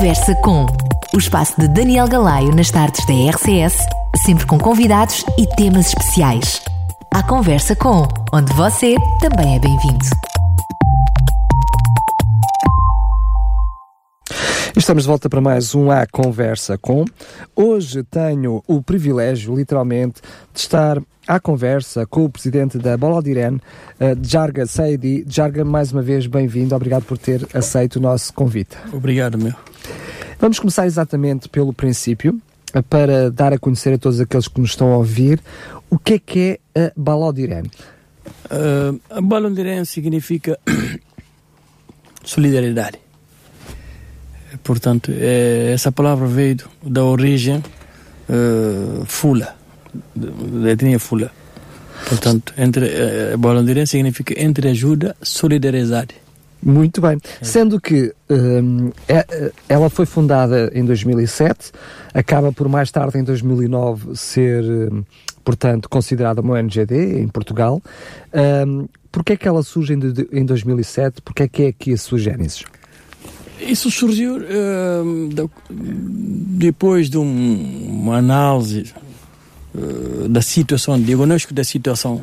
Conversa 0.00 0.34
com 0.36 0.64
o 1.12 1.18
espaço 1.18 1.60
de 1.60 1.68
Daniel 1.68 2.08
Galaio 2.08 2.56
nas 2.56 2.70
tardes 2.70 3.04
da 3.04 3.12
RCS, 3.12 3.76
sempre 4.24 4.46
com 4.46 4.58
convidados 4.58 5.22
e 5.38 5.46
temas 5.56 5.88
especiais. 5.88 6.62
A 7.12 7.22
Conversa 7.22 7.76
com, 7.76 8.08
onde 8.32 8.50
você 8.54 8.96
também 9.20 9.56
é 9.56 9.58
bem-vindo. 9.58 10.06
Estamos 14.74 15.02
de 15.02 15.06
volta 15.06 15.28
para 15.28 15.42
mais 15.42 15.74
um 15.74 15.90
A 15.90 16.06
Conversa 16.06 16.78
com. 16.78 17.04
Hoje 17.54 18.02
tenho 18.02 18.62
o 18.66 18.82
privilégio, 18.82 19.54
literalmente, 19.54 20.22
de 20.54 20.60
estar 20.60 20.98
à 21.28 21.38
conversa 21.38 22.06
com 22.06 22.24
o 22.24 22.30
presidente 22.30 22.78
da 22.78 22.96
Bolodiren, 22.96 23.56
uh, 23.56 24.18
Jarga 24.22 24.64
Saidi. 24.64 25.26
Jarga, 25.28 25.62
mais 25.62 25.92
uma 25.92 26.00
vez, 26.00 26.26
bem-vindo. 26.26 26.74
Obrigado 26.74 27.04
por 27.04 27.18
ter 27.18 27.46
aceito 27.52 27.96
o 27.96 28.00
nosso 28.00 28.32
convite. 28.32 28.78
Obrigado, 28.94 29.36
meu. 29.36 29.52
Vamos 30.40 30.58
começar 30.58 30.86
exatamente 30.86 31.50
pelo 31.50 31.70
princípio, 31.70 32.40
uh, 32.74 32.82
para 32.84 33.30
dar 33.30 33.52
a 33.52 33.58
conhecer 33.58 33.92
a 33.92 33.98
todos 33.98 34.20
aqueles 34.20 34.48
que 34.48 34.58
nos 34.58 34.70
estão 34.70 34.90
a 34.94 34.96
ouvir 34.96 35.38
o 35.90 35.98
que 35.98 36.14
é 36.14 36.18
que 36.18 36.60
é 36.74 36.92
a. 36.96 37.68
Uh, 38.46 38.98
a 39.10 39.84
significa 39.84 40.58
solidariedade. 42.24 42.98
Portanto, 44.64 45.12
é, 45.14 45.72
essa 45.74 45.92
palavra 45.92 46.26
veio 46.26 46.56
da 46.82 47.04
origem 47.04 47.62
uh, 48.28 49.04
fula, 49.04 49.54
da 50.14 50.70
etnia 50.70 50.98
fula. 50.98 51.30
Portanto, 52.08 52.54
entre 52.56 52.86
uh, 52.86 53.86
significa 53.86 54.34
entre 54.40 54.68
ajuda, 54.70 55.14
solidariedade. 55.22 56.14
Muito 56.62 57.00
bem. 57.00 57.18
É. 57.40 57.44
Sendo 57.44 57.80
que 57.80 58.12
um, 58.28 58.90
é, 59.08 59.52
ela 59.68 59.88
foi 59.88 60.06
fundada 60.06 60.70
em 60.74 60.84
2007, 60.84 61.72
acaba 62.12 62.52
por 62.52 62.68
mais 62.68 62.90
tarde, 62.90 63.18
em 63.18 63.24
2009, 63.24 64.14
ser, 64.16 64.64
um, 64.64 65.02
portanto, 65.42 65.88
considerada 65.88 66.40
uma 66.40 66.54
ONGD 66.54 67.20
em 67.20 67.28
Portugal. 67.28 67.82
Um, 68.66 68.86
Porquê 69.12 69.32
é 69.32 69.36
que 69.36 69.48
ela 69.48 69.62
surge 69.62 69.92
em, 69.92 69.98
em 70.32 70.44
2007? 70.44 71.20
Porquê 71.22 71.42
é 71.42 71.48
que 71.48 71.62
é 71.62 71.68
aqui 71.68 71.92
a 71.92 71.96
sua 71.96 72.18
gênesis? 72.18 72.62
Isso 73.60 73.90
surgiu 73.90 74.36
uh, 74.36 75.50
depois 75.68 77.10
de 77.10 77.18
um, 77.18 77.86
uma 77.88 78.16
análise 78.18 78.94
uh, 79.74 80.28
da 80.28 80.40
situação, 80.40 80.98
diagnóstico 81.00 81.52
da 81.52 81.64
situação 81.64 82.22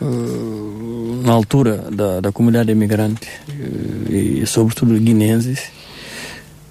uh, 0.00 0.97
na 1.22 1.32
altura 1.32 1.84
da, 1.90 2.20
da 2.20 2.32
comunidade 2.32 2.70
imigrante 2.70 3.28
e 4.08 4.44
sobretudo 4.46 4.98
guineenses. 4.98 5.70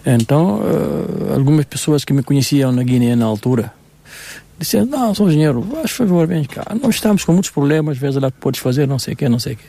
Então, 0.05 0.61
algumas 1.33 1.65
pessoas 1.65 2.05
que 2.05 2.13
me 2.13 2.23
conheciam 2.23 2.71
na 2.71 2.83
Guiné 2.83 3.15
na 3.15 3.25
altura 3.25 3.73
disseram, 4.59 4.85
não, 4.85 5.13
sou 5.13 5.27
engenheiro, 5.27 5.61
faz 5.61 5.91
favor, 5.91 6.27
vem 6.27 6.43
cá, 6.43 6.65
nós 6.81 6.95
estamos 6.95 7.23
com 7.23 7.33
muitos 7.33 7.51
problemas, 7.51 7.97
vezes 7.97 8.21
lá 8.21 8.31
que 8.31 8.39
podes 8.39 8.59
fazer, 8.59 8.87
não 8.87 8.97
sei 8.97 9.13
o 9.13 9.17
que, 9.17 9.29
não 9.29 9.39
sei 9.39 9.53
o 9.53 9.57
que. 9.57 9.63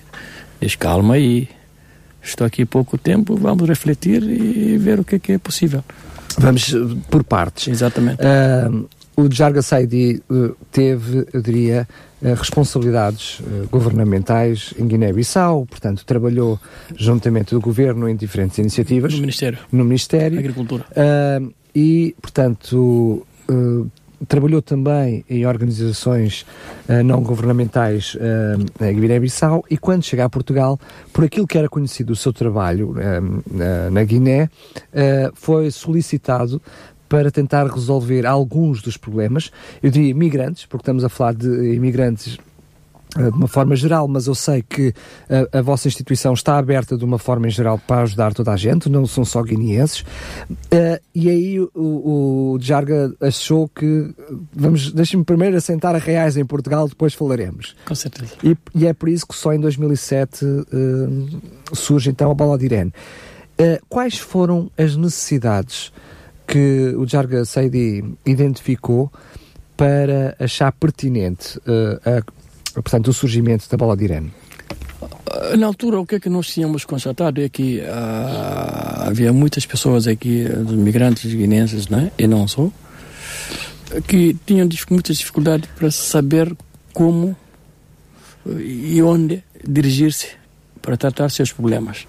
Diz, 0.60 0.74
calma 0.76 1.14
aí, 1.14 1.48
estou 2.22 2.46
aqui 2.46 2.64
pouco 2.64 2.96
tempo, 2.96 3.36
vamos 3.36 3.68
refletir 3.68 4.22
e 4.22 4.78
ver 4.78 5.00
o 5.00 5.04
que 5.04 5.16
é, 5.16 5.18
que 5.18 5.32
é 5.32 5.38
possível. 5.38 5.84
Vamos 6.38 6.72
eh, 6.72 6.78
por 7.10 7.24
partes. 7.24 7.68
Exatamente. 7.68 8.20
Uh, 8.22 8.88
o 9.20 9.28
Jarga 9.32 9.62
Saidi 9.62 10.22
uh, 10.30 10.54
teve, 10.70 11.26
eu 11.32 11.42
diria, 11.42 11.88
uh, 12.22 12.34
responsabilidades 12.34 13.42
governamentais 13.70 14.72
em 14.78 14.86
Guiné-Bissau, 14.86 15.66
portanto, 15.66 16.04
trabalhou 16.04 16.58
juntamente 16.94 17.54
do 17.54 17.60
governo 17.60 18.08
em 18.08 18.14
diferentes 18.14 18.58
iniciativas. 18.58 19.12
No 19.14 19.20
Ministério. 19.20 19.58
No 19.72 19.84
Ministério. 19.84 20.38
Agricultura. 20.38 20.86
e, 21.74 22.14
portanto, 22.22 23.26
trabalhou 24.26 24.60
também 24.60 25.24
em 25.28 25.46
organizações 25.46 26.44
uh, 26.88 27.02
não 27.04 27.22
governamentais 27.22 28.14
uh, 28.14 28.18
na 28.80 28.90
Guiné-Bissau 28.90 29.64
e 29.70 29.76
quando 29.76 30.02
chega 30.02 30.24
a 30.24 30.28
Portugal, 30.28 30.78
por 31.12 31.24
aquilo 31.24 31.46
que 31.46 31.56
era 31.56 31.68
conhecido 31.68 32.12
o 32.12 32.16
seu 32.16 32.32
trabalho 32.32 32.92
uh, 32.92 33.90
na 33.90 34.02
Guiné, 34.04 34.48
foi 35.34 35.70
solicitado 35.70 36.60
para 37.08 37.30
tentar 37.30 37.66
resolver 37.66 38.26
alguns 38.26 38.82
dos 38.82 38.96
problemas, 38.96 39.50
eu 39.82 39.90
diria 39.90 40.10
imigrantes, 40.10 40.66
porque 40.66 40.82
estamos 40.82 41.04
a 41.04 41.08
falar 41.08 41.34
de 41.34 41.74
imigrantes 41.74 42.38
eh, 43.16 43.30
de 43.30 43.36
uma 43.36 43.48
forma 43.48 43.74
geral, 43.74 44.06
mas 44.06 44.26
eu 44.26 44.34
sei 44.34 44.62
que 44.62 44.92
a, 45.30 45.58
a, 45.58 45.62
vossa 45.62 45.88
instituição 45.88 46.34
está 46.34 46.58
aberta 46.58 46.96
de 46.96 47.04
uma 47.04 47.18
forma 47.18 47.46
em 47.46 47.50
geral 47.50 47.78
para 47.78 48.02
ajudar 48.02 48.34
toda 48.34 48.52
a 48.52 48.56
gente, 48.56 48.88
não 48.90 49.06
são 49.06 49.24
só 49.24 49.42
guineenses. 49.42 50.00
Uh, 50.50 51.00
e 51.14 51.30
aí 51.30 51.60
o, 51.60 51.70
o 51.74 52.58
Jarga 52.60 53.14
achou 53.20 53.66
que 53.68 54.14
vamos, 54.52 54.92
deixem-me 54.92 55.24
primeiro 55.24 55.56
assentar 55.56 55.94
a 55.94 55.98
reais 55.98 56.36
em 56.36 56.44
Portugal, 56.44 56.86
depois 56.86 57.14
falaremos. 57.14 57.74
Com 57.86 57.94
certeza. 57.94 58.34
E, 58.44 58.54
e 58.74 58.86
é 58.86 58.92
por 58.92 59.08
isso 59.08 59.26
que 59.26 59.34
só 59.34 59.54
em 59.54 59.60
2007 59.60 60.44
uh, 60.44 61.74
surge 61.74 62.10
então 62.10 62.30
a 62.30 62.34
Bola 62.34 62.58
de 62.58 62.66
Irene. 62.66 62.92
Uh, 63.58 63.82
quais 63.88 64.18
foram 64.18 64.70
as 64.76 64.96
necessidades 64.96 65.92
que 66.48 66.94
o 66.96 67.06
Jarga 67.06 67.44
Seidi 67.44 68.02
identificou 68.26 69.12
para 69.76 70.34
achar 70.40 70.72
pertinente 70.72 71.60
a 72.04 72.22
portanto, 72.82 73.08
o 73.08 73.12
surgimento 73.12 73.68
da 73.68 73.76
bola 73.76 73.96
de 73.96 74.04
Irene? 74.04 74.32
Na 75.56 75.66
altura, 75.66 76.00
o 76.00 76.06
que 76.06 76.16
é 76.16 76.20
que 76.20 76.28
nós 76.28 76.48
tínhamos 76.48 76.84
constatado 76.84 77.40
é 77.40 77.48
que 77.48 77.80
uh, 77.80 79.08
havia 79.08 79.32
muitas 79.32 79.64
pessoas 79.66 80.06
aqui, 80.06 80.48
migrantes 80.70 81.32
guineenses, 81.32 81.88
né, 81.88 82.10
e 82.18 82.26
não 82.26 82.48
só, 82.48 82.70
que 84.06 84.36
tinham 84.46 84.68
muitas 84.90 85.18
dificuldades 85.18 85.68
para 85.76 85.90
saber 85.90 86.54
como 86.92 87.36
e 88.46 89.00
onde 89.02 89.44
dirigir-se 89.66 90.28
para 90.80 90.96
tratar 90.96 91.28
seus 91.30 91.52
problemas. 91.52 92.06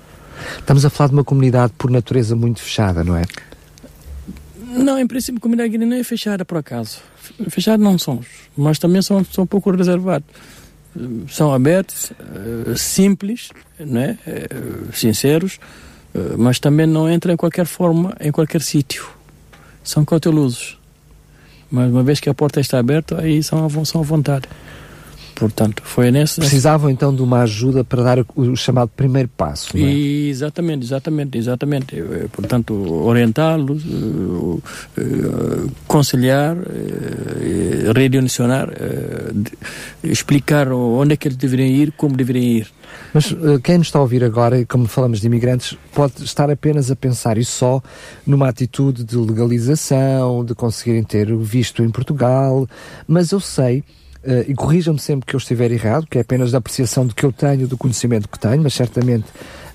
Estamos 0.57 0.85
a 0.85 0.89
falar 0.89 1.09
de 1.09 1.13
uma 1.13 1.23
comunidade 1.23 1.73
por 1.77 1.91
natureza 1.91 2.35
muito 2.35 2.61
fechada, 2.61 3.03
não 3.03 3.15
é? 3.15 3.23
Não, 4.83 4.97
em 4.97 5.07
princípio, 5.07 5.37
a 5.37 5.41
comunidade 5.41 5.77
não 5.77 5.97
é 5.97 6.03
fechada 6.03 6.43
por 6.43 6.57
acaso. 6.57 6.99
Fechada 7.49 7.83
não 7.83 7.97
somos, 7.97 8.27
mas 8.57 8.79
também 8.79 9.01
são, 9.01 9.23
são 9.23 9.43
um 9.43 9.47
pouco 9.47 9.71
reservados 9.71 10.25
são 11.29 11.53
abertos, 11.53 12.11
eh, 12.11 12.75
simples, 12.75 13.49
né? 13.79 14.17
sinceros, 14.93 15.59
eh, 16.13 16.35
mas 16.37 16.59
também 16.59 16.85
não 16.87 17.11
entram 17.11 17.33
em 17.33 17.37
qualquer 17.37 17.65
forma, 17.65 18.15
em 18.19 18.31
qualquer 18.31 18.61
sítio. 18.61 19.07
São 19.83 20.03
cautelosos. 20.03 20.77
Mas 21.71 21.91
uma 21.91 22.03
vez 22.03 22.19
que 22.19 22.29
a 22.29 22.33
porta 22.33 22.59
está 22.59 22.79
aberta, 22.79 23.21
aí 23.21 23.43
são, 23.43 23.85
são 23.85 24.01
à 24.01 24.03
vontade. 24.03 24.47
Portanto, 25.39 25.81
foi 25.85 26.11
nesse. 26.11 26.41
Precisavam 26.41 26.89
então 26.89 27.15
de 27.15 27.21
uma 27.21 27.43
ajuda 27.43 27.81
para 27.81 28.03
dar 28.03 28.25
o, 28.35 28.55
chamado 28.57 28.91
primeiro 28.93 29.29
passo. 29.29 29.69
É? 29.77 29.79
Exatamente, 29.79 30.85
exatamente, 30.85 31.37
exatamente. 31.37 31.95
Eh, 31.97 32.27
portanto, 32.29 32.73
orientá-los, 33.05 33.85
uh, 33.85 34.61
uh, 34.97 35.71
conselhar, 35.87 36.57
uh, 36.57 37.93
redirecionar, 37.95 38.69
explicar 40.03 40.73
onde 40.73 41.13
é 41.13 41.15
que 41.15 41.29
eles 41.29 41.37
deveriam 41.37 41.69
ir, 41.69 41.93
como 41.93 42.17
deveriam 42.17 42.43
ir. 42.43 42.67
Mas 43.13 43.33
quem 43.63 43.77
nos 43.77 43.87
está 43.87 43.99
a 43.99 44.01
ouvir 44.01 44.23
agora, 44.23 44.65
como 44.65 44.87
falamos 44.87 45.21
de 45.21 45.27
imigrantes, 45.27 45.77
pode 45.93 46.21
estar 46.23 46.49
apenas 46.49 46.91
a 46.91 46.95
pensar 46.97 47.37
e 47.37 47.45
só 47.45 47.81
numa 48.25 48.49
atitude 48.49 49.05
de 49.05 49.15
legalização, 49.15 50.43
de 50.43 50.53
conseguirem 50.53 51.03
ter 51.03 51.33
visto 51.37 51.81
em 51.81 51.89
Portugal, 51.89 52.67
mas 53.07 53.31
eu 53.31 53.39
sei 53.39 53.83
Uh, 54.21 54.43
e 54.49 54.53
corrijam-me 54.53 54.99
sempre 54.99 55.25
que 55.25 55.33
eu 55.33 55.37
estiver 55.37 55.71
errado, 55.71 56.05
que 56.05 56.17
é 56.17 56.21
apenas 56.21 56.51
da 56.51 56.57
apreciação 56.57 57.07
do 57.07 57.15
que 57.15 57.25
eu 57.25 57.31
tenho, 57.31 57.67
do 57.67 57.77
conhecimento 57.77 58.27
que 58.27 58.37
tenho, 58.37 58.61
mas 58.61 58.73
certamente 58.73 59.25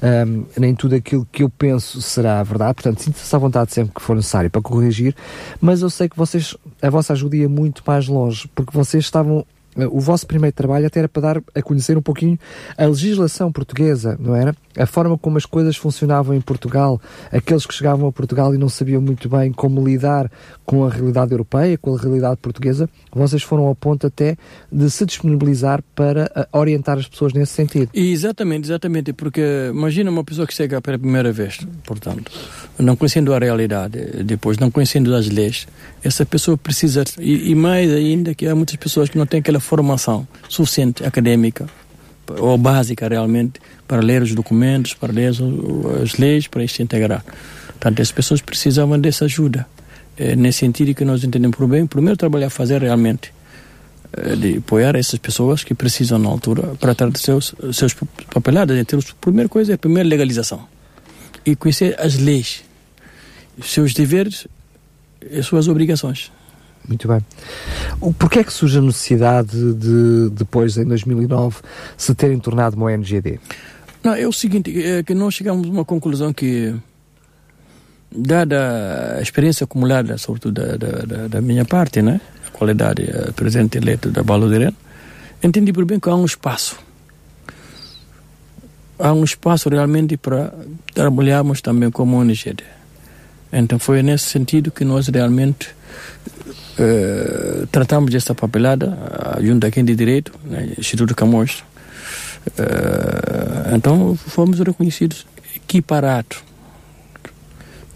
um, 0.03 0.07
ehm, 0.07 0.45
nem 0.59 0.75
tudo 0.75 0.95
aquilo 0.95 1.27
que 1.33 1.43
eu 1.43 1.49
penso 1.49 2.03
será 2.03 2.43
verdade, 2.43 2.75
portanto 2.75 3.01
sinta-se 3.01 3.35
à 3.35 3.39
vontade 3.39 3.73
sempre 3.73 3.95
que 3.95 4.03
for 4.03 4.15
necessário 4.15 4.51
para 4.51 4.61
corrigir, 4.61 5.17
mas 5.63 5.81
eu 5.81 5.89
sei 5.89 6.11
que 6.11 6.17
vocês, 6.17 6.55
a 6.83 6.91
vossa 6.91 7.15
ajuda 7.15 7.37
ia 7.37 7.49
muito 7.49 7.83
mais 7.87 8.07
longe, 8.07 8.47
porque 8.55 8.77
vocês 8.77 9.05
estavam 9.05 9.47
o 9.77 10.01
vosso 10.01 10.27
primeiro 10.27 10.55
trabalho 10.55 10.87
até 10.87 11.01
era 11.01 11.09
para 11.09 11.23
dar 11.23 11.43
a 11.55 11.63
conhecer 11.63 11.97
um 11.97 12.03
pouquinho 12.03 12.39
a 12.77 12.87
legislação 12.87 13.51
portuguesa, 13.51 14.17
não 14.19 14.35
era? 14.35 14.55
A 14.77 14.87
forma 14.87 15.17
como 15.17 15.37
as 15.37 15.47
coisas 15.47 15.77
funcionavam 15.77 16.35
em 16.35 16.41
Portugal, 16.41 17.01
aqueles 17.33 17.65
que 17.67 17.75
chegavam 17.75 18.09
a 18.09 18.13
Portugal 18.13 18.55
e 18.55 18.59
não 18.59 18.69
sabiam 18.69 19.01
muito 19.01 19.29
bem 19.29 19.53
como 19.53 19.85
lidar 19.85 20.31
com 20.65 20.85
a 20.85 20.91
realidade 20.91 21.33
europeia, 21.33 21.79
com 21.79 21.95
a 21.95 21.99
realidade 21.99 22.37
portuguesa, 22.39 22.89
vocês 23.13 23.43
foram 23.43 23.67
ao 23.67 23.75
ponto 23.75 24.07
até 24.07 24.37
de 24.71 24.91
se 24.91 25.07
disponibilizar 25.07 25.83
para 25.95 26.31
eh, 26.35 26.49
orientar 26.53 26.99
as 26.99 27.07
pessoas 27.07 27.33
nesse 27.33 27.53
sentido. 27.53 27.91
Exatamente, 27.95 28.67
exatamente, 28.67 29.13
porque 29.13 29.71
imagina 29.71 30.11
uma 30.11 30.25
pessoa 30.25 30.47
que 30.47 30.55
chega 30.55 30.81
pela 30.81 30.99
primeira 30.99 31.33
vez, 31.33 31.59
portanto, 31.85 32.33
não 32.79 32.97
conhecendo 32.97 33.33
a 33.33 33.39
realidade, 33.39 34.25
depois 34.25 34.59
não 34.59 34.71
conhecendo 34.71 35.15
as 35.15 35.29
leis, 35.29 35.67
essa 36.05 36.27
pessoa 36.27 36.57
precisa, 36.57 37.03
e, 37.19 37.51
e 37.51 37.55
mais 37.55 37.91
ainda 37.91 38.35
que 38.35 38.47
há 38.47 38.55
muitas 38.55 38.77
pessoas 38.77 39.09
que 39.09 39.17
não 39.17 39.27
têm 39.27 39.41
aquela 39.41 39.61
formação 39.61 40.27
suficiente 40.49 41.05
acadêmica 41.05 41.67
ou 42.39 42.57
básica 42.57 43.09
realmente, 43.09 43.61
para 43.87 44.01
ler 44.01 44.23
os 44.23 44.35
documentos, 44.35 44.95
para 44.95 45.13
ler 45.13 45.33
as 46.03 46.15
leis, 46.15 46.47
para 46.47 46.67
se 46.67 46.83
integrar. 46.83 47.25
Portanto, 47.69 48.01
as 48.01 48.11
pessoas 48.11 48.41
precisavam 48.41 48.99
dessa 48.99 49.27
ajuda. 49.27 49.67
É, 50.17 50.37
nesse 50.37 50.61
sentido 50.61 50.95
que 50.95 51.05
nós 51.05 51.25
entendemos 51.25 51.57
por 51.57 51.67
bem, 51.67 51.87
primeiro 51.87 52.17
trabalhar 52.17 52.47
a 52.47 52.51
fazer 52.51 52.81
realmente 52.81 53.33
é, 54.17 54.37
de 54.37 54.59
apoiar 54.59 54.95
essas 54.95 55.19
pessoas 55.19 55.65
que 55.65 55.75
precisam 55.75 56.19
na 56.19 56.29
altura 56.29 56.63
para 56.63 56.95
tratar 56.95 57.11
de 57.11 57.19
seus, 57.19 57.55
seus 57.73 57.95
papeladas. 58.33 58.79
Então, 58.79 58.99
a 58.99 59.15
primeira 59.21 59.49
coisa 59.49 59.73
é 59.73 59.75
a 59.75 59.79
primeira 59.79 60.09
legalização 60.09 60.67
e 61.45 61.55
conhecer 61.55 61.95
as 62.01 62.17
leis, 62.17 62.65
seus 63.63 63.93
deveres 63.93 64.47
as 65.37 65.47
suas 65.47 65.69
obrigações. 65.69 66.31
Muito 66.87 67.09
bem. 67.09 67.21
Porquê 68.19 68.41
é 68.41 68.45
que 68.45 68.53
surge 68.53 68.79
a 68.79 68.83
necessidade 68.83 69.75
de, 69.75 70.31
depois, 70.31 70.77
em 70.77 70.85
2009, 70.85 71.57
se 71.97 72.15
terem 72.15 72.39
tornado 72.39 72.77
uma 72.77 72.87
ONGD? 72.87 73.41
Não, 74.03 74.15
é 74.15 74.27
o 74.29 74.33
seguinte, 74.33 74.83
é 74.83 75.03
que 75.03 75.15
nós 75.15 75.33
chegamos 75.33 75.67
a 75.67 75.71
uma 75.71 75.85
conclusão 75.85 76.33
que, 76.33 76.75
dada 78.15 79.17
a 79.19 79.23
experiência 79.23 79.65
acumulada, 79.65 80.19
sobretudo 80.19 80.61
da, 80.61 80.77
da, 80.77 81.29
da 81.29 81.41
minha 81.41 81.65
parte, 81.65 82.03
né, 82.03 82.21
a 82.47 82.51
qualidade 82.51 83.03
de 83.07 83.33
presidente 83.33 83.79
eleito 83.79 84.11
da 84.11 84.23
Balodirene, 84.23 84.77
entendi 85.43 85.73
por 85.73 85.87
bem 85.87 85.99
que 85.99 86.09
há 86.11 86.15
um 86.15 86.27
espaço. 86.27 86.79
Há 88.99 89.13
um 89.13 89.25
espaço 89.25 89.71
realmente 89.71 90.19
para 90.19 90.53
trabalharmos 90.93 91.63
também 91.63 91.91
como 91.91 92.19
ONGD. 92.19 92.63
Então 93.55 93.79
foi 93.79 94.03
nesse 94.03 94.27
sentido 94.27 94.71
que 94.71 94.85
nós 94.85 95.09
realmente 95.09 95.69
uh, 96.79 97.67
tratamos 97.69 98.11
dessa 98.11 98.35
papelada 98.35 98.97
junto 99.41 99.67
a 99.67 99.71
quem 99.71 99.85
de 99.85 99.95
direito, 99.95 100.33
né, 100.45 100.71
Instituto 100.79 101.15
Camões. 101.15 101.63
Uh, 102.49 103.75
então 103.75 104.17
fomos 104.17 104.59
reconhecidos 104.59 105.27
equiparados. 105.57 106.43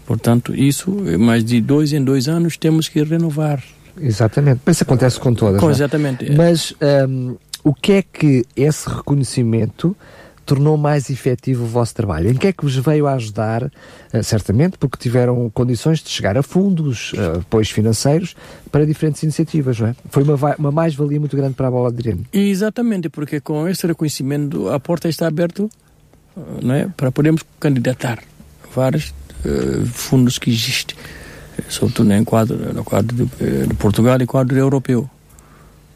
Portanto, 0.05 0.55
isso, 0.55 0.89
mais 1.19 1.43
de 1.43 1.61
dois 1.61 1.93
em 1.93 2.03
dois 2.03 2.27
anos, 2.27 2.57
temos 2.57 2.87
que 2.87 3.03
renovar. 3.03 3.63
Exatamente. 4.01 4.61
Mas 4.65 4.77
isso 4.77 4.83
acontece 4.83 5.19
com 5.19 5.33
todas. 5.35 5.59
Com, 5.59 5.69
é? 5.69 5.71
exatamente. 5.71 6.31
Mas 6.31 6.73
um, 7.07 7.35
o 7.63 7.73
que 7.73 7.93
é 7.93 8.01
que 8.01 8.43
esse 8.55 8.89
reconhecimento 8.89 9.95
tornou 10.49 10.75
mais 10.77 11.11
efetivo 11.11 11.63
o 11.63 11.67
vosso 11.67 11.93
trabalho? 11.93 12.31
Em 12.31 12.33
que 12.33 12.47
é 12.47 12.51
que 12.51 12.63
vos 12.63 12.75
veio 12.75 13.05
a 13.05 13.13
ajudar? 13.13 13.65
Uh, 13.65 14.23
certamente 14.23 14.79
porque 14.79 14.97
tiveram 14.97 15.47
condições 15.51 15.99
de 15.99 16.09
chegar 16.09 16.35
a 16.35 16.41
fundos, 16.41 17.13
uh, 17.13 17.37
apoios 17.41 17.69
financeiros 17.69 18.35
para 18.71 18.83
diferentes 18.83 19.21
iniciativas, 19.21 19.79
não 19.79 19.89
é? 19.89 19.95
Foi 20.09 20.23
uma, 20.23 20.35
uma 20.57 20.71
mais-valia 20.71 21.19
muito 21.19 21.37
grande 21.37 21.53
para 21.53 21.67
a 21.67 21.71
Bola 21.71 21.91
de 21.91 21.99
Irene. 21.99 22.25
Exatamente, 22.33 23.09
porque 23.09 23.39
com 23.39 23.67
esse 23.67 23.85
reconhecimento 23.85 24.69
a 24.69 24.79
porta 24.79 25.07
está 25.07 25.27
aberta 25.27 25.63
uh, 25.63 25.69
não 26.63 26.73
é? 26.73 26.87
para 26.97 27.11
podermos 27.11 27.43
candidatar 27.59 28.17
vários 28.73 29.13
uh, 29.45 29.85
fundos 29.85 30.39
que 30.39 30.49
existem, 30.49 30.97
sobretudo 31.67 32.09
no 32.09 32.25
quadro, 32.25 32.73
no 32.73 32.83
quadro 32.83 33.15
de, 33.15 33.67
de 33.67 33.73
Portugal 33.75 34.19
e 34.19 34.25
quadro 34.25 34.57
europeu. 34.57 35.07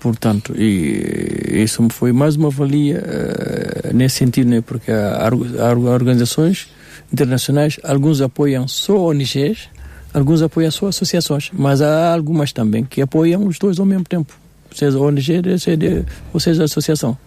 Portanto, 0.04 0.54
e 0.58 1.64
isso 1.64 1.82
foi 1.90 2.12
mais 2.12 2.36
uma 2.36 2.50
valia 2.50 3.02
uh, 3.02 3.96
nesse 3.96 4.18
sentido, 4.18 4.50
né? 4.50 4.60
porque 4.60 4.92
há, 4.92 5.30
há, 5.30 5.72
organizações 5.72 6.68
internacionais, 7.12 7.80
alguns 7.82 8.20
apoiam 8.20 8.68
só 8.68 8.98
ONGs, 8.98 9.70
alguns 10.14 10.42
apoiam 10.42 10.70
só 10.72 10.88
associações, 10.88 11.52
mas 11.54 11.82
há 11.82 12.14
algumas 12.14 12.52
também 12.52 12.84
que 12.84 13.02
apoiam 13.02 13.48
os 13.48 13.58
dois 13.58 13.80
ao 13.80 13.86
mesmo 13.86 14.04
tempo, 14.04 14.38
seja 14.76 15.00
ONG 15.00 15.42
seja 16.38 16.66
associação. 16.66 17.18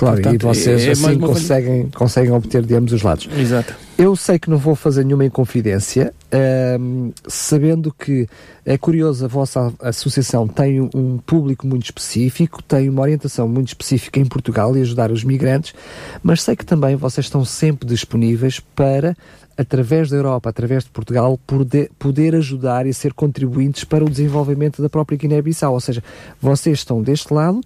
Claro, 0.00 0.16
Portanto, 0.16 0.42
e 0.42 0.46
vocês 0.46 0.86
é, 0.86 0.90
assim 0.92 1.18
conseguem, 1.18 1.90
conseguem 1.90 2.32
obter 2.32 2.62
de 2.64 2.74
ambos 2.74 2.94
os 2.94 3.02
lados. 3.02 3.28
Exato. 3.36 3.74
Eu 3.98 4.16
sei 4.16 4.38
que 4.38 4.48
não 4.48 4.56
vou 4.56 4.74
fazer 4.74 5.04
nenhuma 5.04 5.26
inconfidência, 5.26 6.14
uh, 6.32 7.12
sabendo 7.28 7.92
que 7.92 8.26
é 8.64 8.78
curioso, 8.78 9.26
a 9.26 9.28
vossa 9.28 9.70
associação 9.78 10.48
tem 10.48 10.80
um 10.80 11.18
público 11.18 11.66
muito 11.66 11.84
específico, 11.84 12.62
tem 12.62 12.88
uma 12.88 13.02
orientação 13.02 13.46
muito 13.46 13.68
específica 13.68 14.18
em 14.18 14.24
Portugal 14.24 14.74
e 14.74 14.80
ajudar 14.80 15.12
os 15.12 15.22
migrantes, 15.22 15.74
mas 16.22 16.40
sei 16.40 16.56
que 16.56 16.64
também 16.64 16.96
vocês 16.96 17.26
estão 17.26 17.44
sempre 17.44 17.86
disponíveis 17.86 18.58
para 18.58 19.14
através 19.54 20.08
da 20.08 20.16
Europa, 20.16 20.48
através 20.48 20.84
de 20.84 20.90
Portugal, 20.90 21.38
poder, 21.46 21.90
poder 21.98 22.34
ajudar 22.34 22.86
e 22.86 22.94
ser 22.94 23.12
contribuintes 23.12 23.84
para 23.84 24.02
o 24.02 24.08
desenvolvimento 24.08 24.80
da 24.80 24.88
própria 24.88 25.18
Guiné-Bissau. 25.18 25.74
Ou 25.74 25.80
seja, 25.80 26.02
vocês 26.40 26.78
estão 26.78 27.02
deste 27.02 27.34
lado, 27.34 27.60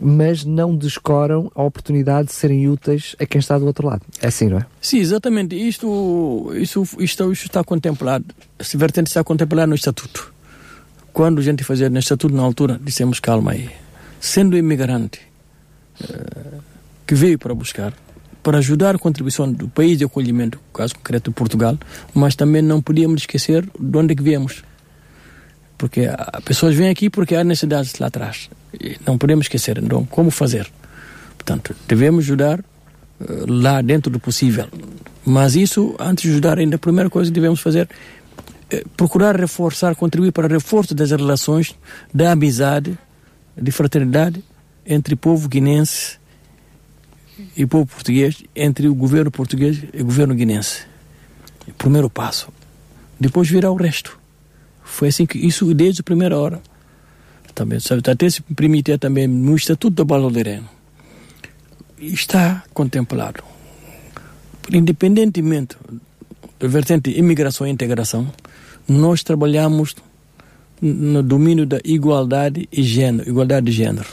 mas 0.00 0.44
não 0.44 0.74
descoram 0.74 1.50
a 1.54 1.62
oportunidade 1.62 2.28
de 2.28 2.34
serem 2.34 2.68
úteis 2.68 3.16
a 3.18 3.26
quem 3.26 3.38
está 3.38 3.58
do 3.58 3.66
outro 3.66 3.86
lado. 3.86 4.02
É 4.20 4.28
assim, 4.28 4.48
não 4.48 4.58
é? 4.58 4.66
Sim, 4.80 4.98
exatamente. 4.98 5.56
Isto, 5.56 6.52
isto, 6.54 6.82
isto, 6.98 7.32
isto 7.32 7.46
está 7.46 7.64
contemplado, 7.64 8.24
esse 8.58 8.76
vertente 8.76 9.08
está 9.08 9.24
contemplado 9.24 9.68
no 9.68 9.74
Estatuto. 9.74 10.32
Quando 11.12 11.40
a 11.40 11.42
gente 11.42 11.64
fazia 11.64 11.90
no 11.90 11.98
Estatuto, 11.98 12.34
na 12.34 12.42
altura, 12.42 12.80
dissemos 12.82 13.18
calma 13.18 13.52
aí. 13.52 13.70
Sendo 14.20 14.56
imigrante 14.56 15.20
uh, 16.02 16.62
que 17.06 17.14
veio 17.14 17.38
para 17.38 17.54
buscar, 17.54 17.92
para 18.42 18.58
ajudar 18.58 18.94
a 18.94 18.98
contribuição 18.98 19.50
do 19.50 19.68
país 19.68 19.98
de 19.98 20.04
acolhimento, 20.04 20.60
caso 20.72 20.94
concreto 20.94 21.30
de 21.30 21.34
Portugal, 21.34 21.76
mas 22.14 22.36
também 22.36 22.62
não 22.62 22.80
podíamos 22.80 23.22
esquecer 23.22 23.68
de 23.78 23.98
onde 23.98 24.12
é 24.12 24.16
que 24.16 24.22
viemos. 24.22 24.62
Porque 25.78 26.02
as 26.02 26.42
pessoas 26.42 26.74
vêm 26.74 26.90
aqui 26.90 27.08
porque 27.08 27.36
há 27.36 27.44
necessidades 27.44 27.96
lá 28.00 28.08
atrás. 28.08 28.50
E 28.78 28.96
não 29.06 29.16
podemos 29.16 29.44
esquecer, 29.44 29.78
então, 29.78 30.04
como 30.04 30.30
fazer? 30.30 30.68
Portanto, 31.36 31.74
devemos 31.86 32.24
ajudar 32.24 32.58
uh, 32.58 32.64
lá 33.46 33.80
dentro 33.80 34.10
do 34.10 34.18
possível. 34.18 34.66
Mas 35.24 35.54
isso, 35.54 35.94
antes 35.98 36.24
de 36.24 36.30
ajudar, 36.30 36.58
ainda 36.58 36.76
a 36.76 36.78
primeira 36.78 37.08
coisa 37.08 37.30
que 37.30 37.34
devemos 37.34 37.60
fazer 37.60 37.88
é 38.70 38.84
procurar 38.96 39.38
reforçar, 39.38 39.94
contribuir 39.94 40.32
para 40.32 40.46
o 40.46 40.50
reforço 40.50 40.94
das 40.94 41.10
relações, 41.10 41.74
da 42.12 42.32
amizade, 42.32 42.98
de 43.56 43.70
fraternidade 43.70 44.42
entre 44.84 45.14
o 45.14 45.16
povo 45.16 45.48
guinense 45.48 46.18
e 47.56 47.64
o 47.64 47.68
povo 47.68 47.86
português, 47.86 48.42
entre 48.54 48.88
o 48.88 48.94
governo 48.94 49.30
português 49.30 49.78
e 49.94 50.02
o 50.02 50.04
governo 50.04 50.34
guinense. 50.34 50.82
Primeiro 51.76 52.10
passo. 52.10 52.48
Depois 53.20 53.48
virá 53.48 53.70
o 53.70 53.76
resto. 53.76 54.17
Foi 54.88 55.08
assim 55.08 55.26
que 55.26 55.38
isso 55.38 55.72
desde 55.74 56.00
a 56.00 56.04
primeira 56.04 56.36
hora. 56.36 56.60
Também, 57.54 57.78
sabe, 57.78 58.02
até 58.08 58.28
se 58.28 58.42
permitir 58.42 58.98
também 58.98 59.26
no 59.26 59.54
Estatuto 59.54 59.96
da 59.96 60.04
Baloleireno. 60.04 60.68
Está 61.98 62.64
contemplado. 62.72 63.42
Independentemente 64.72 65.76
da 66.58 66.66
vertente 66.66 67.10
imigração 67.10 67.66
e 67.66 67.70
integração, 67.70 68.30
nós 68.88 69.22
trabalhamos 69.22 69.94
no 70.80 71.22
domínio 71.22 71.66
da 71.66 71.78
igualdade 71.84 72.68
e 72.72 72.82
gênero, 72.82 73.28
igualdade 73.28 73.66
de 73.66 73.72
gênero. 73.72 74.08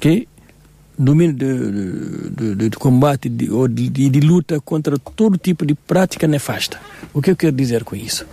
Que 0.00 0.28
domínio 0.98 1.34
de, 1.34 2.30
de, 2.30 2.54
de, 2.54 2.68
de 2.70 2.76
combate 2.76 3.30
ou 3.50 3.66
de, 3.66 3.88
de, 3.88 4.20
luta 4.20 4.60
contra 4.60 4.98
todo 4.98 5.36
tipo 5.36 5.66
de 5.66 5.74
prática 5.74 6.26
nefasta. 6.26 6.78
O 7.12 7.20
que 7.20 7.30
eu 7.30 7.36
quero 7.36 7.56
dizer 7.56 7.84
com 7.84 7.96
isso? 7.96 8.24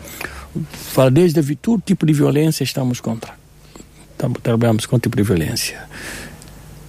Fala 0.74 1.10
desde 1.10 1.56
todo 1.56 1.82
tipo 1.82 2.06
de 2.06 2.14
violência 2.14 2.64
estamos 2.64 3.00
contra. 3.00 3.34
Trabalhamos 4.44 4.86
contra 4.86 5.10
tipo 5.10 5.18
de 5.18 5.24
violência. 5.24 5.82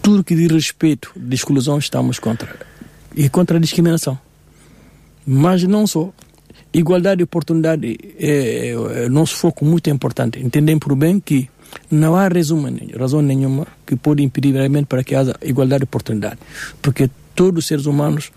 Tudo 0.02 0.24
que 0.24 0.34
diz 0.34 0.50
respeito 0.50 1.12
de 1.16 1.34
exclusão 1.34 1.78
estamos 1.78 2.18
contra. 2.18 2.54
E 3.14 3.28
contra 3.28 3.56
a 3.56 3.60
discriminação. 3.60 4.18
Mas 5.26 5.62
não 5.62 5.86
só. 5.86 6.12
Igualdade 6.74 7.18
de 7.18 7.24
oportunidade 7.24 7.98
é, 8.18 8.70
é, 8.70 9.04
é 9.04 9.08
nosso 9.08 9.36
foco 9.36 9.64
muito 9.64 9.88
importante. 9.90 10.40
Entendem 10.40 10.78
por 10.78 10.96
bem 10.96 11.20
que 11.20 11.48
não 11.90 12.16
há 12.16 12.28
resumo, 12.28 12.68
razão 12.98 13.22
nenhuma 13.22 13.66
que 13.86 13.96
pode 13.96 14.22
impedir 14.22 14.54
realmente 14.54 14.86
para 14.86 15.04
que 15.04 15.14
haja 15.14 15.34
igualdade 15.42 15.80
de 15.80 15.84
oportunidade. 15.84 16.38
Porque 16.80 17.10
todos 17.34 17.60
os 17.60 17.66
seres 17.66 17.86
humanos 17.86 18.32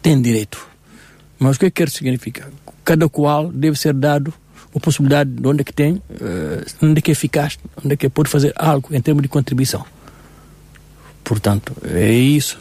têm 0.00 0.20
direito. 0.20 0.66
Mas 1.38 1.56
o 1.56 1.60
que, 1.60 1.66
é 1.66 1.70
que 1.70 1.86
significa? 1.88 2.50
Cada 2.90 3.08
qual 3.08 3.52
deve 3.52 3.78
ser 3.78 3.94
dado 3.94 4.34
a 4.74 4.80
possibilidade 4.80 5.30
de 5.30 5.46
onde 5.46 5.60
é 5.60 5.64
que 5.64 5.72
tem, 5.72 5.92
uh, 5.92 6.66
onde 6.82 6.98
é 6.98 7.00
que 7.00 7.12
é 7.12 7.12
eficaz, 7.12 7.56
onde 7.84 7.94
é 7.94 7.96
que 7.96 8.08
pode 8.08 8.28
fazer 8.28 8.52
algo 8.56 8.88
em 8.92 9.00
termos 9.00 9.22
de 9.22 9.28
contribuição. 9.28 9.84
Portanto, 11.22 11.72
é 11.84 12.10
isso. 12.12 12.58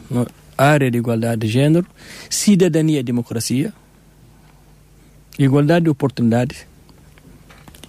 Área 0.56 0.92
de 0.92 1.00
igualdade 1.00 1.42
de 1.42 1.48
gênero, 1.48 1.88
cidadania 2.30 3.00
e 3.00 3.04
democracia, 3.04 3.74
igualdade 5.40 5.86
de 5.86 5.90
oportunidades, 5.90 6.68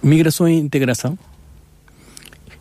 migração 0.01 0.49
e 0.49 0.53
integração 0.53 1.19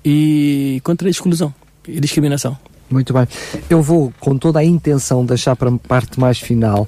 e 0.04 0.78
contra 0.84 1.08
a 1.08 1.10
exclusão 1.10 1.54
e 1.88 1.99
discriminação. 2.00 2.54
Muito 2.90 3.12
bem. 3.12 3.26
Eu 3.68 3.80
vou, 3.82 4.12
com 4.18 4.37
toda 4.37 4.59
a 4.59 4.64
intenção, 4.64 5.25
deixar 5.25 5.54
para 5.54 5.70
a 5.70 5.78
parte 5.78 6.18
mais 6.18 6.38
final 6.40 6.85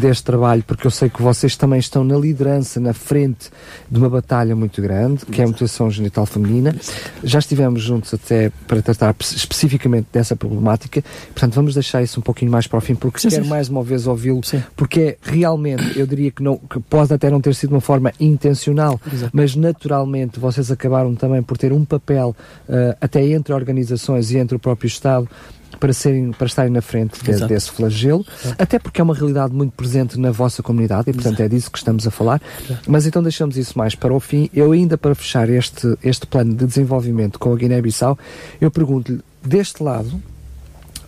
deste 0.00 0.22
trabalho, 0.24 0.62
porque 0.66 0.86
eu 0.86 0.90
sei 0.90 1.08
que 1.08 1.22
vocês 1.22 1.56
também 1.56 1.78
estão 1.78 2.04
na 2.04 2.16
liderança, 2.16 2.78
na 2.78 2.92
frente 2.92 3.48
de 3.90 3.98
uma 3.98 4.10
batalha 4.10 4.54
muito 4.54 4.82
grande, 4.82 5.24
que 5.24 5.40
é 5.40 5.44
a 5.44 5.46
mutação 5.46 5.90
genital 5.90 6.26
feminina. 6.26 6.76
Já 7.24 7.38
estivemos 7.38 7.82
juntos 7.82 8.12
até 8.12 8.50
para 8.66 8.82
tratar 8.82 9.14
pe- 9.14 9.24
especificamente 9.24 10.08
dessa 10.12 10.36
problemática, 10.36 11.02
portanto, 11.28 11.54
vamos 11.54 11.72
deixar 11.74 12.02
isso 12.02 12.20
um 12.20 12.22
pouquinho 12.22 12.50
mais 12.50 12.66
para 12.66 12.78
o 12.78 12.80
fim, 12.82 12.94
porque 12.94 13.18
Sim, 13.18 13.30
quero 13.30 13.44
sim. 13.44 13.50
mais 13.50 13.68
uma 13.70 13.82
vez 13.82 14.06
ouvi-lo, 14.06 14.40
porque 14.76 15.00
é 15.00 15.16
realmente, 15.22 15.98
eu 15.98 16.06
diria 16.06 16.30
que, 16.30 16.42
não, 16.42 16.58
que 16.58 16.78
pode 16.80 17.14
até 17.14 17.30
não 17.30 17.40
ter 17.40 17.54
sido 17.54 17.70
de 17.70 17.74
uma 17.76 17.80
forma 17.80 18.12
intencional, 18.20 19.00
Exato. 19.10 19.30
mas 19.34 19.56
naturalmente 19.56 20.38
vocês 20.38 20.70
acabaram 20.70 21.14
também 21.14 21.42
por 21.42 21.56
ter 21.56 21.72
um 21.72 21.84
papel 21.84 22.36
eh, 22.68 22.96
até 23.00 23.26
entre 23.26 23.54
organizações 23.54 24.30
e 24.30 24.36
entre 24.38 24.54
o 24.56 24.58
próprio 24.58 24.86
Estado 24.86 25.28
para, 25.78 25.92
serem, 25.92 26.32
para 26.32 26.46
estarem 26.46 26.70
na 26.72 26.80
frente 26.82 27.22
de- 27.22 27.30
Exato. 27.30 27.52
desse 27.52 27.70
flagelo, 27.70 28.24
até 28.58 28.78
porque 28.78 29.00
é 29.00 29.04
uma 29.04 29.14
realidade 29.14 29.52
muito 29.54 29.72
presente 29.72 30.18
na 30.18 30.30
vossa 30.30 30.62
comunidade 30.62 31.10
e 31.10 31.12
portanto 31.12 31.40
é 31.40 31.48
disso 31.48 31.70
que 31.70 31.78
estamos 31.78 32.06
a 32.06 32.10
falar. 32.10 32.40
Mas 32.86 33.06
então 33.06 33.22
deixamos 33.22 33.56
isso 33.56 33.76
mais 33.78 33.94
para 33.94 34.12
o 34.12 34.20
fim. 34.20 34.48
Eu 34.54 34.72
ainda 34.72 34.96
para 34.98 35.14
fechar 35.14 35.48
este, 35.48 35.96
este 36.02 36.26
plano 36.26 36.54
de 36.54 36.66
desenvolvimento 36.66 37.38
com 37.38 37.52
a 37.52 37.56
Guiné-Bissau, 37.56 38.18
eu 38.60 38.70
pergunto-lhe, 38.70 39.20
deste 39.44 39.82
lado, 39.82 40.20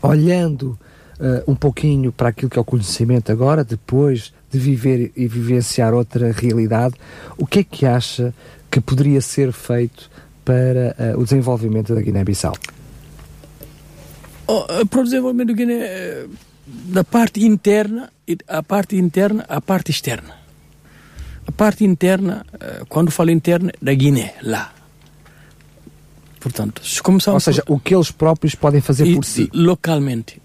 olhando 0.03 0.79
eh, 1.21 1.43
um 1.47 1.55
pouquinho 1.55 2.13
para 2.13 2.29
aquilo 2.29 2.51
que 2.51 2.59
é 2.59 2.63
o 2.63 2.65
conhecimento 2.65 3.33
agora, 3.33 3.65
depois 3.65 4.33
de 4.51 4.59
viver 4.59 5.13
e 5.17 5.27
vivenciar 5.27 5.93
outra 5.93 6.33
realidade, 6.33 6.95
o 7.37 7.47
que 7.47 7.61
é 7.61 7.65
que 7.65 7.85
acha 7.85 8.33
que 8.71 8.81
poderia 8.81 9.21
ser 9.21 9.53
feito 9.53 10.11
para 10.45 10.95
eh, 10.99 11.15
o 11.17 11.25
desenvolvimento 11.25 11.95
da 11.95 12.01
Guiné-Bissau? 12.01 12.55
Oh, 14.49 14.65
eh, 14.69 14.85
para 14.87 15.01
o 15.01 15.05
desenvolvimento 15.05 15.49
do 15.49 15.55
Guiné, 15.55 15.75
eh, 15.75 16.27
da 16.67 17.05
parte 17.05 17.45
interna, 17.45 18.11
e 18.27 18.37
a 18.49 18.63
parte 18.63 18.97
interna, 18.97 19.45
a 19.49 19.61
parte 19.61 19.91
externa. 19.91 20.35
A 21.47 21.53
parte 21.53 21.85
interna, 21.85 22.45
eh, 22.61 22.83
quando 22.89 23.11
falo 23.11 23.31
interna, 23.31 23.73
da 23.81 23.93
Guiné, 23.95 24.35
lá. 24.43 24.73
Portanto, 26.41 26.83
se 26.85 27.01
Ou 27.31 27.41
seja, 27.41 27.63
o 27.67 27.79
que 27.79 27.95
eles 27.95 28.11
próprios 28.11 28.55
podem 28.55 28.81
fazer 28.81 29.07
e 29.07 29.15
por 29.15 29.25
si. 29.25 29.51
localmente. 29.53 30.41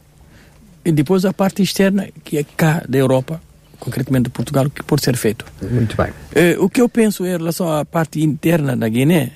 E 0.83 0.91
depois 0.91 1.23
a 1.23 1.31
parte 1.31 1.61
externa, 1.61 2.09
que 2.23 2.37
é 2.37 2.43
cá 2.43 2.83
da 2.87 2.97
Europa, 2.97 3.41
concretamente 3.79 4.25
de 4.25 4.29
Portugal, 4.31 4.69
que 4.69 4.83
pode 4.83 5.03
ser 5.03 5.15
feito. 5.15 5.45
Muito 5.61 5.95
bem. 5.95 6.11
Eh, 6.35 6.57
o 6.59 6.69
que 6.69 6.81
eu 6.81 6.89
penso 6.89 7.25
em 7.25 7.37
relação 7.37 7.71
à 7.71 7.85
parte 7.85 8.21
interna 8.21 8.75
da 8.75 8.89
Guiné, 8.89 9.31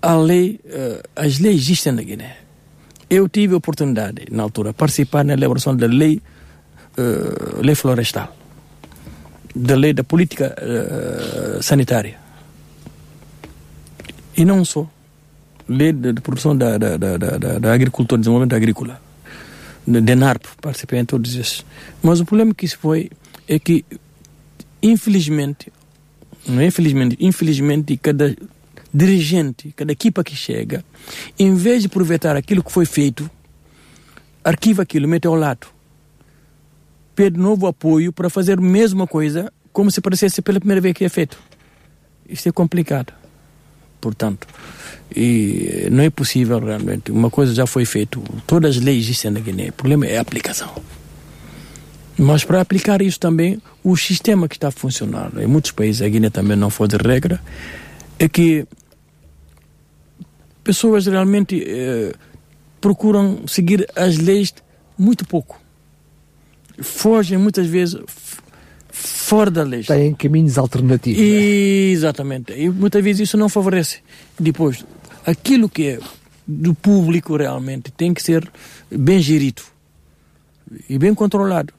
a 0.00 0.14
lei, 0.16 0.60
eh, 0.64 1.02
as 1.16 1.38
leis 1.38 1.62
existem 1.62 1.92
na 1.92 2.02
Guiné. 2.02 2.41
Eu 3.12 3.28
tive 3.28 3.52
a 3.52 3.58
oportunidade, 3.58 4.24
na 4.30 4.42
altura, 4.42 4.70
de 4.70 4.76
participar 4.76 5.22
na 5.22 5.34
elaboração 5.34 5.76
da 5.76 5.86
lei, 5.86 6.14
eh, 6.96 7.60
lei 7.60 7.74
florestal, 7.74 8.34
da 9.54 9.74
lei 9.76 9.92
da 9.92 10.02
política 10.02 10.46
eh, 10.56 11.58
sanitária. 11.60 12.16
E 14.34 14.46
não 14.46 14.64
só. 14.64 14.88
Lei 15.68 15.92
de, 15.92 16.14
de 16.14 16.20
produção 16.22 16.56
da, 16.56 16.78
da, 16.78 16.96
da, 16.96 17.18
da, 17.18 17.58
da- 17.58 17.72
agricultura, 17.74 18.18
desenvolvimento 18.18 18.54
agrícola. 18.56 18.98
De, 19.86 20.00
de 20.00 20.14
NARP, 20.14 20.44
participei 20.62 20.98
em 21.00 21.04
todos 21.04 21.34
esses. 21.36 21.66
Mas 22.02 22.18
o 22.18 22.24
problema 22.24 22.54
que 22.54 22.64
isso 22.64 22.78
foi 22.78 23.10
é 23.46 23.58
que, 23.58 23.84
infelizmente, 24.82 25.70
não 26.46 26.60
é 26.60 26.66
infelizmente, 26.66 27.16
infelizmente, 27.20 27.94
cada 27.98 28.34
dirigente, 28.92 29.72
cada 29.74 29.92
equipa 29.92 30.22
que 30.22 30.36
chega, 30.36 30.84
em 31.38 31.54
vez 31.54 31.82
de 31.82 31.86
aproveitar 31.86 32.36
aquilo 32.36 32.62
que 32.62 32.70
foi 32.72 32.84
feito, 32.84 33.30
arquiva 34.44 34.82
aquilo, 34.82 35.08
mete 35.08 35.26
ao 35.26 35.34
lado. 35.34 35.66
Pede 37.14 37.38
novo 37.38 37.66
apoio 37.66 38.12
para 38.12 38.28
fazer 38.28 38.58
a 38.58 38.62
mesma 38.62 39.06
coisa, 39.06 39.52
como 39.72 39.90
se 39.90 40.00
parecesse 40.00 40.42
pela 40.42 40.58
primeira 40.58 40.80
vez 40.80 40.94
que 40.94 41.04
é 41.04 41.08
feito. 41.08 41.38
Isto 42.28 42.48
é 42.48 42.52
complicado. 42.52 43.12
Portanto, 44.00 44.48
e 45.14 45.88
não 45.90 46.02
é 46.02 46.10
possível 46.10 46.58
realmente. 46.58 47.12
Uma 47.12 47.30
coisa 47.30 47.54
já 47.54 47.66
foi 47.66 47.84
feita, 47.84 48.18
todas 48.46 48.76
as 48.76 48.82
leis 48.82 49.04
existem 49.04 49.30
na 49.30 49.40
Guiné. 49.40 49.68
O 49.68 49.72
problema 49.72 50.06
é 50.06 50.18
a 50.18 50.20
aplicação. 50.20 50.72
Mas 52.18 52.44
para 52.44 52.60
aplicar 52.60 53.00
isso 53.00 53.18
também, 53.18 53.60
o 53.82 53.96
sistema 53.96 54.48
que 54.48 54.56
está 54.56 54.68
a 54.68 54.72
funcionar, 54.72 55.32
em 55.38 55.46
muitos 55.46 55.70
países, 55.70 56.02
a 56.02 56.08
Guiné 56.08 56.30
também 56.30 56.56
não 56.56 56.68
foi 56.68 56.88
de 56.88 56.96
regra, 56.96 57.40
é 58.18 58.28
que 58.28 58.66
pessoas 60.62 61.06
realmente 61.06 61.62
eh, 61.66 62.12
procuram 62.80 63.46
seguir 63.46 63.86
as 63.96 64.18
leis 64.18 64.54
muito 64.98 65.26
pouco. 65.26 65.60
Fogem 66.80 67.38
muitas 67.38 67.66
vezes 67.66 68.00
fora 68.90 69.50
da 69.50 69.62
lei. 69.62 69.82
Têm 69.82 70.14
caminhos 70.14 70.58
alternativos. 70.58 71.20
não 71.20 71.26
é? 71.26 71.30
Exatamente. 71.30 72.52
E 72.52 72.68
muitas 72.68 73.02
vezes 73.02 73.28
isso 73.28 73.36
não 73.36 73.48
favorece. 73.48 74.00
Depois, 74.38 74.84
aquilo 75.24 75.68
que 75.68 75.86
é 75.86 75.98
do 76.46 76.74
público 76.74 77.36
realmente 77.36 77.90
tem 77.90 78.12
que 78.12 78.22
ser 78.22 78.50
bem 78.90 79.20
gerido 79.20 79.62
e 80.88 80.98
bem 80.98 81.14
controlado. 81.14 81.72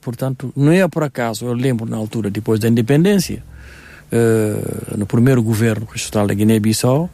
Portanto, 0.00 0.52
não 0.54 0.72
é 0.72 0.86
por 0.86 1.02
acaso, 1.02 1.46
eu 1.46 1.54
lembro 1.54 1.86
na 1.86 1.96
altura, 1.96 2.30
depois 2.30 2.60
da 2.60 2.68
independência, 2.68 3.42
eh, 4.12 4.96
no 4.96 5.06
primeiro 5.06 5.42
governo 5.42 5.86
constitucional 5.86 6.26
da 6.26 6.34
Guiné-Bissau, 6.34 7.08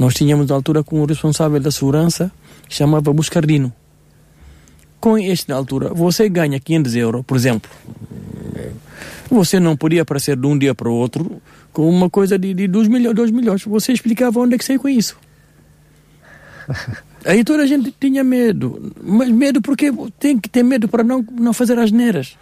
nós 0.00 0.14
tínhamos 0.14 0.46
na 0.46 0.54
altura 0.54 0.82
como 0.82 1.04
responsável 1.04 1.60
da 1.60 1.70
segurança, 1.70 2.32
que 2.66 2.74
chamava 2.74 3.12
Buscardino. 3.12 3.70
Com 4.98 5.18
este 5.18 5.50
na 5.50 5.56
altura, 5.56 5.92
você 5.92 6.26
ganha 6.26 6.58
500 6.58 6.96
euros, 6.96 7.22
por 7.26 7.36
exemplo, 7.36 7.70
você 9.30 9.60
não 9.60 9.76
podia 9.76 10.00
aparecer 10.00 10.38
de 10.38 10.46
um 10.46 10.56
dia 10.56 10.74
para 10.74 10.88
o 10.88 10.94
outro 10.94 11.42
com 11.70 11.86
uma 11.86 12.08
coisa 12.08 12.38
de, 12.38 12.54
de 12.54 12.66
2 12.66 12.88
milhões, 12.88 13.14
2 13.14 13.30
milhões. 13.30 13.62
Você 13.62 13.92
explicava 13.92 14.40
onde 14.40 14.54
é 14.54 14.58
que 14.58 14.64
saiu 14.64 14.80
com 14.80 14.88
isso. 14.88 15.18
Aí 17.26 17.44
toda 17.44 17.62
a 17.62 17.66
gente 17.66 17.94
tinha 18.00 18.24
medo. 18.24 18.94
Mas 19.02 19.28
medo 19.28 19.60
porque 19.60 19.92
tem 20.18 20.38
que 20.38 20.48
ter 20.48 20.62
medo 20.62 20.88
para 20.88 21.04
não, 21.04 21.22
não 21.30 21.52
fazer 21.52 21.78
as 21.78 21.92
neiras. 21.92 22.38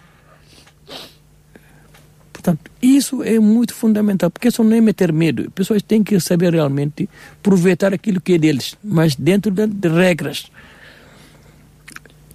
Portanto, 2.39 2.71
isso 2.81 3.21
é 3.21 3.37
muito 3.37 3.73
fundamental, 3.73 4.29
porque 4.31 4.49
só 4.49 4.63
não 4.63 4.71
é 4.73 4.79
meter 4.79 5.11
medo. 5.11 5.43
As 5.47 5.53
pessoas 5.53 5.81
têm 5.81 6.01
que 6.01 6.17
saber 6.21 6.53
realmente 6.53 7.09
aproveitar 7.37 7.93
aquilo 7.93 8.21
que 8.21 8.35
é 8.35 8.37
deles, 8.37 8.77
mas 8.81 9.13
dentro 9.13 9.51
de, 9.51 9.89
regras. 9.89 10.49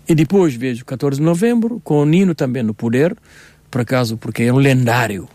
E 0.06 0.14
depois 0.14 0.54
vejo 0.54 0.84
14 0.84 1.18
de 1.18 1.24
novembro, 1.24 1.80
com 1.82 2.02
o 2.02 2.04
Nino 2.04 2.34
também 2.34 2.62
no 2.62 2.74
poder, 2.74 3.16
por 3.70 3.80
acaso, 3.80 4.18
porque 4.18 4.42
é 4.42 4.52
um 4.52 4.58
lendário, 4.58 5.26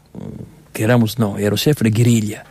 queramos 0.72 1.16
não, 1.18 1.36
era 1.36 1.54
o 1.56 1.58
chefe 1.58 1.84
da 1.84 1.90
guerrilha. 1.90 2.44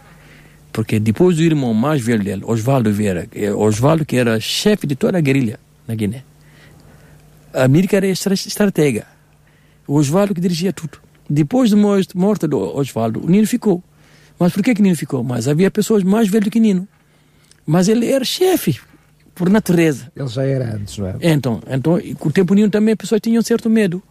Porque 0.72 0.98
depois 0.98 1.36
do 1.36 1.42
irmão 1.44 1.72
mais 1.72 2.02
velho 2.02 2.24
dele, 2.24 2.42
Osvaldo 2.44 2.92
Vieira, 2.92 3.28
é 3.32 3.52
Osvaldo 3.52 4.04
que 4.04 4.16
era 4.16 4.40
chefe 4.40 4.88
de 4.88 4.96
toda 4.96 5.18
a 5.18 5.20
guerrilha 5.20 5.60
na 5.86 5.94
Guiné. 5.94 6.24
A 7.54 7.62
América 7.62 7.96
era 7.96 8.08
estra- 8.08 8.34
estratega. 8.34 9.06
O 9.86 9.94
Osvaldo 9.94 10.34
que 10.34 10.40
dirigia 10.40 10.72
tudo. 10.72 10.98
Depois 11.28 11.70
da 11.70 11.76
morte 11.76 12.16
morte 12.16 12.46
do 12.46 12.58
Osvaldo, 12.58 13.24
o 13.24 13.28
Nino 13.28 13.46
ficou. 13.46 13.82
Mas 14.38 14.52
por 14.52 14.62
que 14.62 14.74
que 14.74 14.82
Nino 14.82 14.96
ficou? 14.96 15.22
Mas 15.24 15.48
havia 15.48 15.70
pessoas 15.70 16.02
mais 16.02 16.28
velhas 16.28 16.48
que 16.48 16.60
Nino. 16.60 16.86
Mas 17.66 17.88
ele 17.88 18.10
era 18.10 18.24
chefe, 18.24 18.80
por 19.34 19.50
natureza. 19.50 20.10
Ele 20.16 20.28
já 20.28 20.42
era 20.44 20.74
antes, 20.74 20.96
não 20.96 21.06
é? 21.06 21.16
Então, 21.20 21.60
então 21.68 21.98
e 21.98 22.14
com 22.14 22.28
o 22.28 22.32
tempo 22.32 22.54
Nino 22.54 22.70
também 22.70 22.92
as 22.92 22.98
pessoas 22.98 23.20
tinham 23.20 23.42
certo 23.42 23.68
medo. 23.68 24.02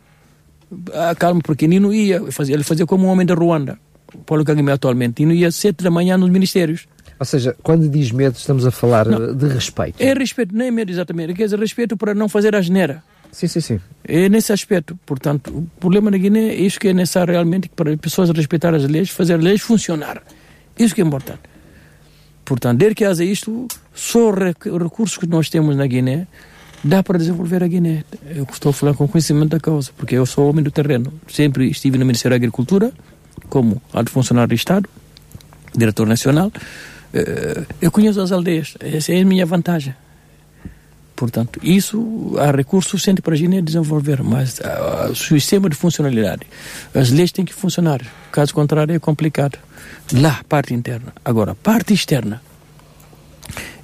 Ah, 0.93 1.15
calma, 1.15 1.41
porque 1.41 1.67
Nino 1.67 1.93
ia, 1.93 2.31
fazia, 2.31 2.53
ele 2.53 2.63
fazia 2.63 2.85
como 2.85 3.07
um 3.07 3.09
homem 3.09 3.25
da 3.25 3.33
Ruanda, 3.33 3.79
Paulo 4.25 4.43
Kagame 4.43 4.71
atualmente. 4.71 5.23
Nino 5.23 5.33
ia 5.33 5.51
sete 5.51 5.83
da 5.83 5.89
manhã 5.89 6.17
nos 6.17 6.29
ministérios. 6.29 6.87
Ou 7.19 7.25
seja, 7.25 7.55
quando 7.63 7.89
diz 7.89 8.11
medo, 8.11 8.35
estamos 8.35 8.65
a 8.65 8.69
falar 8.69 9.07
eh, 9.07 9.33
de 9.33 9.47
respeito. 9.47 9.95
É 9.99 10.13
respeito, 10.13 10.55
não 10.55 10.65
é 10.65 10.69
medo 10.69 10.91
exatamente, 10.91 11.33
quer 11.33 11.45
dizer, 11.45 11.59
respeito 11.59 11.97
para 11.97 12.13
não 12.13 12.29
fazer 12.29 12.55
a 12.55 12.61
geneira. 12.61 13.03
Sim, 13.31 13.47
sim, 13.47 13.61
sim. 13.61 13.79
É 14.03 14.27
nesse 14.29 14.51
aspecto. 14.51 14.97
Portanto, 15.05 15.49
o 15.51 15.67
problema 15.79 16.09
da 16.09 16.17
Guiné 16.17 16.49
é 16.49 16.55
isso 16.55 16.79
que 16.79 16.87
é 16.87 16.93
necessário 16.93 17.31
realmente 17.33 17.69
para 17.69 17.91
as 17.91 17.99
pessoas 17.99 18.29
respeitar 18.31 18.73
as 18.73 18.83
leis, 18.85 19.09
fazer 19.09 19.35
as 19.35 19.43
leis 19.43 19.61
funcionar. 19.61 20.21
Isso 20.77 20.95
que 20.95 21.01
é 21.01 21.05
importante. 21.05 21.39
Portanto, 22.45 22.77
desde 22.79 22.95
que 22.95 23.05
haja 23.05 23.23
isto, 23.23 23.67
só 23.93 24.29
os 24.31 24.35
rec- 24.37 24.65
recursos 24.65 25.17
que 25.17 25.27
nós 25.27 25.49
temos 25.49 25.75
na 25.75 25.85
Guiné, 25.85 26.25
dá 26.83 27.03
para 27.03 27.17
desenvolver 27.19 27.61
a 27.63 27.67
Guiné. 27.67 28.03
Eu 28.33 28.47
estou 28.51 28.69
a 28.69 28.73
falar 28.73 28.93
com 28.93 29.07
conhecimento 29.07 29.49
da 29.49 29.59
causa, 29.59 29.91
porque 29.97 30.15
eu 30.15 30.25
sou 30.25 30.49
homem 30.49 30.63
do 30.63 30.71
terreno. 30.71 31.11
Sempre 31.27 31.69
estive 31.69 31.97
no 31.97 32.05
Ministério 32.05 32.31
da 32.31 32.37
Agricultura, 32.37 32.91
como 33.49 33.81
alto 33.93 34.09
funcionário 34.11 34.47
do 34.49 34.55
Estado, 34.55 34.89
diretor 35.75 36.07
nacional. 36.07 36.51
Eh, 37.13 37.63
Eu 37.81 37.91
conheço 37.91 38.21
as 38.21 38.31
aldeias, 38.31 38.75
essa 38.79 39.11
é 39.13 39.21
a 39.21 39.25
minha 39.25 39.45
vantagem. 39.45 39.93
Portanto, 41.17 41.59
isso 41.63 42.35
há 42.37 42.51
recursos 42.51 42.91
suficientes 42.91 43.23
para 43.23 43.33
a 43.33 43.37
Guiné 43.37 43.59
desenvolver, 43.59 44.21
mas 44.21 44.61
ah, 44.61 45.07
o 45.09 45.15
sistema 45.15 45.67
de 45.67 45.75
funcionalidade, 45.75 46.43
as 46.93 47.09
leis 47.09 47.31
têm 47.31 47.43
que 47.43 47.55
funcionar. 47.55 47.99
Caso 48.31 48.53
contrário, 48.53 48.93
é 48.93 48.99
complicado. 48.99 49.57
Lá, 50.13 50.43
parte 50.47 50.75
interna. 50.75 51.11
Agora, 51.25 51.55
parte 51.55 51.91
externa. 51.91 52.39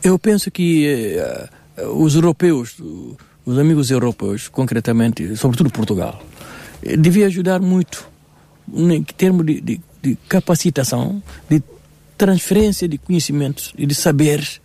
Eu 0.04 0.20
penso 0.20 0.52
que 0.52 1.18
eh, 1.18 1.50
os 1.96 2.14
europeus, 2.14 2.78
os 3.44 3.58
amigos 3.58 3.90
europeus, 3.90 4.48
concretamente, 4.48 5.36
sobretudo 5.36 5.72
Portugal, 5.72 6.22
devia 7.00 7.26
ajudar 7.26 7.60
muito 7.60 8.08
em 8.72 9.02
termos 9.02 9.44
de, 9.44 9.60
de, 9.60 9.82
de 10.04 10.16
capacitação, 10.30 11.24
de 11.50 11.64
transferência 12.16 12.88
de 12.88 13.00
conhecimentos 13.00 13.74
e 13.76 13.88
de 13.88 13.96
saberes. 13.96 14.62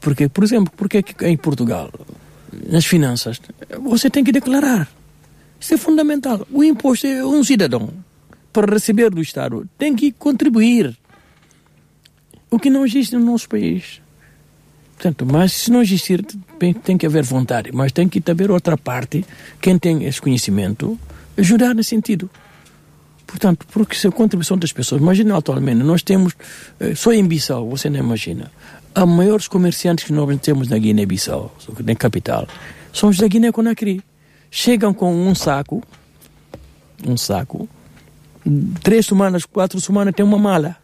Porque, 0.00 0.28
por 0.28 0.44
exemplo, 0.44 0.72
porque 0.76 1.04
em 1.22 1.36
Portugal, 1.36 1.90
nas 2.68 2.86
finanças, 2.86 3.40
você 3.82 4.08
tem 4.08 4.24
que 4.24 4.32
declarar. 4.32 4.88
Isso 5.60 5.74
é 5.74 5.76
fundamental. 5.76 6.46
O 6.52 6.62
imposto 6.62 7.06
é 7.06 7.24
um 7.24 7.42
cidadão, 7.42 7.90
para 8.52 8.72
receber 8.72 9.10
do 9.10 9.20
Estado, 9.20 9.68
tem 9.76 9.94
que 9.94 10.12
contribuir. 10.12 10.96
O 12.50 12.58
que 12.58 12.70
não 12.70 12.86
existe 12.86 13.14
no 13.14 13.24
nosso 13.24 13.48
país. 13.48 14.00
Portanto, 14.94 15.26
mas 15.26 15.52
se 15.52 15.70
não 15.70 15.82
existir, 15.82 16.24
tem, 16.58 16.72
tem 16.72 16.96
que 16.96 17.06
haver 17.06 17.22
vontade. 17.22 17.70
Mas 17.72 17.92
tem 17.92 18.08
que 18.08 18.22
haver 18.30 18.50
outra 18.50 18.76
parte, 18.76 19.24
quem 19.60 19.78
tem 19.78 20.04
esse 20.04 20.20
conhecimento, 20.20 20.98
ajudar 21.36 21.74
nesse 21.74 21.90
sentido. 21.90 22.30
Portanto, 23.26 23.66
porque 23.70 23.94
se 23.94 24.08
a 24.08 24.10
contribuição 24.10 24.56
das 24.56 24.72
pessoas, 24.72 25.02
imagina 25.02 25.36
atualmente, 25.36 25.84
nós 25.84 26.02
temos, 26.02 26.32
eh, 26.80 26.94
só 26.94 27.12
em 27.12 27.24
Bissau, 27.24 27.68
você 27.68 27.90
não 27.90 27.98
imagina, 27.98 28.50
os 29.04 29.10
maiores 29.10 29.48
comerciantes 29.48 30.04
que 30.04 30.12
nós 30.12 30.40
temos 30.40 30.68
na 30.68 30.78
Guiné-Bissau, 30.78 31.54
na 31.84 31.94
capital, 31.94 32.46
são 32.92 33.08
os 33.08 33.18
da 33.18 33.28
Guiné-Conakry. 33.28 34.02
Chegam 34.50 34.94
com 34.94 35.14
um 35.14 35.34
saco, 35.34 35.82
um 37.06 37.16
saco, 37.16 37.68
três 38.82 39.06
semanas, 39.06 39.44
quatro 39.44 39.80
semanas 39.80 40.14
tem 40.14 40.24
uma 40.24 40.38
mala. 40.38 40.76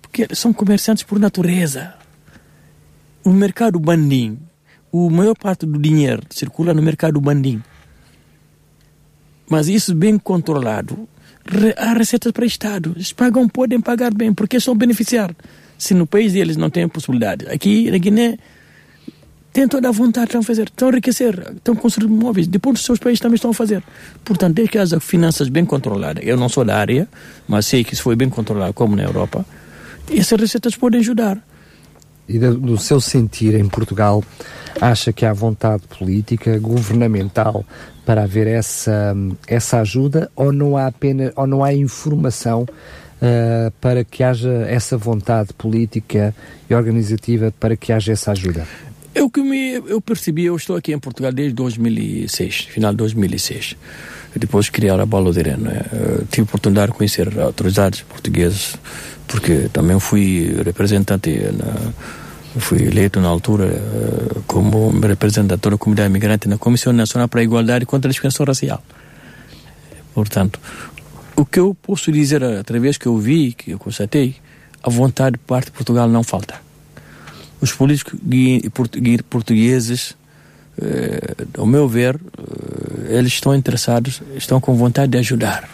Porque 0.00 0.34
são 0.34 0.52
comerciantes 0.52 1.02
por 1.02 1.18
natureza. 1.18 1.94
O 3.24 3.30
mercado 3.30 3.78
bandim, 3.78 4.38
a 4.92 5.10
maior 5.10 5.36
parte 5.36 5.66
do 5.66 5.78
dinheiro 5.78 6.22
circula 6.30 6.72
no 6.72 6.80
mercado 6.80 7.20
bandim. 7.20 7.62
Mas 9.50 9.68
isso 9.68 9.94
bem 9.94 10.18
controlado, 10.18 11.08
há 11.76 11.92
receitas 11.92 12.32
para 12.32 12.42
o 12.42 12.46
Estado. 12.46 12.92
Eles 12.94 13.12
pagam, 13.12 13.48
podem 13.48 13.80
pagar 13.80 14.12
bem, 14.12 14.32
porque 14.32 14.60
são 14.60 14.76
beneficiar. 14.76 15.34
Se 15.78 15.94
no 15.94 16.06
país 16.06 16.32
deles 16.32 16.56
não 16.56 16.68
tem 16.68 16.86
possibilidade. 16.88 17.46
Aqui 17.48 17.90
na 17.90 17.98
Guiné 17.98 18.38
tem 19.52 19.66
toda 19.66 19.88
a 19.88 19.92
vontade 19.92 20.30
de 20.30 20.44
fazer, 20.44 20.64
estão 20.64 20.88
a 20.88 20.90
enriquecer, 20.90 21.52
estão 21.56 21.74
a 21.74 21.76
construir 21.76 22.08
móveis, 22.08 22.46
depois 22.46 22.74
dos 22.74 22.84
seus 22.84 22.98
países 22.98 23.20
também 23.20 23.36
estão 23.36 23.50
a 23.50 23.54
fazer. 23.54 23.82
Portanto, 24.24 24.54
desde 24.54 24.72
que 24.72 24.78
haja 24.78 25.00
finanças 25.00 25.48
bem 25.48 25.64
controladas, 25.64 26.22
eu 26.24 26.36
não 26.36 26.48
sou 26.48 26.64
da 26.64 26.76
área, 26.76 27.08
mas 27.48 27.66
sei 27.66 27.82
que 27.82 27.94
isso 27.94 28.02
foi 28.02 28.14
bem 28.14 28.28
controlado, 28.28 28.72
como 28.72 28.94
na 28.94 29.04
Europa, 29.04 29.44
essas 30.10 30.40
receitas 30.40 30.76
podem 30.76 31.00
ajudar. 31.00 31.42
E 32.28 32.38
do, 32.38 32.54
do 32.56 32.76
seu 32.76 33.00
sentir 33.00 33.54
em 33.54 33.68
Portugal, 33.68 34.22
acha 34.80 35.12
que 35.12 35.24
há 35.24 35.32
vontade 35.32 35.82
política, 35.98 36.58
governamental, 36.58 37.64
para 38.04 38.22
haver 38.22 38.46
essa, 38.46 39.14
essa 39.46 39.80
ajuda 39.80 40.30
ou 40.36 40.52
não 40.52 40.76
há 40.76 40.86
apenas 40.86 41.32
ou 41.36 41.46
não 41.46 41.64
há 41.64 41.74
informação 41.74 42.66
uh, 43.22 43.70
para 43.80 44.04
que 44.04 44.22
haja 44.22 44.50
essa 44.68 44.96
vontade 44.96 45.52
política 45.52 46.34
e 46.68 46.74
organizativa 46.74 47.52
para 47.58 47.76
que 47.76 47.92
haja 47.92 48.12
essa 48.12 48.32
ajuda? 48.32 48.66
Eu 49.14 49.30
que 49.30 49.40
me 49.40 49.74
eu 49.74 50.00
percebi, 50.00 50.44
eu 50.44 50.56
estou 50.56 50.76
aqui 50.76 50.92
em 50.92 50.98
Portugal 50.98 51.32
desde 51.32 51.54
2006, 51.54 52.68
final 52.70 52.92
de 52.92 52.98
2006. 52.98 53.76
Depois 54.36 54.68
criar 54.68 55.00
a 55.00 55.06
Bola 55.06 55.32
de 55.32 55.40
Arena. 55.40 55.70
Né? 55.70 55.82
Tive 56.30 56.42
a 56.42 56.44
oportunidade 56.44 56.92
de 56.92 56.98
conhecer 56.98 57.40
autoridades 57.40 58.02
portuguesas, 58.02 58.76
porque 59.26 59.68
também 59.72 59.98
fui 59.98 60.54
representante 60.62 61.30
na 61.52 61.92
fui 62.58 62.82
eleito 62.82 63.20
na 63.20 63.28
altura 63.28 63.66
uh, 63.66 64.42
como 64.46 64.90
representante 65.00 65.68
da 65.68 65.76
comunidade 65.76 66.08
imigrante 66.08 66.48
na 66.48 66.58
Comissão 66.58 66.92
Nacional 66.92 67.28
para 67.28 67.40
a 67.40 67.44
Igualdade 67.44 67.86
contra 67.86 68.08
a 68.08 68.10
Discriminação 68.10 68.46
Racial. 68.46 68.82
Portanto, 70.14 70.58
o 71.38 71.46
que 71.46 71.60
eu 71.60 71.72
posso 71.72 72.10
dizer 72.10 72.42
através 72.42 72.98
que 72.98 73.06
eu 73.06 73.16
vi, 73.16 73.52
que 73.52 73.70
eu 73.70 73.78
constatei, 73.78 74.34
a 74.82 74.90
vontade 74.90 75.34
de 75.34 75.38
parte 75.38 75.66
de 75.66 75.70
Portugal 75.70 76.08
não 76.08 76.24
falta. 76.24 76.60
Os 77.60 77.72
políticos 77.72 78.18
portugueses, 79.30 80.16
eh, 80.80 81.46
ao 81.56 81.64
meu 81.64 81.88
ver, 81.88 82.16
eh, 82.16 83.18
eles 83.18 83.34
estão 83.34 83.54
interessados, 83.54 84.20
estão 84.36 84.60
com 84.60 84.74
vontade 84.74 85.12
de 85.12 85.18
ajudar. 85.18 85.68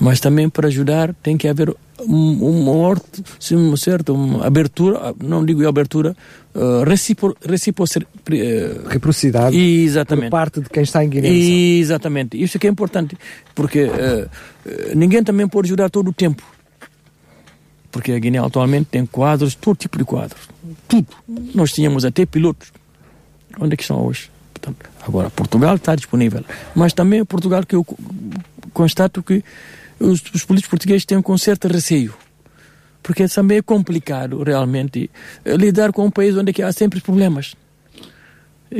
Mas 0.00 0.18
também 0.18 0.48
para 0.48 0.68
ajudar 0.68 1.14
tem 1.22 1.36
que 1.36 1.46
haver 1.46 1.76
uma 2.06 2.70
horta, 2.70 3.22
uma 3.52 3.76
certa 3.76 4.12
uma 4.14 4.46
abertura, 4.46 5.14
não 5.22 5.44
digo 5.44 5.66
abertura, 5.68 6.16
uh, 6.54 6.82
recipro, 6.84 7.36
recipro, 7.46 7.84
uh, 7.84 8.88
reciprocidade 8.88 9.56
exatamente. 9.56 10.30
por 10.30 10.30
parte 10.30 10.60
de 10.62 10.70
quem 10.70 10.82
está 10.82 11.04
em 11.04 11.08
Guiné. 11.10 11.28
Exatamente. 11.28 12.42
Isso 12.42 12.56
é 12.56 12.60
que 12.60 12.66
é 12.66 12.70
importante, 12.70 13.16
porque 13.54 13.84
uh, 13.84 14.30
ninguém 14.96 15.22
também 15.22 15.46
pode 15.46 15.68
ajudar 15.68 15.90
todo 15.90 16.08
o 16.08 16.12
tempo. 16.12 16.42
Porque 17.92 18.12
a 18.12 18.18
Guiné 18.18 18.38
atualmente 18.38 18.86
tem 18.86 19.04
quadros, 19.04 19.54
todo 19.54 19.76
tipo 19.76 19.98
de 19.98 20.04
quadros. 20.04 20.48
Tudo. 20.88 21.08
Nós 21.54 21.72
tínhamos 21.72 22.04
até 22.04 22.24
pilotos. 22.24 22.72
Onde 23.58 23.74
é 23.74 23.76
que 23.76 23.82
estão 23.82 24.06
hoje? 24.06 24.30
Portanto, 24.54 24.88
agora, 25.06 25.28
Portugal 25.28 25.74
está 25.74 25.96
disponível. 25.96 26.44
Mas 26.74 26.92
também 26.92 27.24
Portugal 27.24 27.66
que 27.66 27.74
eu 27.74 27.84
constato 28.72 29.22
que 29.22 29.42
os, 30.00 30.22
os 30.34 30.44
políticos 30.44 30.70
portugueses 30.70 31.04
têm 31.04 31.20
com 31.20 31.36
certo 31.36 31.68
receio. 31.68 32.14
Porque 33.02 33.26
também 33.28 33.58
é 33.58 33.62
complicado, 33.62 34.42
realmente, 34.42 35.10
eh, 35.44 35.56
lidar 35.56 35.92
com 35.92 36.04
um 36.04 36.10
país 36.10 36.36
onde 36.36 36.62
há 36.62 36.72
sempre 36.72 37.00
problemas. 37.00 37.54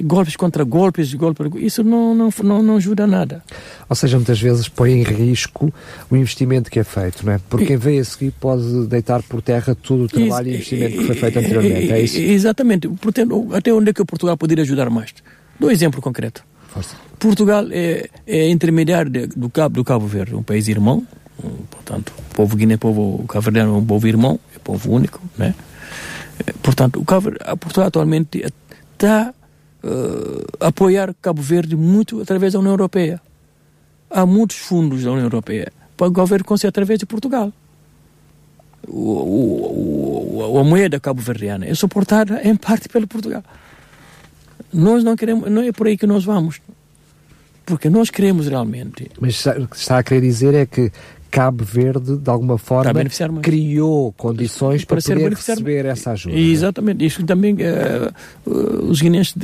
Golpes 0.04 0.36
contra 0.36 0.62
golpes, 0.62 1.12
golpes, 1.14 1.50
isso 1.56 1.82
não, 1.82 2.14
não, 2.14 2.30
não, 2.44 2.62
não 2.62 2.76
ajuda 2.76 3.08
nada. 3.08 3.42
Ou 3.88 3.96
seja, 3.96 4.18
muitas 4.18 4.40
vezes 4.40 4.68
põe 4.68 4.92
em 4.92 5.02
risco 5.02 5.72
o 6.08 6.16
investimento 6.16 6.70
que 6.70 6.78
é 6.78 6.84
feito, 6.84 7.26
não 7.26 7.32
é? 7.32 7.40
Porque 7.48 7.66
quem 7.66 7.76
vem 7.76 7.98
a 7.98 8.04
seguir 8.04 8.30
pode 8.38 8.86
deitar 8.86 9.20
por 9.22 9.42
terra 9.42 9.74
todo 9.74 10.04
o 10.04 10.08
trabalho 10.08 10.48
e, 10.48 10.52
e 10.52 10.54
investimento 10.54 10.98
que 10.98 11.06
foi 11.06 11.16
feito 11.16 11.38
anteriormente, 11.40 11.92
é 11.92 12.00
isso? 12.02 12.18
Exatamente. 12.18 12.88
Até 13.52 13.72
onde 13.72 13.90
é 13.90 13.92
que 13.92 14.04
Portugal 14.04 14.36
poderia 14.36 14.62
ajudar 14.62 14.88
mais? 14.90 15.12
Dou 15.58 15.68
um 15.68 15.72
exemplo 15.72 16.00
concreto. 16.00 16.44
Portugal 17.18 17.66
é, 17.70 18.08
é 18.26 18.48
intermediário 18.48 19.10
de, 19.10 19.26
do, 19.26 19.50
Cabo, 19.50 19.74
do 19.74 19.84
Cabo 19.84 20.06
Verde, 20.06 20.34
um 20.34 20.42
país 20.42 20.68
irmão, 20.68 21.06
um, 21.44 21.64
portanto, 21.70 22.12
o 22.30 22.34
povo 22.34 22.56
guiné, 22.56 22.76
povo 22.76 23.24
cabo 23.26 23.56
é 23.56 23.64
um 23.64 23.84
povo 23.84 24.06
irmão, 24.06 24.38
é 24.54 24.58
povo 24.58 24.90
único, 24.92 25.20
né? 25.36 25.54
É, 26.46 26.52
portanto, 26.62 27.00
o 27.00 27.04
Cabo, 27.04 27.32
Portugal 27.58 27.88
atualmente 27.88 28.44
está 28.92 29.34
uh, 29.84 30.64
a 30.64 30.68
apoiar 30.68 31.14
Cabo 31.20 31.42
Verde 31.42 31.76
muito 31.76 32.20
através 32.20 32.52
da 32.52 32.58
União 32.58 32.72
Europeia. 32.72 33.20
Há 34.10 34.24
muitos 34.24 34.56
fundos 34.56 35.04
da 35.04 35.12
União 35.12 35.26
Europeia 35.26 35.72
para 35.96 36.06
o 36.06 36.10
governo 36.10 36.44
conseguir 36.44 36.68
através 36.68 36.98
de 36.98 37.06
Portugal. 37.06 37.52
O, 38.88 38.98
o, 38.98 40.52
o, 40.52 40.58
a 40.58 40.64
moeda 40.64 40.98
cabo-verdiana 40.98 41.66
é 41.66 41.74
suportada 41.74 42.40
em 42.42 42.56
parte 42.56 42.88
pelo 42.88 43.06
Portugal. 43.06 43.44
Nós 44.72 45.04
não 45.04 45.16
queremos, 45.16 45.50
não 45.50 45.62
é 45.62 45.72
por 45.72 45.86
aí 45.86 45.96
que 45.96 46.06
nós 46.06 46.24
vamos. 46.24 46.60
Porque 47.64 47.88
nós 47.88 48.10
queremos 48.10 48.48
realmente. 48.48 49.10
Mas 49.20 49.44
o 49.46 49.68
que 49.68 49.76
está 49.76 49.98
a 49.98 50.02
querer 50.02 50.20
dizer 50.20 50.54
é 50.54 50.66
que 50.66 50.90
Cabo 51.30 51.64
Verde, 51.64 52.16
de 52.16 52.28
alguma 52.28 52.58
forma, 52.58 52.92
criou 53.40 54.12
condições 54.12 54.84
para, 54.84 55.00
para 55.00 55.14
poder 55.14 55.30
receber 55.30 55.84
essa 55.86 56.10
ajuda. 56.10 56.34
É? 56.34 56.40
Exatamente. 56.40 57.04
Isso 57.06 57.24
também 57.24 57.54
uh, 57.54 58.12
uh, 58.46 58.90
os 58.90 59.00
guineenses, 59.00 59.34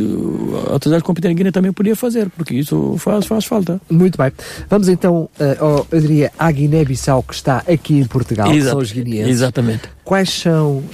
a 0.69 0.73
autoridade 0.73 1.05
competente 1.05 1.33
em 1.33 1.37
Guiné 1.37 1.53
também 1.53 1.73
podia 1.73 1.95
fazer, 1.95 2.29
porque 2.31 2.55
isso 2.55 2.97
faz, 2.99 3.27
faz 3.27 3.45
falta. 3.45 3.81
Muito 3.89 4.19
bem. 4.19 4.33
Vamos 4.69 4.89
então, 4.89 5.31
uh, 5.39 5.87
eu 5.93 6.01
diria, 6.01 6.33
à 6.37 6.51
Guiné-Bissau, 6.51 7.23
que 7.23 7.35
está 7.35 7.59
aqui 7.59 7.99
em 7.99 8.05
Portugal, 8.05 8.49
Exato. 8.49 8.65
que 8.65 8.71
são 8.71 8.79
os 8.79 8.93
guineenses. 8.93 9.31
Exatamente. 9.31 9.83
Quais 10.05 10.31
são, 10.31 10.85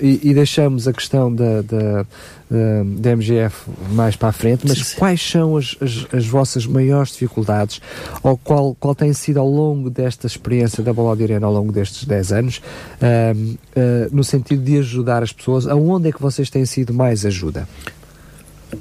e, 0.00 0.20
e, 0.24 0.34
deixamos 0.34 0.88
a 0.88 0.92
questão 0.92 1.32
da, 1.32 1.62
da 1.62 2.06
da 2.48 3.10
MGF 3.10 3.68
mais 3.90 4.14
para 4.14 4.28
a 4.28 4.32
frente, 4.32 4.66
mas 4.68 4.78
sim, 4.78 4.84
sim. 4.84 4.96
quais 4.96 5.20
são 5.20 5.56
as, 5.56 5.76
as, 5.80 6.06
as, 6.14 6.26
vossas 6.26 6.64
maiores 6.64 7.10
dificuldades 7.10 7.80
ou 8.22 8.36
qual, 8.36 8.76
qual 8.78 8.94
tem 8.94 9.12
sido 9.12 9.40
ao 9.40 9.48
longo 9.48 9.90
desta 9.90 10.28
experiência 10.28 10.82
da 10.82 10.92
Bola 10.92 11.16
de 11.16 11.24
Arena 11.24 11.46
ao 11.46 11.52
longo 11.52 11.72
destes 11.72 12.04
10 12.04 12.32
anos, 12.32 12.58
uh, 12.58 14.14
no 14.14 14.22
sentido 14.22 14.62
de 14.62 14.78
ajudar 14.78 15.24
as 15.24 15.32
pessoas, 15.32 15.66
aonde 15.66 16.08
é 16.08 16.12
que 16.12 16.22
vocês 16.22 16.48
têm 16.48 16.64
sido 16.64 16.94
mais 16.94 17.26
ajuda? 17.26 17.68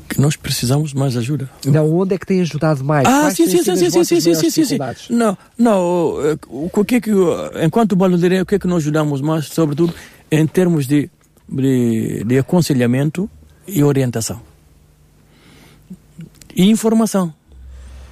que 0.10 0.19
nós 0.19 0.36
precisamos 0.36 0.93
mais 0.93 1.15
ajuda. 1.15 1.49
Não, 1.65 1.93
onde 1.95 2.15
é 2.15 2.17
que 2.17 2.25
tem 2.25 2.41
ajudado 2.41 2.84
mais? 2.84 3.08
Ah, 3.08 3.30
sim, 3.30 3.47
sim, 3.47 3.63
sim, 3.63 3.75
sim, 3.75 3.89
sim, 3.89 4.19
sim, 4.19 4.34
sim, 4.34 4.49
sim, 4.49 4.65
sim. 4.65 4.78
Não, 5.10 5.38
não, 5.58 6.38
o 6.49 6.84
que 6.84 6.95
é 6.95 7.01
que, 7.01 7.12
enquanto 7.63 7.95
baloneirinho, 7.95 8.43
o 8.43 8.45
que 8.45 8.56
é 8.56 8.60
que 8.60 8.67
nós 8.67 8.84
ajudamos 8.84 9.21
mais, 9.21 9.45
sobretudo 9.45 9.93
em 10.32 10.45
termos 10.47 10.88
de, 10.88 11.10
de, 11.47 12.23
de 12.25 12.38
aconselhamento 12.39 13.30
e 13.67 13.84
orientação. 13.84 14.41
E 16.56 16.69
informação. 16.69 17.34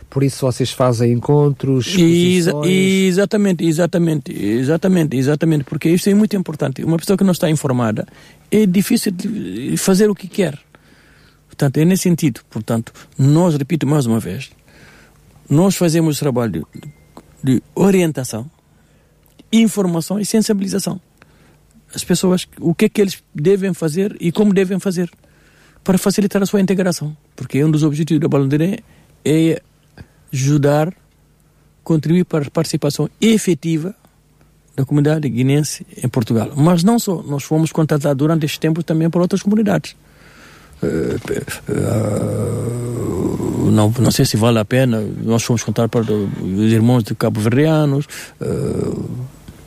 Por 0.09 0.21
isso 0.21 0.45
vocês 0.45 0.69
fazem 0.69 1.11
encontros, 1.11 1.95
Exa 1.97 2.51
exatamente, 2.63 3.65
exatamente, 3.65 4.31
exatamente, 4.31 5.17
exatamente, 5.17 5.63
porque 5.63 5.89
isso 5.89 6.07
é 6.07 6.13
muito 6.13 6.35
importante. 6.35 6.83
Uma 6.83 6.97
pessoa 6.97 7.17
que 7.17 7.23
não 7.23 7.31
está 7.31 7.49
informada 7.49 8.05
é 8.51 8.67
difícil 8.67 9.11
de 9.11 9.75
fazer 9.75 10.11
o 10.11 10.15
que 10.15 10.27
quer. 10.27 10.59
Portanto, 11.47 11.77
é 11.77 11.85
nesse 11.85 12.03
sentido. 12.03 12.41
Portanto, 12.47 12.93
nós, 13.17 13.55
repito 13.55 13.87
mais 13.87 14.05
uma 14.05 14.19
vez, 14.19 14.51
nós 15.49 15.75
fazemos 15.75 16.19
trabalho 16.19 16.67
de, 17.43 17.55
de 17.55 17.63
orientação, 17.73 18.49
informação 19.51 20.19
e 20.19 20.25
sensibilização. 20.25 21.01
As 21.93 22.03
pessoas, 22.03 22.47
o 22.59 22.75
que 22.75 22.85
é 22.85 22.89
que 22.89 23.01
eles 23.01 23.23
devem 23.33 23.73
fazer 23.73 24.15
e 24.19 24.31
como 24.31 24.53
devem 24.53 24.77
fazer 24.77 25.11
para 25.83 25.97
facilitar 25.97 26.41
a 26.41 26.45
sua 26.45 26.61
integração. 26.61 27.15
Porque 27.35 27.63
um 27.63 27.69
dos 27.69 27.83
objetivos 27.83 28.21
da 28.21 28.27
Balondeira 28.27 28.79
é 29.25 29.61
ajudar, 30.31 30.93
contribuir 31.83 32.25
para 32.25 32.47
a 32.47 32.51
participação 32.51 33.09
efetiva 33.21 33.95
da 34.75 34.83
comunidade 34.85 35.29
guinense 35.29 35.85
em 36.01 36.09
Portugal. 36.09 36.51
Mas 36.55 36.83
não 36.83 36.97
só, 36.97 37.21
nós 37.21 37.43
fomos 37.43 37.71
contratados 37.71 38.17
durante 38.17 38.43
este 38.45 38.59
tempo 38.59 38.81
também 38.83 39.07
por 39.09 39.21
outras 39.21 39.43
comunidades. 39.43 39.95
Uh, 40.81 41.19
uh, 41.71 43.71
não, 43.71 43.93
não 43.99 44.11
sei 44.11 44.25
se 44.25 44.35
vale 44.35 44.59
a 44.59 44.65
pena, 44.65 45.01
nós 45.23 45.43
fomos 45.43 45.63
contar 45.63 45.87
para 45.87 46.01
os 46.01 46.71
irmãos 46.71 47.03
de 47.03 47.15
Cabo 47.15 47.39
Verdeanos, 47.39 48.05
uh, 48.41 49.09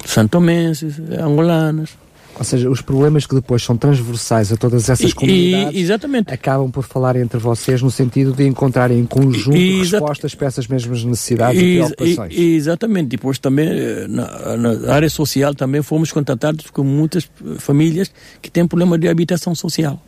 santomenses, 0.05 1.01
angolanos. 1.19 1.97
Ou 2.39 2.45
seja, 2.45 2.69
os 2.69 2.83
problemas 2.83 3.25
que 3.27 3.35
depois 3.35 3.63
são 3.63 3.77
transversais 3.77 4.53
a 4.53 4.57
todas 4.57 4.91
essas 4.91 5.15
comunidades 5.15 5.75
e, 5.75 5.81
exatamente. 5.81 6.33
acabam 6.33 6.71
por 6.71 6.85
falar 6.85 7.17
entre 7.17 7.39
vocês 7.39 7.81
no 7.81 7.91
sentido 7.91 8.33
de 8.33 8.47
encontrarem 8.47 8.99
em 8.99 9.07
conjunto 9.07 9.57
e, 9.57 9.79
respostas 9.79 10.35
para 10.35 10.49
essas 10.49 10.67
mesmas 10.67 11.03
necessidades 11.03 11.61
e, 11.61 11.65
e 11.65 11.77
preocupações. 11.77 12.35
E, 12.37 12.55
exatamente. 12.55 13.09
Depois 13.09 13.39
também, 13.39 13.69
eh, 13.69 14.07
na, 14.09 14.57
na, 14.57 14.93
área 14.93 15.09
social, 15.09 15.55
também 15.55 15.81
fomos 15.81 16.13
contatados 16.13 16.69
com 16.71 16.85
muitas 16.85 17.29
famílias 17.59 18.11
que 18.43 18.51
têm 18.51 18.67
problema 18.67 18.99
de 18.99 19.09
habitação 19.09 19.55
social. 19.55 20.01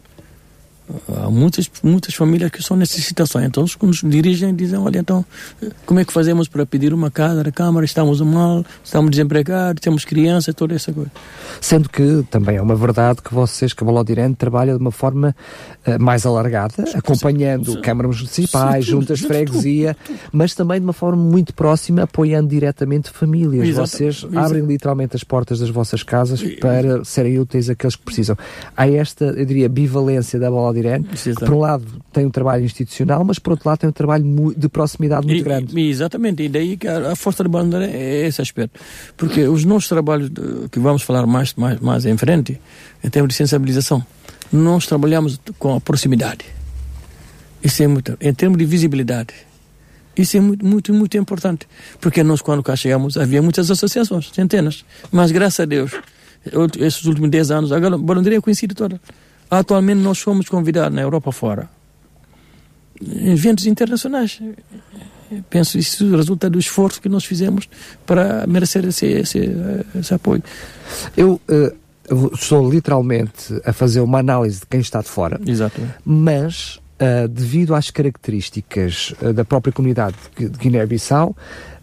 Há 1.23 1.31
muitas, 1.31 1.71
muitas 1.83 2.15
famílias 2.15 2.51
que 2.51 2.63
são 2.63 2.77
necessitações. 2.77 3.47
Então, 3.47 3.65
quando 3.79 3.91
nos 3.91 4.01
dirigem, 4.03 4.55
dizem: 4.55 4.79
Olha, 4.79 4.99
então, 4.99 5.25
como 5.85 6.01
é 6.01 6.05
que 6.05 6.13
fazemos 6.13 6.49
para 6.49 6.65
pedir 6.65 6.95
uma 6.95 7.11
casa 7.11 7.45
da 7.45 7.53
Câmara? 7.53 7.85
Estamos 7.85 8.21
mal, 8.23 8.65
estamos 8.83 9.11
desempregados, 9.11 9.83
temos 9.83 10.05
crianças, 10.05 10.55
toda 10.55 10.75
essa 10.75 10.93
coisa. 10.93 11.11
Sendo 11.61 11.91
que 11.91 12.25
também 12.31 12.57
é 12.57 12.63
uma 12.63 12.75
verdade 12.75 13.21
que 13.21 13.35
vocês, 13.35 13.75
que 13.75 13.85
a 13.85 13.87
Balodirense, 13.87 14.37
trabalha 14.37 14.73
de 14.75 14.81
uma 14.81 14.91
forma 14.91 15.37
uh, 15.87 16.03
mais 16.03 16.25
alargada, 16.25 16.85
acompanhando 16.95 17.73
sim, 17.73 17.81
câmaras 17.83 18.17
municipais, 18.17 18.87
sim, 18.87 18.93
juntas 18.93 19.19
de 19.19 19.27
freguesia, 19.27 19.95
mas 20.33 20.55
também 20.55 20.81
de 20.81 20.87
uma 20.87 20.95
forma 20.95 21.23
muito 21.23 21.53
próxima, 21.53 22.05
apoiando 22.05 22.49
diretamente 22.49 23.11
famílias. 23.11 23.69
Exato, 23.69 23.89
vocês 23.89 24.17
exato. 24.25 24.39
abrem 24.39 24.65
literalmente 24.65 25.17
as 25.17 25.25
portas 25.25 25.59
das 25.59 25.69
vossas 25.69 26.03
casas 26.03 26.43
para 26.61 27.05
serem 27.05 27.39
úteis 27.39 27.69
àqueles 27.69 27.95
que 27.95 28.03
precisam. 28.03 28.37
Há 28.75 28.89
esta, 28.89 29.27
eu 29.27 29.45
diria, 29.45 29.69
bivalência 29.69 30.39
da 30.39 30.51
Balodirense 30.51 30.78
que 30.83 31.35
por 31.35 31.53
um 31.53 31.59
lado 31.61 31.85
tem 32.13 32.27
um 32.27 32.31
trabalho 32.31 32.65
institucional, 32.65 33.25
mas 33.25 33.39
por 33.39 33.53
outro 33.53 33.69
lado 33.69 33.79
tem 33.79 33.89
um 33.89 33.93
trabalho 33.93 34.55
de 34.57 34.69
proximidade 34.69 35.27
muito 35.27 35.41
e, 35.41 35.43
grande. 35.43 35.79
E, 35.79 35.89
exatamente, 35.89 36.43
e 36.43 36.49
daí 36.49 36.77
que 36.77 36.87
a, 36.87 37.13
a 37.13 37.17
força 37.17 37.43
de 37.43 37.49
Bandeira 37.49 37.87
é 37.87 38.27
esse 38.27 38.41
aspecto. 38.41 38.79
Porque 39.17 39.43
os 39.43 39.65
nossos 39.65 39.89
trabalhos, 39.89 40.31
que 40.71 40.79
vamos 40.79 41.03
falar 41.03 41.27
mais, 41.27 41.55
mais, 41.55 41.81
mais 41.81 42.07
em 42.07 42.17
frente, 42.17 42.61
em 43.03 43.11
termos 43.11 43.31
de 43.31 43.35
sensibilização, 43.35 44.05
nós 44.53 44.87
trabalhamos 44.87 45.41
com 45.59 45.77
a 45.77 45.81
proximidade. 45.81 46.45
Isso 47.63 47.83
é 47.83 47.87
muito, 47.87 48.17
em 48.21 48.33
termos 48.33 48.59
de 48.59 48.65
visibilidade. 48.65 49.35
Isso 50.17 50.37
é 50.37 50.41
muito, 50.41 50.67
muito, 50.67 50.93
muito 50.93 51.17
importante. 51.17 51.69
Porque 52.01 52.23
nós, 52.23 52.43
quando 52.43 52.63
cá 52.63 52.75
chegamos, 52.75 53.17
havia 53.17 53.41
muitas 53.41 53.71
associações, 53.71 54.31
centenas. 54.33 54.85
Mas, 55.13 55.31
graças 55.31 55.61
a 55.61 55.65
Deus, 55.65 55.93
esses 56.79 57.05
últimos 57.05 57.31
10 57.31 57.51
anos, 57.51 57.73
agora 57.73 57.95
a 57.95 57.99
Bandeira 57.99 58.37
é 58.37 58.41
conhecida 58.41 58.75
toda. 58.75 59.01
Atualmente 59.51 60.01
nós 60.01 60.19
fomos 60.19 60.49
convidados 60.49 60.95
na 60.95 61.03
Europa 61.03 61.33
fora, 61.33 61.69
em 63.01 63.31
eventos 63.33 63.67
internacionais. 63.67 64.41
Penso 65.51 65.73
que 65.73 65.79
isso 65.79 66.17
resulta 66.17 66.49
do 66.49 66.59
esforço 66.59 67.01
que 67.01 67.09
nós 67.09 67.25
fizemos 67.25 67.69
para 68.07 68.47
merecer 68.47 68.85
esse, 68.87 69.07
esse, 69.07 69.51
esse 69.95 70.15
apoio. 70.15 70.43
Eu 71.17 71.41
uh, 71.49 72.35
estou 72.35 72.71
literalmente 72.71 73.61
a 73.65 73.73
fazer 73.73 74.01
uma 74.01 74.19
análise 74.19 74.61
de 74.61 74.67
quem 74.67 74.81
está 74.81 75.01
de 75.01 75.09
fora, 75.09 75.39
Exatamente. 75.47 75.95
mas 76.05 76.81
uh, 77.01 77.29
devido 77.29 77.75
às 77.75 77.91
características 77.91 79.15
uh, 79.23 79.33
da 79.33 79.45
própria 79.45 79.73
comunidade 79.73 80.17
de 80.37 80.49
Guiné-Bissau, 80.49 81.37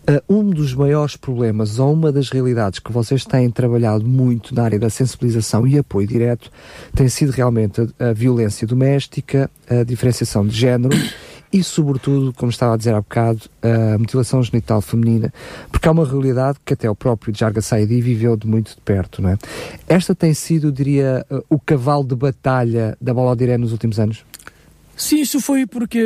Uh, 0.07 0.21
um 0.31 0.51
dos 0.51 0.71
maiores 0.75 1.17
problemas, 1.17 1.79
ou 1.79 1.91
uma 1.91 2.11
das 2.11 2.29
realidades 2.29 2.77
que 2.77 2.91
vocês 2.91 3.25
têm 3.25 3.49
trabalhado 3.49 4.05
muito 4.05 4.53
na 4.53 4.61
área 4.61 4.77
da 4.77 4.87
sensibilização 4.87 5.65
e 5.65 5.79
apoio 5.79 6.05
direto, 6.07 6.51
tem 6.93 7.09
sido 7.09 7.31
realmente 7.31 7.81
a, 7.81 8.09
a 8.09 8.13
violência 8.13 8.67
doméstica, 8.67 9.49
a 9.67 9.83
diferenciação 9.83 10.45
de 10.45 10.55
género 10.55 10.95
e, 11.51 11.63
sobretudo, 11.63 12.31
como 12.33 12.51
estava 12.51 12.75
a 12.75 12.77
dizer 12.77 12.93
há 12.93 13.01
bocado, 13.01 13.49
a 13.63 13.97
mutilação 13.97 14.43
genital 14.43 14.79
feminina, 14.79 15.33
porque 15.71 15.87
é 15.87 15.91
uma 15.91 16.05
realidade 16.05 16.59
que 16.63 16.73
até 16.73 16.87
o 16.87 16.95
próprio 16.95 17.33
Jarga 17.35 17.61
Saidi 17.61 17.99
viveu 17.99 18.37
de 18.37 18.45
muito 18.45 18.75
de 18.75 18.81
perto, 18.81 19.23
não 19.23 19.31
é? 19.31 19.37
Esta 19.89 20.13
tem 20.13 20.35
sido, 20.35 20.71
diria, 20.71 21.25
o 21.49 21.57
cavalo 21.57 22.03
de 22.03 22.15
batalha 22.15 22.95
da 23.01 23.11
Balodiré 23.11 23.57
nos 23.57 23.71
últimos 23.71 23.99
anos? 23.99 24.23
Sim, 24.95 25.21
isso 25.21 25.41
foi 25.41 25.65
porque. 25.65 26.03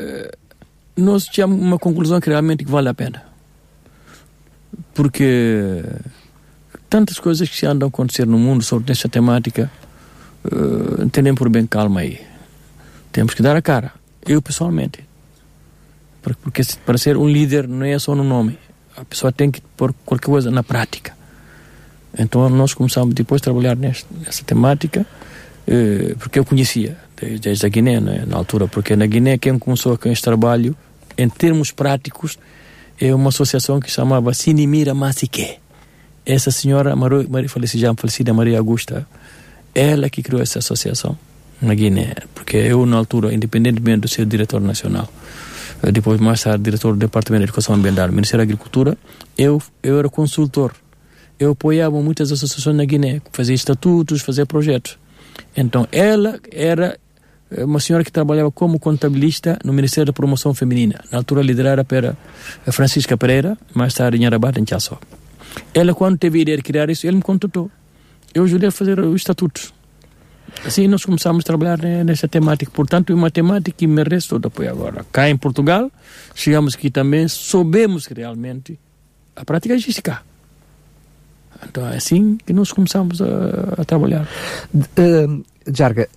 Uh, 0.00 0.50
nós 0.96 1.24
tínhamos 1.24 1.60
uma 1.60 1.78
conclusão 1.78 2.20
que 2.20 2.28
realmente 2.28 2.64
vale 2.64 2.88
a 2.88 2.94
pena. 2.94 3.24
Porque 4.94 5.82
tantas 6.88 7.18
coisas 7.18 7.48
que 7.48 7.56
se 7.56 7.66
andam 7.66 7.86
a 7.86 7.88
acontecer 7.88 8.26
no 8.26 8.38
mundo 8.38 8.62
sobre 8.62 8.92
esta 8.92 9.08
temática, 9.08 9.70
uh, 10.44 11.02
entendem 11.02 11.34
por 11.34 11.48
bem 11.48 11.66
calma 11.66 12.00
aí. 12.00 12.20
Temos 13.12 13.34
que 13.34 13.42
dar 13.42 13.56
a 13.56 13.62
cara. 13.62 13.92
Eu 14.26 14.42
pessoalmente. 14.42 15.04
Porque 16.22 16.62
para 16.84 16.98
ser 16.98 17.16
um 17.16 17.26
líder 17.26 17.66
não 17.66 17.86
é 17.86 17.98
só 17.98 18.14
no 18.14 18.22
nome. 18.22 18.58
A 18.96 19.04
pessoa 19.04 19.32
tem 19.32 19.50
que 19.50 19.60
pôr 19.76 19.94
qualquer 20.04 20.26
coisa 20.26 20.50
na 20.50 20.62
prática. 20.62 21.16
Então 22.16 22.48
nós 22.50 22.74
começamos 22.74 23.14
depois 23.14 23.40
a 23.40 23.44
trabalhar 23.44 23.76
nesta, 23.76 24.06
nessa 24.18 24.44
temática, 24.44 25.06
uh, 25.66 26.18
porque 26.18 26.38
eu 26.38 26.44
conhecia 26.44 26.98
desde 27.40 27.66
a 27.66 27.68
Guiné, 27.68 28.00
né, 28.00 28.24
na 28.26 28.36
altura, 28.36 28.66
porque 28.66 28.96
na 28.96 29.06
Guiné 29.06 29.38
quem 29.38 29.58
começou 29.58 29.96
com 29.98 30.08
este 30.08 30.24
trabalho 30.24 30.76
em 31.16 31.28
termos 31.28 31.70
práticos, 31.70 32.38
é 32.98 33.14
uma 33.14 33.28
associação 33.28 33.80
que 33.80 33.90
chamava 33.90 34.32
Sinimira 34.34 34.94
Masique. 34.94 35.58
Essa 36.24 36.50
senhora, 36.50 36.94
Maria, 36.94 37.48
falecida, 37.48 37.86
já 37.86 37.94
falecida 37.94 38.32
Maria 38.32 38.58
Augusta, 38.58 39.06
ela 39.74 40.08
que 40.08 40.22
criou 40.22 40.40
essa 40.40 40.58
associação 40.58 41.16
na 41.60 41.74
Guiné, 41.74 42.14
porque 42.34 42.56
eu, 42.56 42.86
na 42.86 42.96
altura, 42.96 43.34
independentemente 43.34 44.06
de 44.06 44.08
ser 44.08 44.26
diretor 44.26 44.60
nacional, 44.60 45.08
eh, 45.82 45.92
depois 45.92 46.20
mais 46.20 46.42
tarde 46.42 46.62
diretor 46.62 46.92
do 46.92 46.98
Departamento 46.98 47.40
de 47.40 47.44
Educação 47.50 47.74
Ambiental, 47.74 48.10
Ministério 48.10 48.44
da 48.44 48.52
Agricultura, 48.52 48.96
eu, 49.36 49.60
eu 49.82 49.98
era 49.98 50.08
consultor. 50.08 50.72
Eu 51.38 51.52
apoiava 51.52 52.00
muitas 52.02 52.30
associações 52.30 52.76
na 52.76 52.84
Guiné, 52.84 53.22
fazia 53.32 53.54
estatutos, 53.54 54.20
fazia 54.20 54.44
projetos. 54.44 54.98
Então, 55.56 55.86
ela 55.90 56.38
era 56.52 56.98
uma 57.58 57.80
senhora 57.80 58.04
que 58.04 58.12
trabalhava 58.12 58.50
como 58.50 58.78
contabilista 58.78 59.58
no 59.64 59.72
Ministério 59.72 60.06
da 60.06 60.12
Promoção 60.12 60.54
Feminina, 60.54 61.02
na 61.10 61.18
altura 61.18 61.42
liderada 61.42 61.84
pela 61.84 62.16
Francisca 62.70 63.16
Pereira, 63.16 63.56
mais 63.74 63.94
tarde 63.94 64.18
em 64.18 64.26
Arabata, 64.26 64.60
em 64.60 64.66
Chassó. 64.66 64.98
Ela, 65.74 65.94
quando 65.94 66.18
teve 66.18 66.38
a 66.38 66.42
ideia 66.42 66.56
de 66.56 66.62
criar 66.62 66.88
isso, 66.90 67.06
ele 67.06 67.16
me 67.16 67.22
contatou. 67.22 67.70
Eu 68.32 68.44
ajudei 68.44 68.68
a 68.68 68.72
fazer 68.72 69.00
o 69.00 69.16
estatuto. 69.16 69.72
Assim 70.64 70.88
nós 70.88 71.04
começamos 71.04 71.42
a 71.42 71.46
trabalhar 71.46 71.78
nessa 72.04 72.28
temática. 72.28 72.70
Portanto, 72.70 73.12
é 73.12 73.14
uma 73.14 73.30
temática 73.30 73.76
que 73.76 73.86
merece 73.86 74.28
todo 74.28 74.46
apoio 74.46 74.70
agora. 74.70 75.04
Cá 75.10 75.28
em 75.28 75.36
Portugal, 75.36 75.90
chegamos 76.34 76.74
aqui 76.74 76.90
também, 76.90 77.26
soubemos 77.28 78.06
realmente 78.06 78.78
a 79.34 79.44
prática 79.44 79.74
existe 79.74 80.02
cá. 80.02 80.22
Então 81.68 81.86
é 81.88 81.96
assim 81.96 82.36
que 82.36 82.52
nós 82.52 82.72
começamos 82.72 83.20
a, 83.20 83.80
a 83.80 83.84
trabalhar. 83.84 84.28
Uh, 84.74 85.44
Jarga, 85.72 86.08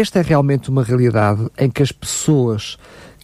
esta 0.00 0.20
é 0.20 0.22
realmente 0.22 0.70
uma 0.70 0.82
realidade 0.82 1.46
em 1.58 1.70
que 1.70 1.82
as 1.82 1.92
pessoas 1.92 2.78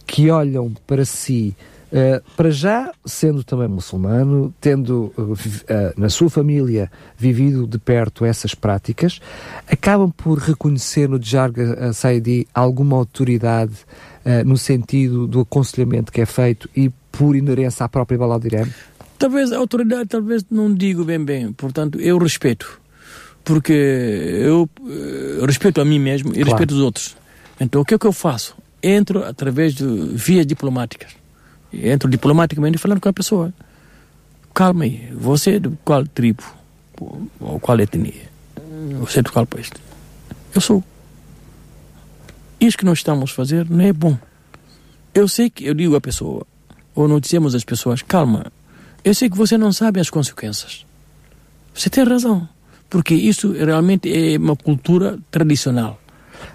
que 0.05 0.29
olham 0.29 0.71
para 0.85 1.03
si, 1.03 1.55
uh, 1.91 2.23
para 2.35 2.51
já 2.51 2.91
sendo 3.05 3.43
também 3.43 3.67
muçulmano, 3.67 4.53
tendo 4.61 5.11
uh, 5.17 5.33
uh, 5.33 5.35
na 5.97 6.09
sua 6.09 6.29
família 6.29 6.91
vivido 7.17 7.65
de 7.65 7.79
perto 7.79 8.23
essas 8.23 8.53
práticas, 8.53 9.19
acabam 9.67 10.11
por 10.11 10.37
reconhecer 10.37 11.09
no 11.09 11.17
Djarga 11.17 11.91
Saidi 11.93 12.47
alguma 12.53 12.97
autoridade 12.97 13.73
no 14.45 14.57
sentido 14.57 15.25
do 15.25 15.39
aconselhamento 15.39 16.11
que 16.11 16.21
é 16.21 16.25
feito 16.25 16.69
e 16.75 16.91
por 17.11 17.35
inerência 17.35 17.85
à 17.85 17.89
própria 17.89 18.17
Baladirem? 18.17 18.67
Talvez 19.17 19.51
autoridade, 19.51 20.09
talvez 20.09 20.45
não 20.51 20.71
digo 20.71 21.03
bem 21.03 21.23
bem, 21.23 21.51
portanto 21.51 21.99
eu 21.99 22.17
respeito 22.17 22.79
porque 23.49 23.73
eu 23.73 24.69
uh, 24.79 25.45
respeito 25.47 25.81
a 25.81 25.85
mim 25.85 25.97
mesmo 25.97 26.29
e 26.29 26.33
claro. 26.33 26.49
respeito 26.49 26.75
os 26.75 26.81
outros. 26.81 27.17
Então 27.59 27.81
o 27.81 27.85
que 27.85 27.95
é 27.95 27.97
que 27.97 28.05
eu 28.05 28.13
faço? 28.13 28.55
Entro 28.81 29.25
através 29.25 29.73
de 29.73 29.83
vias 30.13 30.45
diplomáticas. 30.45 31.13
Entro 31.73 32.07
diplomaticamente 32.07 32.77
falando 32.77 33.01
com 33.01 33.09
a 33.09 33.13
pessoa. 33.13 33.51
Calma 34.53 34.83
aí, 34.83 35.11
você 35.13 35.55
é 35.55 35.59
de 35.59 35.71
qual 35.83 36.05
tribo? 36.05 36.43
Ou 37.39 37.59
qual 37.59 37.79
etnia? 37.79 38.29
Você 38.99 39.19
é 39.19 39.23
de 39.23 39.31
qual 39.31 39.47
país? 39.47 39.71
Eu 40.53 40.61
sou. 40.61 40.83
Isso 42.61 42.77
que 42.77 42.85
nós 42.85 42.99
estamos 42.99 43.31
a 43.31 43.33
fazer 43.33 43.67
não 43.67 43.83
é 43.83 43.91
bom. 43.91 44.15
Eu 45.11 45.27
sei 45.27 45.49
que 45.49 45.65
eu 45.65 45.73
digo 45.73 45.95
à 45.95 46.01
pessoa, 46.01 46.45
ou 46.93 47.07
não 47.07 47.19
dizemos 47.19 47.55
às 47.55 47.63
pessoas, 47.63 48.03
calma, 48.03 48.51
eu 49.03 49.15
sei 49.15 49.27
que 49.27 49.35
você 49.35 49.57
não 49.57 49.73
sabe 49.73 49.99
as 49.99 50.11
consequências. 50.11 50.85
Você 51.73 51.89
tem 51.89 52.03
razão, 52.03 52.47
porque 52.89 53.13
isso 53.13 53.53
realmente 53.53 54.11
é 54.11 54.37
uma 54.37 54.55
cultura 54.55 55.17
tradicional. 55.29 55.99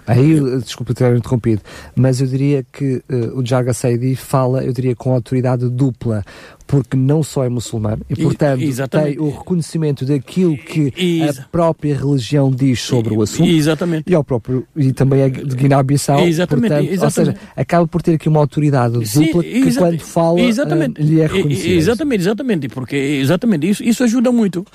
Aí, 0.07 0.39
desculpa 0.59 0.93
ter 0.93 1.15
interrompido, 1.15 1.61
mas 1.95 2.21
eu 2.21 2.27
diria 2.27 2.65
que 2.71 3.01
uh, 3.09 3.39
o 3.39 3.45
Jaga 3.45 3.73
Saidi 3.73 4.15
fala, 4.15 4.63
eu 4.63 4.73
diria, 4.73 4.95
com 4.95 5.13
autoridade 5.13 5.69
dupla, 5.69 6.23
porque 6.67 6.97
não 6.97 7.21
só 7.21 7.43
é 7.43 7.49
muçulmano 7.49 8.01
e, 8.09 8.15
portanto, 8.15 8.61
Exatamente. 8.61 9.17
tem 9.17 9.25
o 9.25 9.29
reconhecimento 9.29 10.05
daquilo 10.05 10.57
que 10.57 10.91
a 11.23 11.33
própria 11.51 11.95
religião 11.95 12.49
diz 12.49 12.81
sobre 12.81 13.13
o 13.13 13.21
assunto. 13.21 13.49
Exatamente. 13.49 14.11
E, 14.11 14.15
ao 14.15 14.23
próprio, 14.23 14.65
e 14.75 14.91
também 14.91 15.21
é 15.21 15.29
de 15.29 15.55
Guiné-Bissau. 15.55 16.21
Exatamente. 16.21 16.69
Portanto, 16.69 16.91
Exatamente. 16.91 17.19
Ou 17.19 17.35
seja, 17.35 17.51
acaba 17.55 17.87
por 17.87 18.01
ter 18.01 18.15
aqui 18.15 18.27
uma 18.27 18.39
autoridade 18.39 18.93
dupla 18.93 19.43
que, 19.43 19.75
quando 19.75 19.99
fala, 19.99 20.41
exatamente. 20.41 21.01
Uh, 21.01 21.05
lhe 21.05 21.21
é 21.21 21.27
reconhecida. 21.27 21.75
Exatamente, 21.75 22.21
exatamente. 22.21 22.67
Porque, 22.69 22.95
exatamente 22.95 23.69
isso, 23.69 23.83
isso 23.83 24.03
ajuda 24.03 24.31
muito. 24.31 24.65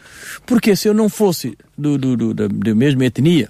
Porque 0.46 0.76
se 0.76 0.88
eu 0.88 0.94
não 0.94 1.08
fosse 1.08 1.56
do, 1.76 1.98
do, 1.98 2.16
do 2.16 2.34
da, 2.34 2.46
da 2.46 2.74
mesma 2.74 3.04
etnia, 3.04 3.48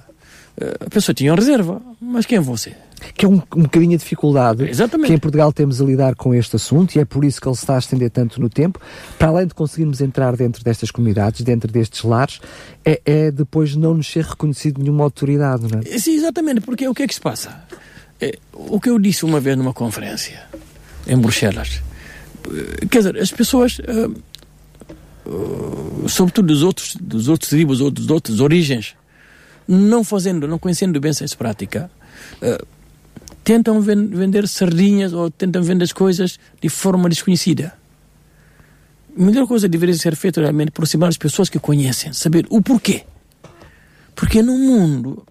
a 0.84 0.90
pessoa 0.90 1.14
tinha 1.14 1.32
uma 1.32 1.38
reserva, 1.38 1.80
mas 2.00 2.26
quem 2.26 2.38
é 2.38 2.40
você? 2.40 2.74
Que 3.14 3.24
é 3.24 3.28
um, 3.28 3.40
um 3.56 3.62
bocadinho 3.62 3.94
a 3.94 3.96
dificuldade 3.96 4.68
Exatamente. 4.68 5.06
que 5.08 5.14
em 5.14 5.18
Portugal 5.18 5.52
temos 5.52 5.80
a 5.80 5.84
lidar 5.84 6.14
com 6.14 6.34
este 6.34 6.56
assunto 6.56 6.94
e 6.94 6.98
é 6.98 7.04
por 7.04 7.24
isso 7.24 7.40
que 7.40 7.48
ele 7.48 7.54
se 7.54 7.62
está 7.62 7.76
a 7.76 7.78
estender 7.78 8.10
tanto 8.10 8.40
no 8.40 8.50
tempo. 8.50 8.78
Para 9.18 9.28
além 9.28 9.46
de 9.46 9.54
conseguirmos 9.54 10.00
entrar 10.00 10.36
dentro 10.36 10.62
destas 10.62 10.90
comunidades, 10.90 11.40
dentro 11.40 11.70
destes 11.72 12.02
lares, 12.02 12.40
é, 12.84 13.00
é 13.04 13.30
depois 13.30 13.74
não 13.74 13.94
nos 13.94 14.06
ser 14.06 14.24
reconhecido 14.24 14.82
nenhuma 14.82 15.04
autoridade, 15.04 15.62
não 15.62 15.80
é? 15.80 15.98
Sim, 15.98 16.14
exatamente, 16.14 16.60
porque 16.60 16.86
o 16.86 16.94
que 16.94 17.04
é 17.04 17.06
que 17.06 17.14
se 17.14 17.20
passa? 17.20 17.62
É, 18.20 18.36
o 18.52 18.78
que 18.78 18.90
eu 18.90 18.98
disse 18.98 19.24
uma 19.24 19.40
vez 19.40 19.56
numa 19.56 19.72
conferência 19.72 20.38
em 21.06 21.16
Bruxelas, 21.16 21.82
quer 22.90 22.98
dizer, 22.98 23.16
as 23.16 23.32
pessoas, 23.32 23.78
uh, 23.78 24.14
uh, 25.26 26.08
sobretudo 26.08 26.48
dos 26.48 26.62
outros, 26.62 26.96
dos 26.96 27.28
outros 27.28 27.48
tribos 27.48 27.80
ou 27.80 27.90
das 27.90 28.10
outras 28.10 28.40
origens, 28.40 28.94
não 29.70 30.02
fazendo, 30.02 30.48
não 30.48 30.58
conhecendo 30.58 30.98
bem 31.00 31.10
essa 31.10 31.36
prática, 31.36 31.90
uh, 32.42 32.66
tentam 33.44 33.80
vender 33.80 34.48
sardinhas 34.48 35.12
ou 35.12 35.30
tentam 35.30 35.62
vender 35.62 35.84
as 35.84 35.92
coisas 35.92 36.38
de 36.60 36.68
forma 36.68 37.08
desconhecida. 37.08 37.72
A 39.16 39.22
melhor 39.22 39.46
coisa 39.46 39.68
deveria 39.68 39.94
ser 39.94 40.16
feita 40.16 40.40
realmente 40.40 40.68
aproximar 40.68 41.08
as 41.08 41.16
pessoas 41.16 41.48
que 41.48 41.58
conhecem, 41.58 42.12
saber 42.12 42.46
o 42.50 42.60
porquê. 42.60 43.04
Porque 44.14 44.42
no 44.42 44.56
mundo, 44.58 45.24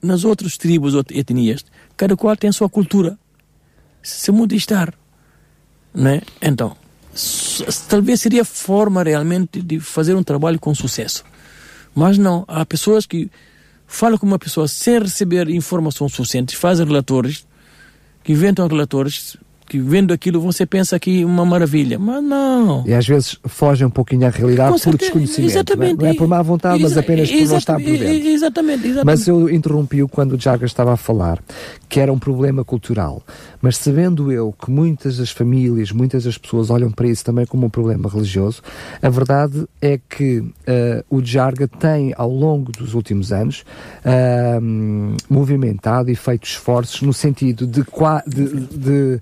nas 0.00 0.24
outras 0.24 0.56
tribos 0.56 0.94
ou 0.94 1.04
etnias, 1.10 1.64
cada 1.96 2.16
qual 2.16 2.36
tem 2.36 2.50
a 2.50 2.52
sua 2.52 2.68
cultura. 2.68 3.18
Se 4.02 4.30
muda 4.30 4.54
estar. 4.54 4.94
Né? 5.92 6.22
Então, 6.40 6.76
talvez 7.88 8.20
seria 8.20 8.42
a 8.42 8.44
forma 8.44 9.02
realmente 9.02 9.60
de 9.60 9.78
fazer 9.80 10.14
um 10.14 10.22
trabalho 10.22 10.58
com 10.58 10.74
sucesso. 10.74 11.24
Mas 11.94 12.16
não, 12.16 12.44
há 12.48 12.64
pessoas 12.64 13.04
que 13.04 13.30
fala 13.90 14.16
com 14.16 14.24
uma 14.24 14.38
pessoa 14.38 14.68
sem 14.68 15.00
receber 15.00 15.50
informação 15.50 16.08
suficiente, 16.08 16.56
faz 16.56 16.78
relatores, 16.78 17.44
que 18.22 18.32
inventam 18.32 18.68
relatores, 18.68 19.36
que 19.70 19.78
vendo 19.78 20.12
aquilo 20.12 20.40
você 20.40 20.66
pensa 20.66 20.98
que 20.98 21.22
é 21.22 21.24
uma 21.24 21.44
maravilha, 21.44 21.96
mas 21.96 22.20
não. 22.24 22.82
E 22.84 22.92
às 22.92 23.06
vezes 23.06 23.38
foge 23.44 23.84
um 23.84 23.90
pouquinho 23.90 24.26
à 24.26 24.28
realidade 24.28 24.82
por 24.82 24.96
desconhecimento. 24.96 25.48
Exatamente. 25.48 25.94
Não 25.94 26.00
é, 26.00 26.08
não 26.08 26.12
é 26.12 26.14
por 26.14 26.26
má 26.26 26.42
vontade, 26.42 26.82
mas 26.82 26.98
apenas 26.98 27.30
por 27.30 27.46
não 27.46 27.56
estar 27.56 27.74
por 27.74 27.84
dentro. 27.84 28.28
Exatamente, 28.28 28.86
exatamente. 28.88 29.06
Mas 29.06 29.28
eu 29.28 29.48
interrompi-o 29.48 30.08
quando 30.08 30.32
o 30.32 30.40
Jaga 30.40 30.66
estava 30.66 30.94
a 30.94 30.96
falar, 30.96 31.40
que 31.88 32.00
era 32.00 32.12
um 32.12 32.18
problema 32.18 32.64
cultural. 32.64 33.22
Mas 33.62 33.76
sabendo 33.76 34.32
eu 34.32 34.52
que 34.52 34.68
muitas 34.72 35.18
das 35.18 35.30
famílias, 35.30 35.92
muitas 35.92 36.24
das 36.24 36.36
pessoas 36.36 36.68
olham 36.68 36.90
para 36.90 37.06
isso 37.06 37.24
também 37.24 37.46
como 37.46 37.66
um 37.66 37.70
problema 37.70 38.08
religioso, 38.08 38.62
a 39.00 39.08
verdade 39.08 39.68
é 39.80 39.98
que 39.98 40.40
uh, 40.40 40.52
o 41.08 41.24
Jarga 41.24 41.68
tem, 41.68 42.12
ao 42.16 42.28
longo 42.28 42.72
dos 42.72 42.92
últimos 42.92 43.32
anos, 43.32 43.64
uh, 44.04 45.16
movimentado 45.32 46.10
e 46.10 46.16
feito 46.16 46.44
esforços 46.44 47.02
no 47.02 47.12
sentido 47.12 47.68
de, 47.68 47.84
de, 48.26 48.66
de 48.76 49.20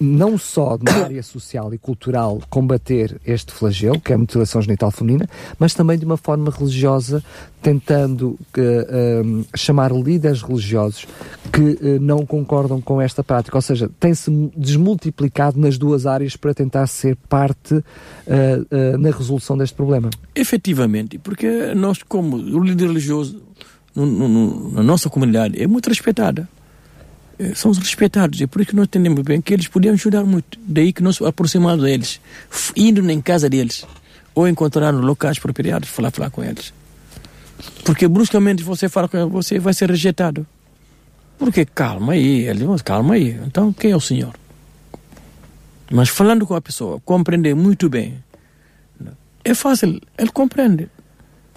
não 0.00 0.38
só 0.38 0.78
na 0.80 1.04
área 1.04 1.22
social 1.22 1.72
e 1.74 1.78
cultural 1.78 2.40
combater 2.48 3.20
este 3.26 3.52
flagelo, 3.52 4.00
que 4.00 4.12
é 4.12 4.14
a 4.14 4.18
mutilação 4.18 4.62
genital 4.62 4.90
feminina, 4.90 5.28
mas 5.58 5.74
também 5.74 5.98
de 5.98 6.04
uma 6.04 6.16
forma 6.16 6.50
religiosa, 6.50 7.22
tentando 7.60 8.28
uh, 8.28 8.38
uh, 8.60 9.46
chamar 9.56 9.92
líderes 9.92 10.42
religiosos 10.42 11.06
que 11.52 11.60
uh, 11.60 12.00
não 12.00 12.24
concordam 12.24 12.80
com 12.80 13.00
esta 13.00 13.24
prática. 13.24 13.56
Ou 13.56 13.62
seja, 13.62 13.90
tem-se 13.98 14.30
desmultiplicado 14.56 15.58
nas 15.58 15.76
duas 15.76 16.06
áreas 16.06 16.36
para 16.36 16.54
tentar 16.54 16.86
ser 16.86 17.16
parte 17.28 17.82
na 18.98 19.10
resolução 19.10 19.56
deste 19.56 19.74
problema. 19.74 20.10
Efetivamente, 20.34 21.18
porque 21.18 21.74
nós, 21.74 22.02
como 22.02 22.36
o 22.36 22.62
líder 22.62 22.88
religioso, 22.88 23.42
no, 23.94 24.06
no, 24.06 24.72
na 24.72 24.82
nossa 24.82 25.08
comunidade, 25.08 25.60
é 25.60 25.66
muito 25.66 25.88
respeitada. 25.88 26.48
Eh, 27.38 27.54
são 27.54 27.72
respeitados. 27.72 28.40
É 28.40 28.46
por 28.46 28.60
isso 28.60 28.70
que 28.70 28.76
nós 28.76 28.86
entendemos 28.86 29.22
bem 29.22 29.40
que 29.40 29.54
eles 29.54 29.68
podiam 29.68 29.94
ajudar 29.94 30.24
muito. 30.24 30.58
Daí 30.66 30.92
que 30.92 31.02
nós 31.02 31.20
aproximamos 31.22 31.84
deles, 31.84 32.20
indo 32.76 33.08
em 33.08 33.20
casa 33.20 33.48
deles, 33.48 33.86
ou 34.34 34.48
encontrar 34.48 34.90
locais 34.90 35.38
apropriados, 35.38 35.88
falar, 35.88 36.10
falar 36.10 36.30
com 36.30 36.42
eles. 36.42 36.72
Porque 37.84 38.06
bruscamente 38.08 38.62
você 38.62 38.88
fala 38.88 39.08
com 39.08 39.16
eles, 39.16 39.30
você 39.30 39.58
vai 39.58 39.72
ser 39.72 39.88
rejeitado. 39.90 40.46
Porque 41.38 41.64
calma 41.64 42.14
aí, 42.14 42.52
vão, 42.54 42.76
calma 42.78 43.14
aí. 43.14 43.38
Então 43.46 43.72
quem 43.72 43.92
é 43.92 43.96
o 43.96 44.00
senhor? 44.00 44.34
Mas 45.90 46.08
falando 46.08 46.46
com 46.46 46.54
a 46.54 46.60
pessoa, 46.60 47.00
compreender 47.04 47.54
muito 47.54 47.88
bem, 47.88 48.22
é 49.44 49.54
fácil, 49.54 50.00
ele 50.18 50.30
compreende. 50.30 50.88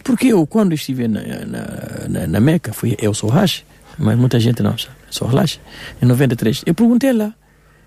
Porque 0.03 0.27
eu, 0.27 0.47
quando 0.47 0.73
estive 0.73 1.07
na, 1.07 1.21
na, 1.21 2.07
na, 2.07 2.27
na 2.27 2.39
Meca, 2.39 2.71
fui, 2.71 2.95
eu 2.99 3.13
sou 3.13 3.29
Rashi, 3.29 3.65
mas 3.97 4.17
muita 4.17 4.39
gente 4.39 4.63
não 4.63 4.77
sabe. 4.77 5.00
Só 5.11 5.27
relaxa. 5.27 5.59
Em 6.01 6.05
93. 6.05 6.63
Eu 6.65 6.73
perguntei 6.73 7.13
lá: 7.13 7.33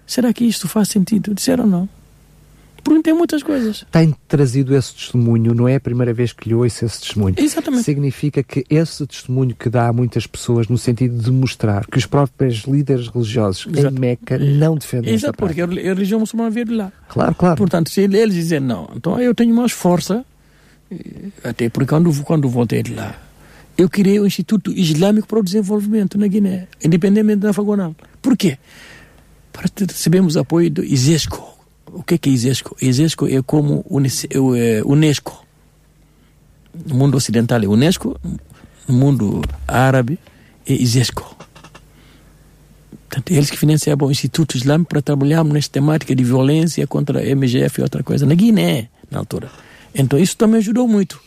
será 0.06 0.32
que 0.32 0.44
isto 0.44 0.68
faz 0.68 0.88
sentido? 0.88 1.34
Disseram 1.34 1.66
não. 1.66 1.88
Perguntei 2.84 3.14
muitas 3.14 3.42
coisas. 3.42 3.86
Tem 3.90 4.14
trazido 4.28 4.76
esse 4.76 4.94
testemunho, 4.94 5.54
não 5.54 5.66
é 5.66 5.76
a 5.76 5.80
primeira 5.80 6.12
vez 6.12 6.34
que 6.34 6.50
lhe 6.50 6.54
ouço 6.54 6.84
esse 6.84 7.00
testemunho. 7.00 7.34
Exatamente. 7.38 7.82
Significa 7.82 8.42
que 8.42 8.62
esse 8.68 9.06
testemunho 9.06 9.56
que 9.56 9.70
dá 9.70 9.88
a 9.88 9.92
muitas 9.92 10.26
pessoas 10.26 10.68
no 10.68 10.76
sentido 10.76 11.16
de 11.16 11.30
mostrar 11.30 11.86
que 11.86 11.96
os 11.96 12.04
próprios 12.04 12.64
líderes 12.64 13.08
religiosos 13.08 13.66
Exato. 13.66 13.96
em 13.96 13.98
Meca 13.98 14.38
não 14.38 14.76
defendem 14.76 15.14
Exato, 15.14 15.38
porque 15.38 15.62
a 15.62 15.66
religião 15.66 16.20
muçulmana 16.20 16.50
veio 16.50 16.66
de 16.66 16.74
lá. 16.74 16.92
Claro, 17.08 17.34
claro. 17.34 17.56
Portanto, 17.56 17.88
se 17.88 18.02
eles 18.02 18.34
dizem 18.34 18.60
não, 18.60 18.90
então 18.94 19.18
eu 19.18 19.34
tenho 19.34 19.54
mais 19.54 19.72
força, 19.72 20.22
até 21.42 21.70
porque 21.70 21.88
quando, 21.88 22.12
quando 22.22 22.50
voltei 22.50 22.82
de 22.82 22.92
lá, 22.92 23.18
eu 23.76 23.88
criei 23.88 24.20
o 24.20 24.26
Instituto 24.26 24.72
Islâmico 24.72 25.26
para 25.26 25.40
o 25.40 25.42
Desenvolvimento 25.42 26.16
na 26.16 26.26
Guiné, 26.26 26.68
independentemente 26.84 27.40
da 27.40 27.52
Fagonal. 27.52 27.94
Por 28.22 28.36
quê? 28.36 28.58
Para 29.52 29.68
recebermos 29.86 30.36
apoio 30.36 30.70
do 30.70 30.84
ISESCO. 30.84 31.54
O 31.92 32.02
que 32.02 32.14
é, 32.14 32.18
que 32.18 32.28
é 32.28 32.32
ISESCO? 32.32 32.76
ISESCO 32.80 33.26
é 33.26 33.42
como 33.42 33.84
é 34.56 34.82
Unesco. 34.84 35.44
No 36.86 36.94
mundo 36.94 37.16
ocidental 37.16 37.62
é 37.62 37.66
Unesco, 37.66 38.20
no 38.88 38.94
mundo 38.94 39.42
árabe 39.66 40.18
é 40.66 40.72
ISESCO. 40.72 41.36
Portanto, 43.08 43.30
eles 43.30 43.48
que 43.48 43.56
financiavam 43.56 44.08
o 44.08 44.10
Instituto 44.10 44.56
Islâmico 44.56 44.90
para 44.90 45.00
trabalharmos 45.00 45.52
nesta 45.52 45.72
temática 45.72 46.16
de 46.16 46.24
violência 46.24 46.84
contra 46.86 47.20
a 47.20 47.22
MGF 47.22 47.80
e 47.80 47.82
outra 47.82 48.02
coisa, 48.02 48.26
na 48.26 48.34
Guiné, 48.34 48.88
na 49.08 49.18
altura. 49.18 49.50
Então, 49.94 50.18
isso 50.18 50.36
também 50.36 50.58
ajudou 50.58 50.88
muito. 50.88 51.20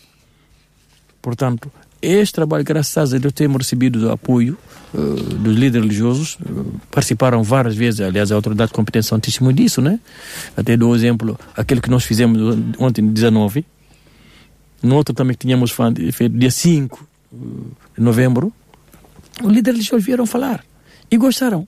Portanto, 1.21 1.71
este 2.01 2.33
trabalho, 2.33 2.63
graças 2.63 3.13
a 3.13 3.17
Deus, 3.17 3.33
temos 3.33 3.57
recebido 3.57 4.07
o 4.07 4.11
apoio 4.11 4.57
uh, 4.93 4.97
dos 4.99 5.55
líderes 5.55 5.85
religiosos. 5.85 6.35
Uh, 6.35 6.79
participaram 6.91 7.43
várias 7.43 7.75
vezes, 7.75 8.01
aliás, 8.01 8.31
a 8.31 8.35
autoridade 8.35 8.71
competente 8.71 9.05
são 9.05 9.19
testemunho 9.19 9.55
disso, 9.55 9.81
né? 9.81 9.99
Até 10.55 10.77
dou 10.77 10.95
exemplo, 10.95 11.39
aquele 11.55 11.81
que 11.81 11.89
nós 11.89 12.03
fizemos 12.03 12.57
ontem, 12.77 13.05
19. 13.05 13.65
No 14.83 14.95
outro 14.95 15.13
também 15.13 15.35
que 15.35 15.45
tínhamos 15.45 15.71
feito 16.13 16.37
dia 16.37 16.51
5 16.51 17.07
uh, 17.31 17.37
de 17.97 18.03
novembro. 18.03 18.53
Os 19.43 19.51
líderes 19.51 19.79
religiosos 19.79 20.05
vieram 20.05 20.25
falar 20.25 20.63
e 21.09 21.17
gostaram. 21.17 21.67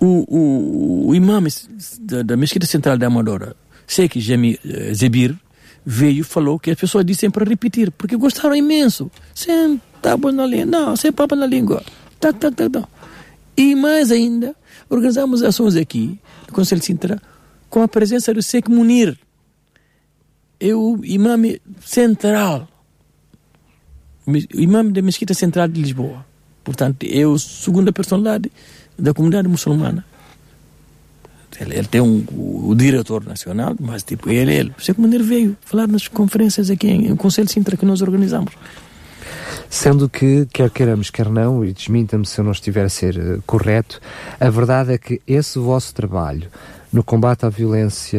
O, 0.00 0.24
o, 0.28 1.08
o 1.08 1.14
imã 1.14 1.42
da, 2.00 2.22
da 2.22 2.36
Mesquita 2.36 2.66
Central 2.66 2.98
da 2.98 3.06
Amadora, 3.06 3.56
Sheikh 3.86 4.20
Zebir, 4.92 5.34
veio 5.88 6.22
e 6.22 6.24
falou 6.24 6.58
que 6.58 6.72
as 6.72 6.76
pessoas 6.76 7.04
dizem 7.04 7.30
para 7.30 7.44
repetir, 7.44 7.92
porque 7.92 8.16
gostaram 8.16 8.56
imenso. 8.56 9.08
Sem 9.32 9.80
tábua 10.02 10.32
na 10.32 10.44
língua, 10.44 10.66
não, 10.66 10.96
sem 10.96 11.12
papo 11.12 11.36
na 11.36 11.46
língua. 11.46 11.80
Tá, 12.18 12.32
tá, 12.32 12.50
tá, 12.50 12.68
tá. 12.68 12.88
E 13.56 13.76
mais 13.76 14.10
ainda, 14.10 14.56
organizamos 14.90 15.44
ações 15.44 15.76
aqui, 15.76 16.18
no 16.48 16.52
Conselho 16.52 16.80
de 16.80 16.86
Sintra, 16.86 17.22
com 17.70 17.82
a 17.82 17.86
presença 17.88 18.34
do 18.34 18.42
Sheikh 18.42 18.68
Munir, 18.68 19.16
é 20.58 20.74
o 20.74 21.00
imã 21.04 21.36
central, 21.84 22.66
o 24.26 24.60
imã 24.60 24.84
da 24.84 25.00
Mesquita 25.02 25.34
Central 25.34 25.68
de 25.68 25.80
Lisboa. 25.80 26.26
Portanto, 26.64 27.04
é 27.04 27.22
a 27.22 27.38
segunda 27.38 27.92
personalidade 27.92 28.50
da 28.98 29.14
comunidade 29.14 29.46
muçulmana. 29.46 30.04
Ele, 31.60 31.74
ele 31.74 31.86
tem 31.86 32.00
um, 32.00 32.24
o, 32.32 32.70
o, 32.70 32.74
diretor 32.74 33.24
nacional, 33.24 33.74
mas 33.80 34.02
tipo, 34.02 34.30
ele, 34.30 34.54
ele. 34.54 34.72
O 34.76 34.80
Sheikh 34.80 35.00
Munir 35.00 35.22
veio 35.22 35.56
falar 35.62 35.86
nas 35.86 36.08
conferências 36.08 36.70
aqui 36.70 36.88
em, 36.88 37.16
Conselho 37.16 37.48
Sintra 37.48 37.76
que 37.76 37.86
nós 37.86 38.02
organizamos. 38.02 38.52
Sendo 39.68 40.08
que, 40.08 40.46
quer 40.52 40.70
queiramos, 40.70 41.10
quer 41.10 41.28
não, 41.28 41.64
e 41.64 41.72
desminta-me 41.72 42.26
se 42.26 42.38
eu 42.40 42.44
não 42.44 42.52
estiver 42.52 42.84
a 42.84 42.88
ser 42.88 43.16
uh, 43.18 43.42
correto, 43.46 44.00
a 44.38 44.48
verdade 44.50 44.92
é 44.92 44.98
que 44.98 45.20
esse 45.26 45.58
vosso 45.58 45.94
trabalho 45.94 46.48
no 46.96 47.04
combate 47.04 47.44
à 47.44 47.50
violência 47.50 48.18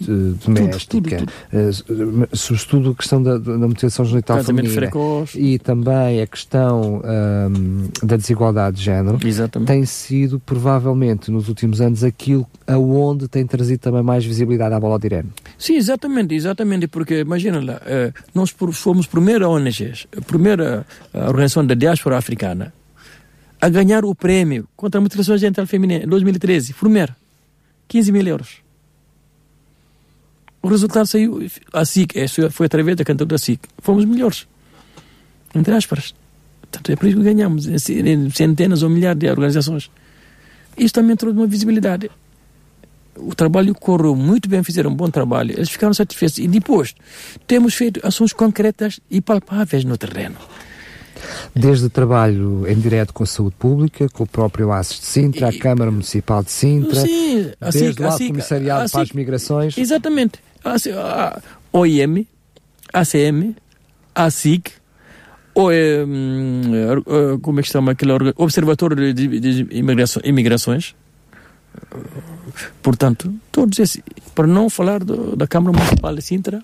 de, 0.00 0.32
doméstica, 0.42 0.86
tudo, 0.88 1.10
tudo, 1.10 1.26
tudo. 1.50 2.22
Uh, 2.22 2.36
sobretudo 2.36 2.90
a 2.92 2.94
questão 2.94 3.22
da, 3.22 3.36
da 3.36 3.68
mutilação 3.68 4.02
genital 4.06 4.38
Casamento 4.38 4.70
feminina 4.70 5.26
e 5.34 5.58
também 5.58 6.22
a 6.22 6.26
questão 6.26 7.02
um, 7.04 7.88
da 8.02 8.16
desigualdade 8.16 8.78
de 8.78 8.82
género, 8.82 9.18
Exatamente. 9.22 9.68
tem 9.68 9.84
sido 9.84 10.40
provavelmente 10.40 11.30
nos 11.30 11.50
últimos 11.50 11.82
anos 11.82 12.02
aquilo 12.02 12.46
aonde 12.66 13.28
tem 13.28 13.46
trazido 13.46 13.80
também 13.80 14.02
mais 14.02 14.24
visibilidade 14.24 14.74
à 14.74 14.80
bola 14.80 14.98
de 14.98 15.06
Irene. 15.06 15.28
Sim, 15.58 15.76
exatamente, 15.76 16.34
exatamente, 16.34 16.88
porque 16.88 17.20
imagina 17.20 17.62
lá, 17.62 17.82
eh, 17.84 18.10
nós 18.34 18.54
fomos 18.72 19.04
a 19.04 19.10
primeira 19.10 19.46
ONG, 19.50 19.92
a 20.16 20.20
primeira 20.22 20.86
organização 21.12 21.66
da 21.66 21.74
diáspora 21.74 22.16
africana 22.16 22.72
a 23.60 23.68
ganhar 23.68 24.02
o 24.04 24.14
prêmio 24.14 24.66
contra 24.74 24.98
a 24.98 25.02
mutilação 25.02 25.36
genital 25.36 25.66
feminina 25.66 26.04
em 26.04 26.08
2013, 26.08 26.72
primeiro. 26.72 27.14
15 27.88 28.12
mil 28.12 28.26
euros. 28.26 28.62
O 30.62 30.68
resultado 30.68 31.06
saiu, 31.06 31.46
a 31.72 31.84
SIC, 31.84 32.14
foi 32.50 32.66
através 32.66 32.96
da 32.96 33.04
cantora 33.04 33.28
da 33.28 33.38
SIC. 33.38 33.60
Fomos 33.78 34.04
melhores. 34.04 34.46
Entre 35.54 35.74
aspas. 35.74 36.14
Portanto, 36.62 36.90
é 36.90 36.96
por 36.96 37.06
isso 37.06 37.18
que 37.18 37.22
ganhamos 37.22 37.68
centenas 38.34 38.82
ou 38.82 38.88
milhares 38.88 39.18
de 39.18 39.28
organizações. 39.28 39.90
Isso 40.76 40.94
também 40.94 41.16
trouxe 41.16 41.38
uma 41.38 41.46
visibilidade. 41.46 42.10
O 43.16 43.34
trabalho 43.34 43.74
correu 43.74 44.16
muito 44.16 44.48
bem, 44.48 44.64
fizeram 44.64 44.90
um 44.90 44.94
bom 44.94 45.08
trabalho, 45.08 45.52
eles 45.52 45.70
ficaram 45.70 45.94
satisfeitos. 45.94 46.38
E 46.38 46.48
depois, 46.48 46.96
temos 47.46 47.74
feito 47.74 48.00
ações 48.02 48.32
concretas 48.32 48.98
e 49.08 49.20
palpáveis 49.20 49.84
no 49.84 49.96
terreno. 49.96 50.36
Desde 51.54 51.86
o 51.86 51.90
trabalho 51.90 52.64
em 52.68 52.78
direto 52.78 53.12
com 53.12 53.22
a 53.22 53.26
saúde 53.26 53.56
pública, 53.58 54.08
com 54.08 54.24
o 54.24 54.26
próprio 54.26 54.72
ASES 54.72 55.00
de 55.00 55.06
Sintra, 55.06 55.52
e, 55.52 55.56
a 55.56 55.60
Câmara 55.60 55.90
Municipal 55.90 56.42
de 56.42 56.50
Sintra, 56.50 57.00
sim, 57.00 57.52
assim, 57.60 57.78
desde 57.78 58.02
lá 58.02 58.08
assim, 58.08 58.24
o 58.24 58.28
Comissariado 58.28 58.82
assim, 58.82 58.92
para 58.92 59.02
as 59.02 59.12
Migrações. 59.12 59.78
Exatamente. 59.78 60.40
A 60.64 61.40
OIM, 61.72 62.26
ACM, 62.92 63.54
a 64.14 64.30
SIC, 64.30 64.72
ou 65.54 65.70
é, 65.70 66.04
como 67.40 67.60
é 67.60 67.62
que 67.62 67.68
chama 67.68 67.92
aquele 67.92 68.12
Observatório 68.36 69.14
de, 69.14 69.40
de 69.40 69.68
Imigrações. 70.24 70.94
Portanto, 72.82 73.32
todos 73.50 73.78
esses, 73.78 74.02
para 74.34 74.46
não 74.46 74.68
falar 74.68 75.02
do, 75.02 75.36
da 75.36 75.46
Câmara 75.46 75.76
Municipal 75.76 76.14
de 76.14 76.22
Sintra, 76.22 76.62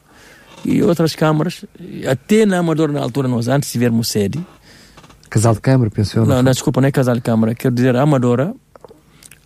e 0.64 0.82
outras 0.82 1.14
câmaras, 1.14 1.64
até 2.10 2.44
na 2.44 2.58
Amadora, 2.58 2.92
na 2.92 3.00
altura, 3.00 3.28
nós 3.28 3.48
antes 3.48 3.70
tivermos 3.70 4.08
sede. 4.08 4.44
Casal 5.28 5.54
de 5.54 5.60
Câmara, 5.60 5.90
pensou? 5.90 6.26
Não, 6.26 6.42
não, 6.42 6.52
desculpa, 6.52 6.80
não 6.80 6.88
é 6.88 6.92
Casal 6.92 7.14
de 7.14 7.20
Câmara, 7.20 7.54
quero 7.54 7.74
dizer, 7.74 7.96
Amadora, 7.96 8.54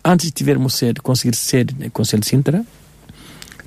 antes 0.03 0.27
de 0.27 0.31
tivermos 0.31 0.73
sede, 0.73 1.01
conseguir 1.01 1.35
sede 1.35 1.75
no 1.77 1.89
Conselho 1.91 2.21
de 2.21 2.27
Sintra, 2.27 2.65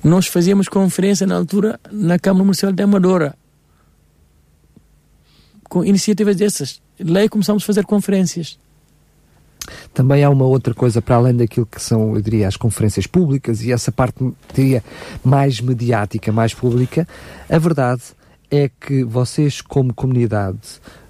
nós 0.03 0.27
fazíamos 0.27 0.67
conferência 0.67 1.27
na 1.27 1.35
altura 1.35 1.79
na 1.91 2.17
Câmara 2.17 2.43
Municipal 2.43 2.71
de 2.71 2.83
Amadora, 2.83 3.35
com 5.67 5.83
iniciativas 5.83 6.35
dessas. 6.35 6.81
Lá 6.99 7.27
começamos 7.29 7.63
a 7.63 7.65
fazer 7.65 7.85
conferências. 7.85 8.57
Também 9.93 10.23
há 10.23 10.29
uma 10.29 10.45
outra 10.45 10.73
coisa 10.73 11.01
para 11.01 11.15
além 11.15 11.35
daquilo 11.35 11.65
que 11.65 11.81
são, 11.81 12.15
eu 12.15 12.21
diria, 12.21 12.47
as 12.47 12.57
conferências 12.57 13.05
públicas 13.05 13.61
e 13.63 13.71
essa 13.71 13.91
parte, 13.91 14.17
diria, 14.53 14.83
mais 15.23 15.59
mediática, 15.61 16.31
mais 16.31 16.53
pública. 16.53 17.07
A 17.49 17.57
verdade 17.57 18.01
é 18.49 18.69
que 18.69 19.03
vocês, 19.03 19.61
como 19.61 19.93
comunidade 19.93 20.57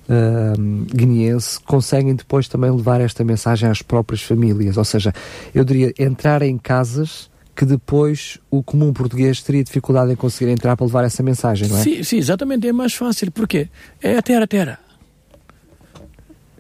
uh, 0.09 0.85
guineense, 0.93 1.59
conseguem 1.61 2.15
depois 2.15 2.47
também 2.47 2.71
levar 2.71 2.99
esta 3.01 3.23
mensagem 3.23 3.69
às 3.69 3.81
próprias 3.81 4.21
famílias. 4.21 4.77
Ou 4.77 4.85
seja, 4.85 5.13
eu 5.53 5.63
diria, 5.63 5.93
entrar 5.97 6.41
em 6.41 6.57
casas 6.57 7.29
que 7.55 7.65
depois 7.65 8.39
o 8.49 8.63
comum 8.63 8.93
português 8.93 9.41
teria 9.43 9.63
dificuldade 9.63 10.13
em 10.13 10.15
conseguir 10.15 10.49
entrar 10.49 10.77
para 10.77 10.85
levar 10.85 11.03
essa 11.03 11.21
mensagem, 11.21 11.67
não 11.67 11.77
é? 11.77 11.81
Sim, 11.81 12.03
sim 12.03 12.17
exatamente, 12.17 12.65
é 12.67 12.71
mais 12.71 12.93
fácil. 12.93 13.31
Porquê? 13.31 13.67
É 14.01 14.17
a 14.17 14.21
terra 14.21 14.45
a 14.45 14.47
terra. 14.47 14.79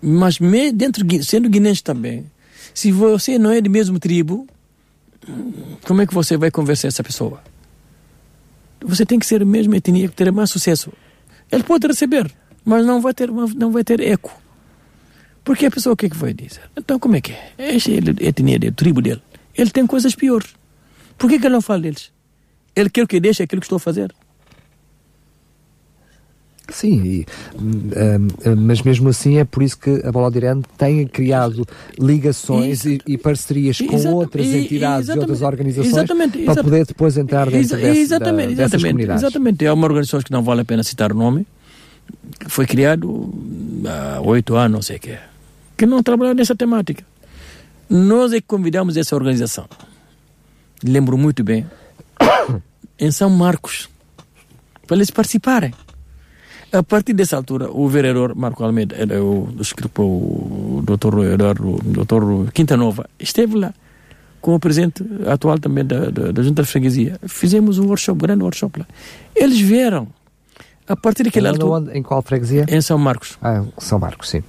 Mas 0.01 0.37
dentro, 0.73 1.05
sendo 1.23 1.49
guinense 1.49 1.83
também, 1.83 2.25
se 2.73 2.91
você 2.91 3.37
não 3.37 3.51
é 3.51 3.59
de 3.59 3.69
mesmo 3.69 3.99
tribo, 3.99 4.47
como 5.85 6.01
é 6.01 6.07
que 6.07 6.13
você 6.13 6.37
vai 6.37 6.49
conversar 6.49 6.87
essa 6.87 7.03
pessoa? 7.03 7.41
Você 8.81 9.05
tem 9.05 9.19
que 9.19 9.25
ser 9.25 9.41
a 9.41 9.45
mesma 9.45 9.77
etnia 9.77 10.07
que 10.07 10.15
ter 10.15 10.31
mais 10.31 10.49
sucesso. 10.49 10.91
Ele 11.51 11.63
pode 11.63 11.85
receber, 11.87 12.31
mas 12.63 12.85
não 12.85 13.01
vai 13.01 13.13
ter, 13.13 13.29
não 13.29 13.71
vai 13.71 13.83
ter 13.83 13.99
eco. 13.99 14.31
Porque 15.43 15.65
a 15.65 15.71
pessoa 15.71 15.93
o 15.93 15.97
que, 15.97 16.05
é 16.05 16.09
que 16.09 16.15
vai 16.15 16.33
dizer? 16.33 16.61
Então 16.77 16.99
como 16.99 17.15
é 17.15 17.21
que 17.21 17.31
é? 17.31 17.53
Essa 17.57 17.91
é 17.91 17.95
a 17.95 18.27
etnia 18.27 18.59
dele, 18.59 18.71
tribo 18.71 19.01
dele. 19.01 19.21
Ele 19.55 19.69
tem 19.69 19.85
coisas 19.85 20.15
piores. 20.15 20.47
Por 21.17 21.29
que, 21.29 21.39
que 21.39 21.47
ele 21.47 21.55
não 21.55 21.61
fala 21.61 21.81
deles? 21.81 22.11
Ele 22.75 22.89
quer 22.89 23.05
que 23.07 23.19
deixe 23.19 23.43
aquilo 23.43 23.59
que 23.59 23.65
estou 23.65 23.77
a 23.77 23.79
fazer. 23.79 24.13
Sim, 26.71 27.03
e, 27.03 27.25
um, 27.57 28.55
mas 28.57 28.81
mesmo 28.81 29.09
assim 29.09 29.37
é 29.37 29.45
por 29.45 29.63
isso 29.63 29.77
que 29.77 30.01
a 30.05 30.11
Bola 30.11 30.29
de 30.29 30.37
Irã 30.37 30.61
tem 30.77 31.07
criado 31.07 31.65
ligações 31.97 32.85
e, 32.85 32.99
e, 33.07 33.17
parcerias 33.17 33.79
com 33.79 34.07
outras 34.13 34.45
entidades 34.45 35.09
e 35.09 35.17
outras 35.17 35.41
organizações 35.41 35.93
exatamente, 35.93 36.39
para 36.39 36.63
poder 36.63 36.85
depois 36.85 37.17
entrar 37.17 37.49
dentro 37.49 37.77
desse, 37.77 37.99
exatamente, 37.99 38.55
da, 38.55 38.63
dessas 38.63 38.81
comunidades. 38.81 39.23
Exatamente, 39.23 39.65
é 39.65 39.73
uma 39.73 39.85
organização 39.85 40.19
que 40.21 40.31
não 40.31 40.43
vale 40.43 40.61
a 40.61 40.65
pena 40.65 40.83
citar 40.83 41.11
o 41.11 41.15
nome, 41.15 41.47
que 42.39 42.49
foi 42.49 42.65
criado 42.65 43.33
há 43.85 44.21
oito 44.21 44.55
anos, 44.55 44.71
não 44.71 44.81
sei 44.81 44.97
o 44.97 44.99
que 44.99 45.29
que 45.79 45.85
não 45.85 46.03
trabalha 46.03 46.33
nessa 46.33 46.53
temática. 46.53 47.05
Nós 47.89 48.33
é 48.33 48.41
que 48.41 48.47
convidamos 48.47 48.97
essa 48.97 49.15
organização. 49.15 49.65
Lembro 50.83 51.17
muito 51.17 51.41
bem, 51.41 51.65
em 52.99 53.09
São 53.11 53.29
Marcos, 53.29 53.87
para 54.85 54.97
eles 54.97 55.09
participarem. 55.09 55.73
A 56.71 56.83
partir 56.83 57.13
dessa 57.13 57.35
altura, 57.35 57.71
o 57.71 57.87
vereador 57.87 58.35
Marco 58.35 58.63
Almeida, 58.63 58.95
era 58.95 59.23
o, 59.23 59.49
escrito 59.59 60.01
o 60.01 60.83
doutor 60.85 61.25
Eduardo, 61.25 61.79
doutor 61.83 62.51
Quinta 62.51 62.77
Nova, 62.77 63.09
esteve 63.19 63.57
lá 63.57 63.73
com 64.39 64.55
o 64.55 64.59
presidente 64.59 65.03
atual 65.27 65.59
também 65.59 65.83
da, 65.83 66.09
da, 66.09 66.31
da 66.31 66.43
Junta 66.43 66.61
de 66.61 66.69
Freguesia. 66.69 67.19
Fizemos 67.27 67.79
um 67.79 67.87
workshop, 67.87 68.17
um 68.17 68.21
grande 68.21 68.43
workshop 68.43 68.79
lá. 68.79 68.87
Eles 69.35 69.59
vieram, 69.59 70.07
a 70.87 70.95
partir 70.95 71.23
daquela 71.23 71.49
altura... 71.49 71.71
Onde, 71.71 71.97
em 71.97 72.03
qual 72.03 72.21
freguesia? 72.21 72.65
Em 72.69 72.81
São 72.81 72.97
Marcos. 72.97 73.37
Ah, 73.41 73.63
São 73.79 73.99
Marcos, 73.99 74.29
sim. 74.29 74.43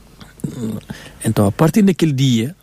Então, 1.24 1.46
a 1.46 1.52
partir 1.52 1.82
daquele 1.82 2.12
dia, 2.12 2.54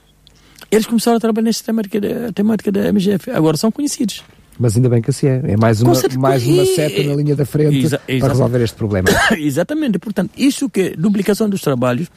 eles 0.72 0.86
começaram 0.86 1.18
a 1.18 1.20
trabalhar 1.20 1.46
nessa 1.46 1.64
temática 1.64 2.00
da, 2.00 2.32
temática 2.32 2.72
da 2.72 2.92
MGF. 2.92 3.32
Agora 3.32 3.58
são 3.58 3.72
conhecidos. 3.72 4.24
Mas 4.60 4.76
ainda 4.76 4.90
bem 4.90 5.02
que 5.02 5.10
assim 5.10 5.28
é. 5.28 5.42
É 5.50 5.58
mais 5.58 5.82
uma, 5.82 5.94
mais 6.18 6.46
uma 6.46 6.66
seta 6.66 7.04
na 7.04 7.16
linha 7.16 7.36
da 7.36 7.46
frente 7.46 7.78
exa 7.78 8.00
para 8.20 8.30
resolver 8.30 8.64
este 8.64 8.76
problema. 8.76 9.08
Exatamente. 9.38 10.00
Portanto, 10.00 10.32
isso 10.38 10.70
que 10.70 10.82
é 10.82 10.90
duplicação 10.92 11.50
dos 11.50 11.62
trabalhos, 11.62 12.08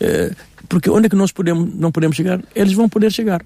eh, 0.00 0.32
porque 0.68 0.90
onde 0.90 1.06
é 1.06 1.08
que 1.08 1.16
nós 1.16 1.32
podemos, 1.32 1.72
não 1.74 1.90
podemos 1.90 2.16
chegar, 2.16 2.42
eles 2.54 2.72
vão 2.74 2.88
poder 2.88 3.10
chegar. 3.10 3.42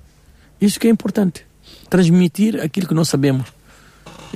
Isso 0.61 0.81
que 0.81 0.89
é 0.89 0.91
importante. 0.91 1.47
Transmitir 1.89 2.61
aquilo 2.61 2.89
que 2.89 2.95
nós 2.95 3.09
sabemos. 3.09 3.53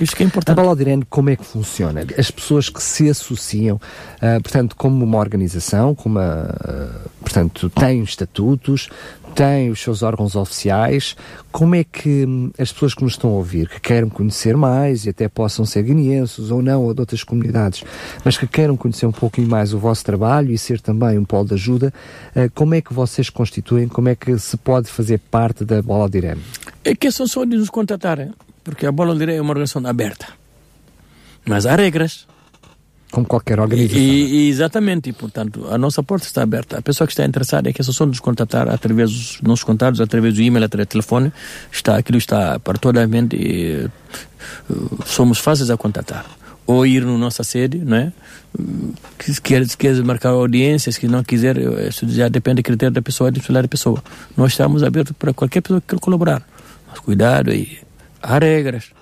Isso 0.01 0.15
que 0.15 0.23
é 0.23 0.27
importante. 0.27 0.53
A 0.53 0.55
Balodirene, 0.55 1.05
como 1.09 1.31
é 1.31 1.37
que 1.37 1.45
funciona? 1.45 2.03
As 2.17 2.31
pessoas 2.31 2.69
que 2.69 2.83
se 2.83 3.09
associam, 3.09 3.77
uh, 3.77 4.43
portanto, 4.43 4.77
como 4.77 5.05
uma 5.05 5.19
organização, 5.19 5.95
como 5.95 6.19
uma, 6.19 6.45
uh, 6.45 7.09
portanto, 7.21 7.71
têm 7.71 8.03
estatutos, 8.03 8.89
têm 9.35 9.71
os 9.71 9.81
seus 9.81 10.03
órgãos 10.03 10.35
oficiais, 10.37 11.17
como 11.53 11.75
é 11.75 11.85
que 11.85 12.25
hum, 12.27 12.51
as 12.59 12.73
pessoas 12.73 12.95
que 12.95 13.03
nos 13.03 13.13
estão 13.13 13.31
a 13.31 13.35
ouvir, 13.35 13.69
que 13.69 13.81
queiram 13.81 14.09
conhecer 14.09 14.57
mais 14.57 15.05
e 15.05 15.11
até 15.11 15.29
possam 15.29 15.65
ser 15.65 15.83
guineenses 15.83 16.51
ou 16.51 16.63
não, 16.63 16.85
ou 16.85 16.95
de 16.95 17.01
outras 17.01 17.23
comunidades, 17.23 17.85
mas 18.25 18.37
que 18.37 18.47
queiram 18.47 18.77
conhecer 18.77 19.07
um 19.07 19.13
pouquinho 19.13 19.49
mais 19.49 19.73
o 19.73 19.79
vosso 19.79 20.05
trabalho 20.05 20.53
e 20.53 20.59
ser 20.59 20.81
também 20.81 21.19
um 21.19 21.25
polo 21.25 21.47
de 21.47 21.55
ajuda, 21.55 21.93
uh, 22.35 22.51
como 22.55 22.75
é 22.75 22.81
que 22.81 22.93
vocês 22.93 23.31
constituem, 23.31 23.89
como 23.89 24.09
é 24.09 24.15
que 24.15 24.39
se 24.39 24.57
pode 24.57 24.89
fazer 24.89 25.19
parte 25.31 25.65
da 25.65 25.83
Bola 25.83 26.09
de 26.09 26.19
Irene? 26.19 26.43
É 26.85 26.95
que 26.95 27.11
são 27.11 27.27
só 27.27 27.45
de 27.45 27.57
nos 27.57 27.71
contatarem 27.71 28.31
porque 28.63 28.87
a 28.87 28.93
bola 28.93 29.15
de 29.15 29.33
é 29.33 29.41
uma 29.41 29.51
organização 29.51 29.87
aberta. 29.87 30.27
Mas 31.45 31.67
há 31.67 31.77
regras. 31.77 32.27
Como 33.11 33.27
qualquer 33.27 33.59
organização. 33.59 33.99
E, 34.03 34.47
e, 34.47 34.49
exatamente, 34.51 35.09
e 35.09 35.13
portanto 35.15 35.67
a 35.71 35.79
nossa 35.79 36.03
porta 36.03 36.27
está 36.27 36.43
aberta. 36.43 36.79
A 36.79 36.83
pessoa 36.83 37.07
que 37.07 37.13
está 37.13 37.25
interessada 37.25 37.71
é 37.71 37.73
que 37.73 37.81
é 37.81 37.85
só 37.85 38.05
nos 38.05 38.21
contatar 38.21 38.69
através 38.69 39.11
dos 39.11 39.41
nossos 39.41 39.65
contatos, 39.65 40.01
através 40.01 40.35
do 40.35 40.43
e-mail, 40.43 40.67
através 40.67 40.87
do 40.87 40.91
telefone. 40.91 41.33
Está, 41.73 41.97
aquilo 41.97 42.19
está 42.19 42.59
para 42.59 42.79
toda 42.79 43.03
a 43.03 43.07
mente 43.07 43.35
e 43.35 43.87
uh, 44.71 45.05
somos 45.07 45.39
fáceis 45.39 45.71
a 45.71 45.77
contatar. 45.77 46.27
ou 46.69 46.85
ir 46.85 47.03
na 47.03 47.17
nossa 47.17 47.43
sede, 47.43 47.79
não 47.79 47.97
é? 47.97 48.13
Se 49.21 49.41
quer, 49.41 49.67
se 49.67 49.75
quer 49.75 49.95
marcar 50.05 50.29
audiências, 50.29 50.97
se 50.97 51.09
não 51.09 51.25
quiser, 51.25 51.57
isso 51.89 52.07
já 52.11 52.29
depende 52.29 52.61
do 52.61 52.63
critério 52.63 52.93
da 52.93 53.01
pessoa, 53.01 53.33
da 53.33 53.69
pessoa. 53.69 54.05
Nós 54.37 54.53
estamos 54.53 54.83
abertos 54.83 55.15
para 55.19 55.33
qualquer 55.33 55.63
pessoa 55.63 55.81
que 55.81 55.87
queira 55.87 56.01
colaborar. 56.01 56.47
Mas 56.87 57.01
cuidado 57.01 57.51
aí, 57.51 57.79
há 58.23 58.39
regras. 58.39 58.93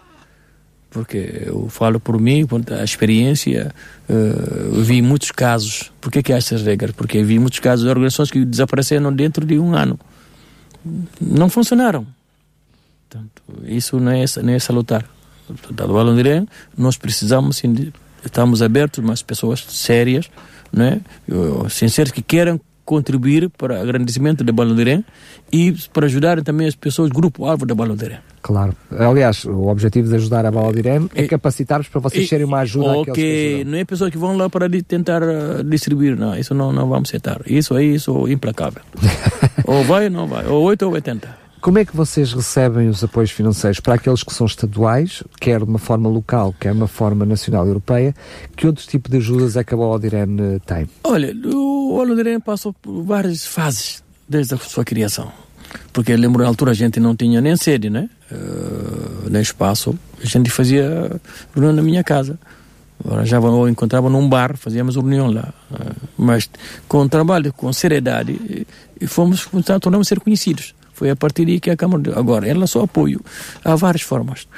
Porque 0.90 1.42
eu 1.44 1.68
falo 1.68 2.00
por 2.00 2.18
mim, 2.18 2.46
por 2.46 2.62
a 2.72 2.82
experiência, 2.82 3.74
eu 4.08 4.82
vi 4.82 5.02
muitos 5.02 5.30
casos. 5.30 5.92
Por 6.00 6.10
que, 6.10 6.32
há 6.32 6.36
essas 6.36 6.62
regras? 6.62 6.92
Porque 6.92 7.22
vi 7.22 7.38
muitos 7.38 7.58
casos 7.58 7.84
de 7.84 7.90
organizações 7.90 8.30
que 8.30 8.44
desapareceram 8.44 9.12
dentro 9.12 9.44
de 9.44 9.58
um 9.58 9.74
ano. 9.74 9.98
Não 11.20 11.50
funcionaram. 11.50 12.06
Portanto, 13.08 13.42
isso 13.66 14.00
não 14.00 14.12
é, 14.12 14.24
não 14.42 14.52
é 14.52 14.58
salutar. 14.58 15.04
Portanto, 15.46 15.92
Balondirém, 15.92 16.48
nós 16.76 16.96
precisamos, 16.96 17.62
estamos 18.24 18.62
abertos, 18.62 19.04
mas 19.04 19.22
pessoas 19.22 19.64
sérias, 19.68 20.30
né? 20.72 21.00
sinceras, 21.68 22.10
que 22.10 22.22
queiram 22.22 22.60
contribuir 22.86 23.50
para 23.50 23.74
o 23.74 23.82
agrandecimento 23.82 24.42
da 24.42 24.52
Balondirém 24.52 25.04
e 25.52 25.74
para 25.92 26.06
ajudar 26.06 26.42
também 26.42 26.66
as 26.66 26.74
pessoas, 26.74 27.10
grupo-alvo 27.10 27.66
da 27.66 27.74
Balondirém. 27.74 28.18
Claro. 28.40 28.74
Aliás, 28.90 29.44
o 29.44 29.66
objetivo 29.66 30.08
de 30.08 30.14
ajudar 30.14 30.46
a 30.46 30.50
Balondirém 30.50 31.10
é, 31.14 31.24
é 31.24 31.28
capacitar-vos 31.28 31.88
para 31.88 32.00
vocês 32.00 32.28
serem 32.28 32.46
uma 32.46 32.60
ajuda 32.60 32.98
Ok, 32.98 33.64
não 33.64 33.76
é 33.76 33.84
pessoas 33.84 34.10
que 34.10 34.16
vão 34.16 34.36
lá 34.36 34.48
para 34.48 34.70
tentar 34.86 35.20
uh, 35.22 35.64
distribuir, 35.64 36.16
não, 36.16 36.34
isso 36.36 36.54
não, 36.54 36.72
não 36.72 36.88
vamos 36.88 37.10
aceitar. 37.10 37.40
Isso 37.46 37.74
aí, 37.74 37.96
isso 37.96 38.26
é 38.28 38.32
implacável. 38.32 38.82
ou 39.66 39.82
vai 39.82 40.04
ou 40.04 40.10
não 40.10 40.26
vai, 40.28 40.46
ou 40.46 40.62
8 40.62 40.86
ou 40.86 40.92
80. 40.92 41.45
Como 41.60 41.78
é 41.78 41.84
que 41.84 41.96
vocês 41.96 42.32
recebem 42.32 42.88
os 42.88 43.02
apoios 43.02 43.30
financeiros 43.30 43.80
para 43.80 43.94
aqueles 43.94 44.22
que 44.22 44.32
são 44.32 44.46
estaduais, 44.46 45.22
quer 45.40 45.58
de 45.58 45.64
uma 45.64 45.78
forma 45.78 46.08
local, 46.08 46.54
quer 46.60 46.72
de 46.72 46.78
uma 46.78 46.86
forma 46.86 47.24
nacional 47.24 47.66
europeia? 47.66 48.14
Que 48.54 48.66
outros 48.66 48.86
tipos 48.86 49.10
de 49.10 49.16
ajudas 49.16 49.56
é 49.56 49.64
que 49.64 49.74
a 49.74 49.76
Baldirene 49.76 50.56
eh, 50.56 50.58
tem? 50.64 50.88
Olha, 51.02 51.34
o 51.44 51.96
Baldirene 51.96 52.40
passou 52.40 52.72
por 52.72 53.02
várias 53.02 53.44
fases 53.44 54.02
desde 54.28 54.54
a 54.54 54.58
sua 54.58 54.84
criação. 54.84 55.32
Porque 55.92 56.14
lembro 56.16 56.42
na 56.42 56.48
altura 56.48 56.70
a 56.70 56.74
gente 56.74 57.00
não 57.00 57.16
tinha 57.16 57.40
nem 57.40 57.56
sede, 57.56 57.90
né? 57.90 58.08
Uh, 58.30 59.28
nem 59.30 59.42
espaço. 59.42 59.98
A 60.22 60.26
gente 60.26 60.50
fazia 60.50 61.20
reunião 61.54 61.72
na 61.72 61.82
minha 61.82 62.04
casa. 62.04 62.38
Já 63.24 63.38
ou 63.38 63.68
encontrava 63.68 64.08
num 64.08 64.26
bar, 64.28 64.56
fazíamos 64.56 64.96
reunião 64.96 65.30
lá. 65.30 65.52
Uh, 65.70 65.96
mas 66.16 66.48
com 66.88 67.06
trabalho, 67.08 67.52
com 67.52 67.72
seriedade, 67.72 68.66
e 69.00 69.06
fomos, 69.06 69.48
tornamos 69.80 70.08
ser 70.08 70.20
conhecidos. 70.20 70.74
Foi 70.96 71.10
a 71.10 71.16
partir 71.16 71.44
daí 71.44 71.60
que 71.60 71.70
a 71.70 71.76
Câmara. 71.76 72.18
Agora, 72.18 72.48
ela 72.48 72.66
só 72.66 72.84
apoio. 72.84 73.20
Há 73.62 73.76
várias 73.76 74.00
formas. 74.00 74.48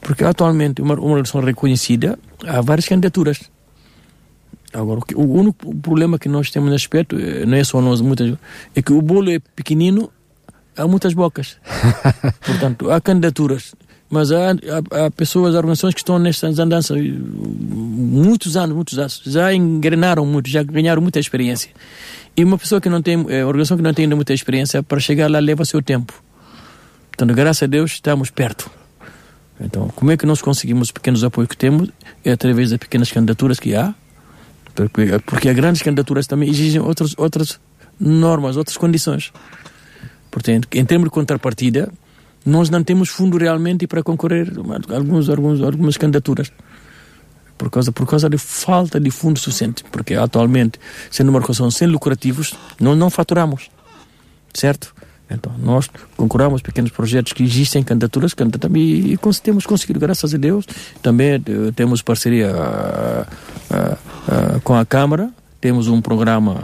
Porque 0.00 0.24
atualmente, 0.24 0.82
uma, 0.82 0.94
uma 0.94 1.18
eleição 1.18 1.40
reconhecida, 1.40 2.18
há 2.44 2.60
várias 2.60 2.88
candidaturas. 2.88 3.38
Agora, 4.72 5.00
o, 5.14 5.22
o 5.22 5.34
único 5.38 5.72
problema 5.76 6.18
que 6.18 6.28
nós 6.28 6.50
temos 6.50 6.68
nesse 6.68 6.86
aspecto, 6.86 7.16
eh, 7.16 7.46
não 7.46 7.56
é 7.56 7.62
só 7.62 7.80
nós, 7.80 8.00
muitas, 8.00 8.36
é 8.74 8.82
que 8.82 8.92
o 8.92 9.00
bolo 9.00 9.30
é 9.30 9.38
pequenino, 9.38 10.10
há 10.76 10.84
muitas 10.88 11.14
bocas. 11.14 11.58
Portanto, 12.44 12.90
há 12.90 13.00
candidaturas. 13.00 13.72
Mas 14.14 14.30
há, 14.30 14.52
há, 14.52 15.06
há, 15.06 15.10
pessoas, 15.10 15.56
organizações 15.56 15.92
que 15.92 15.98
estão 15.98 16.20
nestas 16.20 16.60
andanças 16.60 16.96
muitos 16.96 18.56
anos, 18.56 18.76
muitos 18.76 18.96
anos, 18.96 19.20
já 19.26 19.52
engrenaram 19.52 20.24
muito, 20.24 20.48
já 20.48 20.62
ganharam 20.62 21.02
muita 21.02 21.18
experiência. 21.18 21.68
E 22.36 22.44
uma 22.44 22.56
pessoa 22.56 22.80
que 22.80 22.88
não 22.88 23.02
tem, 23.02 23.26
é, 23.28 23.44
organização 23.44 23.76
que 23.76 23.82
não 23.82 23.92
tem 23.92 24.04
ainda 24.04 24.14
muita 24.14 24.32
experiência, 24.32 24.84
para 24.84 25.00
chegar 25.00 25.28
lá 25.28 25.40
leva 25.40 25.64
seu 25.64 25.82
tempo. 25.82 26.12
Portanto, 27.08 27.34
graças 27.34 27.64
a 27.64 27.66
Deus, 27.66 27.90
estamos 27.90 28.30
perto. 28.30 28.70
Então, 29.60 29.88
como 29.88 30.12
é 30.12 30.16
que 30.16 30.26
nós 30.26 30.40
conseguimos 30.40 30.88
os 30.88 30.92
pequenos 30.92 31.24
apoios 31.24 31.48
que 31.48 31.56
temos? 31.56 31.88
É 32.24 32.30
através 32.30 32.70
das 32.70 32.78
pequenas 32.78 33.10
candidaturas 33.10 33.58
que 33.58 33.74
há, 33.74 33.96
porque, 34.76 35.18
porque 35.26 35.48
as 35.48 35.56
grandes 35.56 35.82
candidaturas 35.82 36.28
também 36.28 36.48
exigem 36.48 36.80
outras, 36.80 37.14
outras 37.16 37.58
normas, 37.98 38.56
outras 38.56 38.76
condições. 38.76 39.32
Portanto, 40.30 40.68
em 40.72 40.84
termos 40.84 41.06
de 41.06 41.10
contrapartida, 41.10 41.92
nós 42.44 42.70
não 42.70 42.82
temos 42.82 43.08
fundo 43.08 43.38
realmente 43.38 43.86
para 43.86 44.02
concorrer 44.02 44.52
alguns, 44.90 45.28
alguns, 45.28 45.60
algumas 45.62 45.96
candidaturas 45.96 46.52
por 47.56 47.70
causa, 47.70 47.92
por 47.92 48.06
causa 48.06 48.28
de 48.28 48.38
falta 48.38 49.00
de 49.00 49.10
fundo 49.10 49.38
suficiente, 49.38 49.84
porque 49.90 50.14
atualmente, 50.14 50.78
sendo 51.10 51.28
uma 51.28 51.38
organização 51.38 51.70
sem 51.70 51.88
lucrativos, 51.88 52.54
nós 52.80 52.96
não 52.98 53.10
faturamos, 53.10 53.70
certo? 54.52 54.94
Então, 55.30 55.52
nós 55.58 55.88
concorremos 56.16 56.60
pequenos 56.60 56.90
projetos 56.90 57.32
que 57.32 57.42
existem, 57.42 57.82
candidaturas, 57.82 58.34
candidatamos 58.34 58.78
e, 58.78 59.14
e 59.14 59.18
temos 59.42 59.64
conseguido, 59.64 59.98
graças 59.98 60.34
a 60.34 60.36
Deus. 60.36 60.66
Também 61.00 61.36
uh, 61.36 61.72
temos 61.72 62.02
parceria 62.02 62.52
uh, 62.52 63.92
uh, 64.52 64.60
com 64.60 64.74
a 64.74 64.84
Câmara, 64.84 65.30
temos 65.60 65.88
um 65.88 66.00
programa 66.02 66.60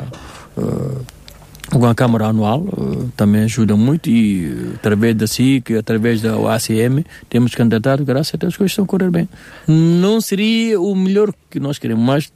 com 1.71 1.87
a 1.87 1.95
Câmara 1.95 2.27
Anual 2.27 2.61
uh, 2.61 3.11
também 3.16 3.45
ajuda 3.45 3.77
muito 3.77 4.11
e 4.11 4.49
uh, 4.49 4.75
através 4.75 5.14
da 5.14 5.27
SIC, 5.27 5.77
através 5.79 6.21
da 6.21 6.35
ACM, 6.55 7.05
temos 7.29 7.55
candidatado, 7.55 8.05
graças 8.05 8.35
a 8.35 8.39
Deus, 8.39 8.55
as 8.55 8.57
coisas 8.57 8.73
estão 8.73 8.85
a 8.85 8.89
correr 8.89 9.11
bem. 9.11 9.29
Não 9.66 10.21
seria 10.21 10.81
o 10.81 10.95
melhor 10.97 11.33
que 11.49 11.61
nós 11.61 11.79
queremos, 11.79 12.05
mas 12.05 12.33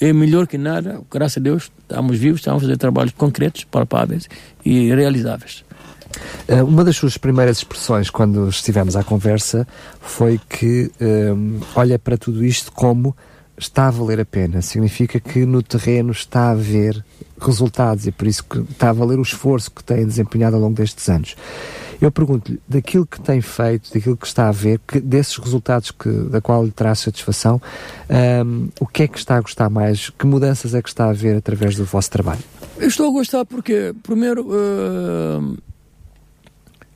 é 0.00 0.12
melhor 0.12 0.46
que 0.46 0.56
nada, 0.56 1.00
graças 1.10 1.38
a 1.38 1.40
Deus, 1.40 1.70
estamos 1.82 2.16
vivos, 2.16 2.40
estamos 2.40 2.62
a 2.62 2.66
fazer 2.66 2.76
trabalhos 2.76 3.12
concretos, 3.12 3.64
palpáveis 3.64 4.28
e 4.64 4.94
realizáveis. 4.94 5.64
Uh, 6.48 6.64
uma 6.64 6.84
das 6.84 6.96
suas 6.96 7.18
primeiras 7.18 7.58
expressões 7.58 8.08
quando 8.08 8.48
estivemos 8.48 8.94
à 8.94 9.02
conversa 9.02 9.66
foi 10.00 10.40
que 10.48 10.90
um, 11.00 11.60
olha 11.74 11.98
para 11.98 12.16
tudo 12.16 12.44
isto 12.44 12.70
como 12.72 13.16
está 13.58 13.88
a 13.88 13.90
valer 13.90 14.20
a 14.20 14.24
pena. 14.24 14.60
Significa 14.62 15.18
que 15.18 15.46
no 15.46 15.62
terreno 15.62 16.12
está 16.12 16.48
a 16.48 16.50
haver 16.50 17.04
resultados 17.40 18.06
e 18.06 18.12
por 18.12 18.26
isso 18.26 18.44
que 18.44 18.58
está 18.58 18.90
a 18.90 18.92
valer 18.92 19.18
o 19.18 19.22
esforço 19.22 19.70
que 19.70 19.82
tem 19.82 20.04
desempenhado 20.04 20.56
ao 20.56 20.62
longo 20.62 20.74
destes 20.74 21.08
anos. 21.08 21.36
Eu 22.00 22.12
pergunto-lhe, 22.12 22.60
daquilo 22.68 23.06
que 23.06 23.18
tem 23.20 23.40
feito, 23.40 23.92
daquilo 23.92 24.16
que 24.16 24.26
está 24.26 24.48
a 24.48 24.52
ver, 24.52 24.78
que, 24.86 25.00
desses 25.00 25.36
resultados 25.38 25.90
que, 25.90 26.10
da 26.10 26.42
qual 26.42 26.64
lhe 26.64 26.70
traz 26.70 27.00
satisfação, 27.00 27.60
um, 28.44 28.68
o 28.78 28.86
que 28.86 29.04
é 29.04 29.08
que 29.08 29.18
está 29.18 29.36
a 29.36 29.40
gostar 29.40 29.70
mais? 29.70 30.10
Que 30.10 30.26
mudanças 30.26 30.74
é 30.74 30.82
que 30.82 30.88
está 30.88 31.08
a 31.08 31.12
ver 31.12 31.36
através 31.36 31.74
do 31.74 31.84
vosso 31.84 32.10
trabalho? 32.10 32.42
Eu 32.78 32.88
estou 32.88 33.08
a 33.08 33.12
gostar 33.12 33.46
porque, 33.46 33.94
primeiro, 34.02 34.46
uh, 34.46 35.56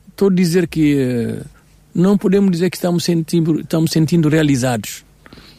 estou 0.09 0.29
a 0.29 0.33
dizer 0.33 0.67
que 0.67 1.41
uh, 1.41 1.45
não 1.95 2.15
podemos 2.15 2.51
dizer 2.51 2.69
que 2.69 2.77
estamos 2.77 3.03
sentindo, 3.03 3.61
estamos 3.61 3.89
sentindo 3.89 4.29
realizados 4.29 5.03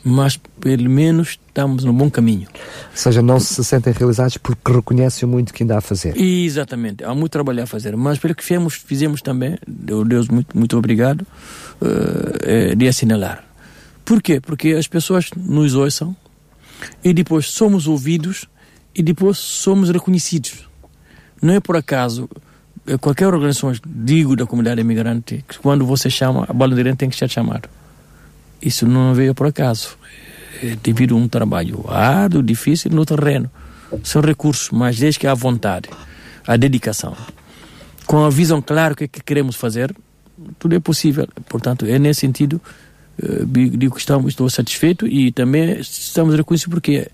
mas 0.05 0.37
pelo 0.61 0.91
menos 0.91 1.39
estamos 1.47 1.85
no 1.85 1.93
bom 1.93 2.11
caminho. 2.11 2.49
Ou 2.91 2.97
seja, 2.97 3.23
não 3.23 3.39
se 3.39 3.65
sentem 3.65 3.93
realizados 3.93 4.37
porque 4.37 4.73
reconhecem 4.73 5.29
muito 5.29 5.53
que 5.53 5.63
ainda 5.63 5.77
há 5.77 5.79
a 5.79 5.81
fazer. 5.81 6.17
Exatamente, 6.17 7.05
há 7.05 7.15
muito 7.15 7.33
trabalho 7.33 7.63
a 7.63 7.67
fazer, 7.67 7.97
mas 7.97 8.19
pelo 8.19 8.35
que 8.35 8.43
fizemos, 8.43 8.75
fizemos 8.75 9.23
também, 9.23 9.57
Deus 9.67 10.29
muito, 10.29 10.57
muito 10.59 10.77
obrigado, 10.77 11.23
uh, 11.81 12.77
de 12.77 12.89
assinalar. 12.89 13.45
Por 14.05 14.21
quê? 14.21 14.41
Porque 14.41 14.71
as 14.71 14.89
pessoas 14.89 15.31
nos 15.37 15.75
ouçam 15.75 16.17
e 17.05 17.13
depois 17.13 17.47
somos 17.47 17.87
ouvidos 17.87 18.47
e 18.95 19.03
depois 19.03 19.39
somos 19.39 19.91
reconhecidos. 19.91 20.69
Não 21.41 21.55
é 21.55 21.61
por 21.61 21.77
acaso 21.77 22.29
eh, 22.87 22.99
qualquer 22.99 23.29
organização, 23.29 23.73
digo 23.87 24.37
da 24.37 24.47
comunidade 24.47 24.81
imigrante, 24.81 25.45
que 25.49 25.59
quando 25.59 25.87
você 25.87 26.11
chama, 26.11 26.47
a 26.49 26.67
direita 26.67 26.97
tem 26.97 27.09
que 27.09 27.17
ser 27.17 27.31
chamado. 27.31 27.69
Isso 28.63 28.87
não 28.87 29.15
veio 29.15 29.35
por 29.35 29.49
acaso. 29.49 29.99
É 30.63 30.77
devido 30.83 31.15
a 31.15 31.19
um 31.19 31.29
trabalho 31.29 31.85
árduo, 31.89 32.43
difícil 32.43 32.91
no 32.91 33.05
terreno. 33.05 33.51
São 34.05 34.23
recursos, 34.23 34.71
mas 34.71 34.99
desde 34.99 35.19
que 35.21 35.27
há 35.27 35.35
vontade, 35.35 35.91
a 36.47 36.57
dedicação, 36.57 37.17
com 38.07 38.25
a 38.25 38.31
visão 38.31 38.63
clara 38.63 38.95
do 38.95 38.97
que, 38.97 39.09
que 39.09 39.21
queremos 39.23 39.57
fazer, 39.57 39.95
tudo 40.59 40.75
é 40.75 40.81
possível. 40.81 41.29
Portanto, 41.49 41.85
é 41.85 41.99
nesse 41.99 42.21
sentido, 42.21 42.61
uh, 43.23 43.45
digo 43.47 43.95
que 43.95 44.01
estamos, 44.01 44.33
estou 44.33 44.49
satisfeito 44.49 45.07
e 45.07 45.33
também 45.33 45.81
estamos 45.81 46.35
reconhecidos 46.35 46.73
porque 46.73 47.09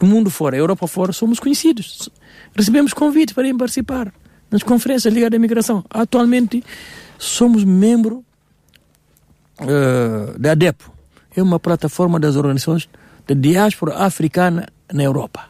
no 0.00 0.08
mundo 0.08 0.30
fora, 0.30 0.56
Europa 0.56 0.86
fora, 0.86 1.12
somos 1.12 1.38
conhecidos. 1.38 2.08
Recebemos 2.54 2.92
convite 2.92 3.34
para 3.34 3.52
participar 3.56 4.12
nas 4.50 4.62
conferências 4.62 5.12
ligadas 5.12 5.34
à 5.34 5.36
imigração. 5.36 5.84
Atualmente, 5.90 6.62
somos 7.18 7.64
membro 7.64 8.24
uh, 9.60 10.38
da 10.38 10.52
ADEPO, 10.52 10.92
é 11.36 11.42
uma 11.42 11.58
plataforma 11.58 12.18
das 12.18 12.36
organizações 12.36 12.88
da 13.26 13.34
diáspora 13.34 13.96
africana 13.96 14.68
na 14.92 15.02
Europa. 15.02 15.46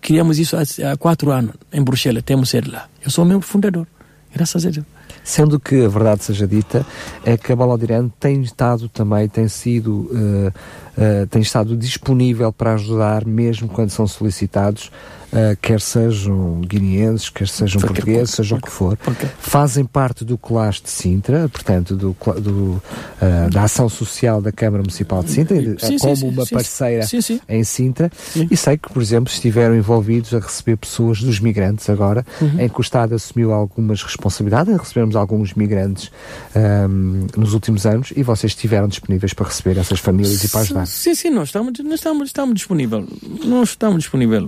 Criamos 0.00 0.38
isso 0.38 0.56
há, 0.56 0.96
quatro 0.96 1.30
anos 1.30 1.54
em 1.72 1.82
Bruxelas, 1.82 2.22
temos 2.22 2.48
sede 2.48 2.70
lá. 2.70 2.88
Eu 3.04 3.10
sou 3.10 3.24
membro 3.24 3.46
fundador, 3.46 3.86
graças 4.32 4.64
a 4.64 4.70
Deus. 4.70 4.86
Sendo 5.22 5.58
que 5.58 5.84
a 5.84 5.88
verdade 5.88 6.24
seja 6.24 6.46
dita, 6.46 6.86
é 7.24 7.36
que 7.36 7.52
a 7.52 7.56
Balaudirene 7.56 8.12
tem 8.20 8.42
estado 8.42 8.88
também, 8.88 9.28
tem 9.28 9.48
sido, 9.48 10.10
uh, 10.12 10.52
uh, 10.96 11.26
tem 11.26 11.42
estado 11.42 11.76
disponível 11.76 12.52
para 12.52 12.74
ajudar, 12.74 13.24
mesmo 13.24 13.68
quando 13.68 13.90
são 13.90 14.06
solicitados, 14.06 14.90
uh, 15.34 15.56
quer 15.60 15.80
sejam 15.80 16.60
guineenses, 16.60 17.28
quer 17.28 17.48
sejam 17.48 17.80
portugueses, 17.80 18.30
seja 18.30 18.54
o 18.54 18.60
que 18.60 18.70
for, 18.70 18.96
fazem 19.38 19.84
parte 19.84 20.24
do 20.24 20.38
CLAS 20.38 20.80
de 20.80 20.90
Sintra, 20.90 21.48
portanto, 21.48 21.96
do, 21.96 22.16
do 22.40 22.52
uh, 22.52 23.50
da 23.52 23.64
ação 23.64 23.88
social 23.88 24.40
da 24.40 24.52
Câmara 24.52 24.82
Municipal 24.82 25.22
de 25.22 25.30
Sintra, 25.30 25.56
sim, 25.78 25.98
como 25.98 26.16
sim, 26.16 26.28
uma 26.28 26.46
sim, 26.46 26.54
parceira 26.54 27.06
em 27.48 27.64
Sintra, 27.64 28.10
e 28.50 28.56
sei 28.56 28.78
que, 28.78 28.92
por 28.92 29.02
exemplo, 29.02 29.32
estiveram 29.32 29.76
envolvidos 29.76 30.32
a 30.32 30.38
receber 30.38 30.76
pessoas 30.76 31.20
dos 31.20 31.40
migrantes 31.40 31.90
agora, 31.90 32.24
uhum. 32.40 32.60
em 32.60 32.68
que 32.68 32.78
o 32.78 32.82
Estado 32.82 33.14
assumiu 33.14 33.52
algumas 33.52 34.02
responsabilidades, 34.02 34.76
recebemos 34.76 35.16
alguns 35.16 35.54
migrantes 35.54 36.10
um, 36.54 37.26
nos 37.36 37.54
últimos 37.54 37.86
anos 37.86 38.12
e 38.16 38.22
vocês 38.22 38.52
estiveram 38.52 38.88
disponíveis 38.88 39.32
para 39.32 39.46
receber 39.46 39.78
essas 39.78 39.98
famílias 39.98 40.42
e 40.44 40.48
para 40.48 40.60
ajudar. 40.60 40.83
Sim, 40.86 41.14
sim, 41.14 41.30
nós 41.30 41.48
estamos, 41.48 41.78
nós 41.80 41.94
estamos, 41.94 42.28
estamos 42.28 42.54
disponíveis. 42.54 43.04
Nós 43.44 43.70
estamos 43.70 43.98
disponíveis. 43.98 44.44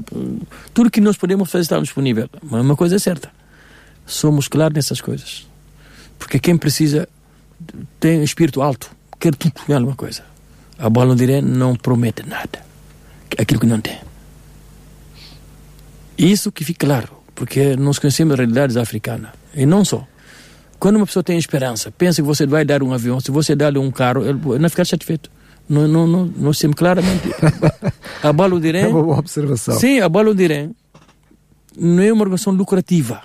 Tudo 0.72 0.91
que 0.91 1.01
nós 1.01 1.16
podemos 1.16 1.51
fazer 1.51 1.62
estamos 1.62 1.89
disponíveis. 1.89 2.28
Mas 2.43 2.62
uma 2.62 2.76
coisa 2.76 2.97
é 2.97 2.99
certa, 2.99 3.30
somos 4.05 4.49
claros 4.49 4.74
nessas 4.74 5.01
coisas. 5.01 5.47
Porque 6.18 6.39
quem 6.39 6.57
precisa 6.57 7.09
tem 7.99 8.22
espírito 8.22 8.62
alto, 8.62 8.91
quer 9.18 9.34
tudo 9.34 9.55
e 9.68 9.72
alguma 9.72 9.97
coisa. 9.97 10.22
A 10.78 10.91
bola 10.91 11.14
diré 11.16 11.41
não 11.41 11.74
promete 11.74 12.22
nada. 12.26 12.64
Aquilo 13.39 13.61
que 13.61 13.66
não 13.66 13.80
tem. 13.80 13.99
Isso 16.18 16.51
que 16.51 16.64
fica 16.64 16.87
claro, 16.87 17.09
porque 17.34 17.76
nós 17.76 17.99
conhecemos 17.99 18.37
realidades 18.37 18.76
africanas. 18.76 19.30
E 19.55 19.66
não 19.66 19.84
só. 19.84 20.07
Quando 20.78 20.97
uma 20.97 21.07
pessoa 21.07 21.22
tem 21.22 21.39
esperança, 21.39 21.91
pensa 21.91 22.22
que 22.22 22.26
você 22.26 22.47
vai 22.47 22.64
dar 22.64 22.82
um 22.82 22.93
avião, 22.93 23.18
se 23.20 23.30
você 23.30 23.57
der 23.57 23.76
um 23.78 23.91
carro, 23.91 24.24
ele 24.24 24.59
não 24.59 24.68
ficar 24.68 24.87
satisfeito. 24.87 25.30
Não, 25.69 25.89
não, 25.89 26.07
não, 26.07 26.33
nós 26.37 26.59
temos 26.59 26.77
claramente. 26.77 27.29
A 28.23 28.33
Balo 28.33 28.61
Dirém. 28.61 28.85
É 28.85 28.89
uma 28.89 29.03
boa 29.03 29.19
observação. 29.19 29.79
Sim, 29.79 30.01
a 30.01 30.09
Balo 30.09 30.35
Dirém 30.35 30.75
não 31.79 32.03
é 32.03 32.12
uma 32.12 32.23
organização 32.23 32.53
lucrativa. 32.53 33.23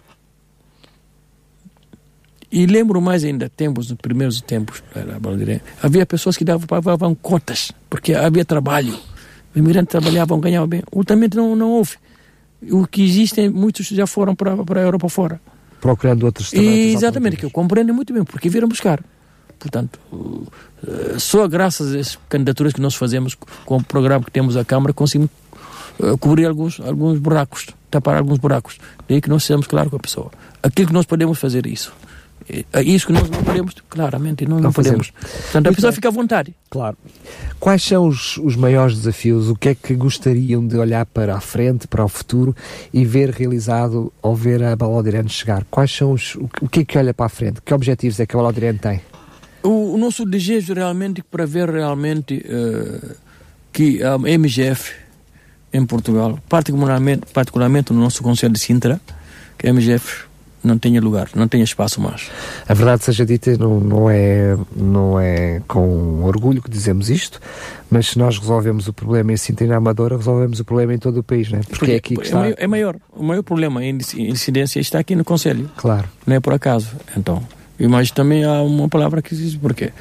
E 2.52 2.66
lembro 2.66 3.02
mais 3.02 3.24
ainda, 3.24 3.48
tempos, 3.48 3.90
nos 3.90 3.98
primeiros 3.98 4.42
tempos 4.42 4.84
da 4.94 5.20
Balo 5.20 5.38
Dirém, 5.38 5.62
havia 5.82 6.06
pessoas 6.06 6.36
que 6.36 6.44
davam, 6.44 6.68
pagavam 6.68 7.16
cotas, 7.16 7.72
porque 7.90 8.14
havia 8.14 8.44
trabalho. 8.44 8.94
Os 8.94 9.56
imigrantes 9.56 9.92
trabalhavam, 9.92 10.40
ganhavam 10.40 10.68
bem. 10.68 10.84
Ultimamente 10.92 11.38
não, 11.38 11.56
não 11.56 11.72
houve. 11.72 11.96
O 12.70 12.86
que 12.86 13.04
existem, 13.04 13.50
muitos 13.50 13.88
já 13.88 14.06
foram 14.06 14.36
para, 14.36 14.58
para 14.58 14.82
a 14.82 14.84
Europa 14.84 15.08
fora 15.10 15.40
procurando 15.82 16.24
outros 16.24 16.54
Exatamente, 16.54 17.36
que 17.36 17.46
eu 17.46 17.50
compreendo 17.50 17.94
muito 17.94 18.14
bem, 18.14 18.24
porque 18.24 18.48
viram 18.48 18.70
buscar. 18.70 19.04
Portanto, 19.62 20.00
eh, 20.88 21.20
só 21.20 21.48
graças 21.48 21.94
às 21.94 22.20
candidaturas 22.28 22.74
que 22.74 22.82
nós 22.82 22.96
fazemos 22.96 23.38
com 23.64 23.78
o 23.78 23.84
programa 23.84 24.26
que 24.26 24.32
temos 24.32 24.58
à 24.58 24.66
Câmara 24.66 24.92
conseguimos 24.92 25.30
eh, 26.00 26.18
cobrir 26.20 26.48
alguns, 26.48 26.80
alguns 26.80 27.20
buracos, 27.20 27.68
tapar 27.92 28.18
alguns 28.18 28.40
buracos. 28.40 28.80
Daí 29.08 29.22
que 29.22 29.30
nós 29.30 29.44
sejamos 29.44 29.68
claros 29.68 29.92
com 29.92 29.98
a 29.98 30.00
pessoa. 30.00 30.32
Aquilo 30.64 30.88
que 30.88 30.94
nós 30.94 31.06
podemos 31.06 31.38
fazer 31.38 31.68
isso. 31.68 31.94
É 32.74 32.82
isso 32.82 33.06
que 33.06 33.14
nós 33.14 33.30
não 33.30 33.44
podemos, 33.44 33.76
claramente, 33.88 34.46
não, 34.46 34.56
não, 34.56 34.64
não 34.64 34.74
podemos. 34.74 35.12
Portanto, 35.12 35.68
a 35.68 35.74
pessoa 35.74 35.94
fica 35.94 36.08
à 36.08 36.12
vontade. 36.12 36.54
Claro. 36.70 36.98
Quais 37.60 37.84
são 37.84 38.08
os, 38.08 38.38
os 38.38 38.56
maiores 38.56 38.98
desafios? 38.98 39.48
O 39.48 39.56
que 39.56 39.70
é 39.70 39.76
que 39.76 39.94
gostariam 39.94 40.66
de 40.66 40.76
olhar 40.76 41.06
para 41.06 41.36
a 41.36 41.40
frente, 41.40 41.88
para 41.88 42.04
o 42.04 42.10
futuro 42.10 42.56
e 42.92 43.06
ver 43.06 43.30
realizado 43.30 44.12
ao 44.24 44.36
ver 44.36 44.64
a 44.64 44.76
Balodirene 44.76 45.30
chegar? 45.30 45.66
Quais 45.70 45.96
são 45.96 46.14
os. 46.14 46.36
O, 46.36 46.50
o 46.62 46.68
que 46.68 46.80
é 46.80 46.86
que 46.86 46.98
olha 46.98 47.14
para 47.14 47.28
a 47.28 47.30
frente? 47.30 47.62
Que 47.62 47.74
objetivos 47.74 48.20
é 48.20 48.26
que 48.26 48.36
a 48.36 48.40
Balodirene 48.40 48.80
tem? 48.80 49.02
O, 49.64 49.94
o, 49.94 49.98
nosso 49.98 50.26
desejo 50.26 50.74
realmente 50.74 51.22
para 51.24 51.46
ver 51.46 51.70
realmente 51.70 52.44
uh, 52.46 53.16
que 53.72 54.02
a 54.04 54.18
MGF 54.18 54.94
em 55.74 55.86
Portugal, 55.86 56.40
particularmente, 56.50 57.28
particularmente 57.34 57.94
no 57.94 58.00
nosso 58.00 58.22
Conselho 58.22 58.54
de 58.54 58.60
Sintra, 58.60 59.00
que 59.58 59.68
a 59.68 59.74
MGF 59.74 60.32
não 60.64 60.78
tenha 60.78 61.02
lugar, 61.02 61.30
não 61.36 61.48
tenha 61.48 61.64
espaço 61.64 62.00
mais. 62.00 62.30
A 62.68 62.74
verdade 62.74 63.04
seja 63.04 63.26
dita, 63.26 63.58
não, 63.58 63.80
não, 63.80 64.10
é, 64.10 64.56
não 64.76 65.20
é 65.20 65.62
com 65.68 66.24
orgulho 66.24 66.62
que 66.62 66.70
dizemos 66.70 67.10
isto, 67.10 67.40
mas 67.90 68.08
se 68.08 68.20
nós 68.20 68.38
resolvemos 68.38 68.88
o 68.88 68.94
problema 68.94 69.34
em 69.34 69.38
Sintra 69.38 69.66
e 69.66 69.70
na 69.70 69.78
Amadora, 69.78 70.18
resolvemos 70.18 70.60
o 70.60 70.66
problema 70.66 70.94
em 70.94 70.98
todo 70.98 71.18
o 71.18 71.24
país, 71.24 71.50
não 71.52 71.60
é? 71.60 71.62
Porque, 71.62 71.78
Porque 71.78 71.92
é 71.92 71.96
aqui 71.96 72.16
que 72.16 72.22
é 72.22 72.26
está... 72.26 72.40
Maior, 72.40 72.56
é 72.58 72.68
maior, 72.68 72.96
o 73.12 73.24
maior 73.24 73.44
problema, 73.44 73.84
em 73.84 73.98
incidência 74.18 74.80
está 74.80 75.00
aqui 75.00 75.16
no 75.16 75.24
Conselho. 75.24 75.70
Claro. 75.78 76.08
Não 76.26 76.36
é 76.36 76.40
por 76.40 76.54
acaso, 76.54 76.90
então... 77.18 77.42
Mas 77.90 78.12
também 78.12 78.44
há 78.44 78.62
uma 78.62 78.88
palavra 78.88 79.22
que 79.22 79.36
diz, 79.36 79.56
porque 79.56 79.92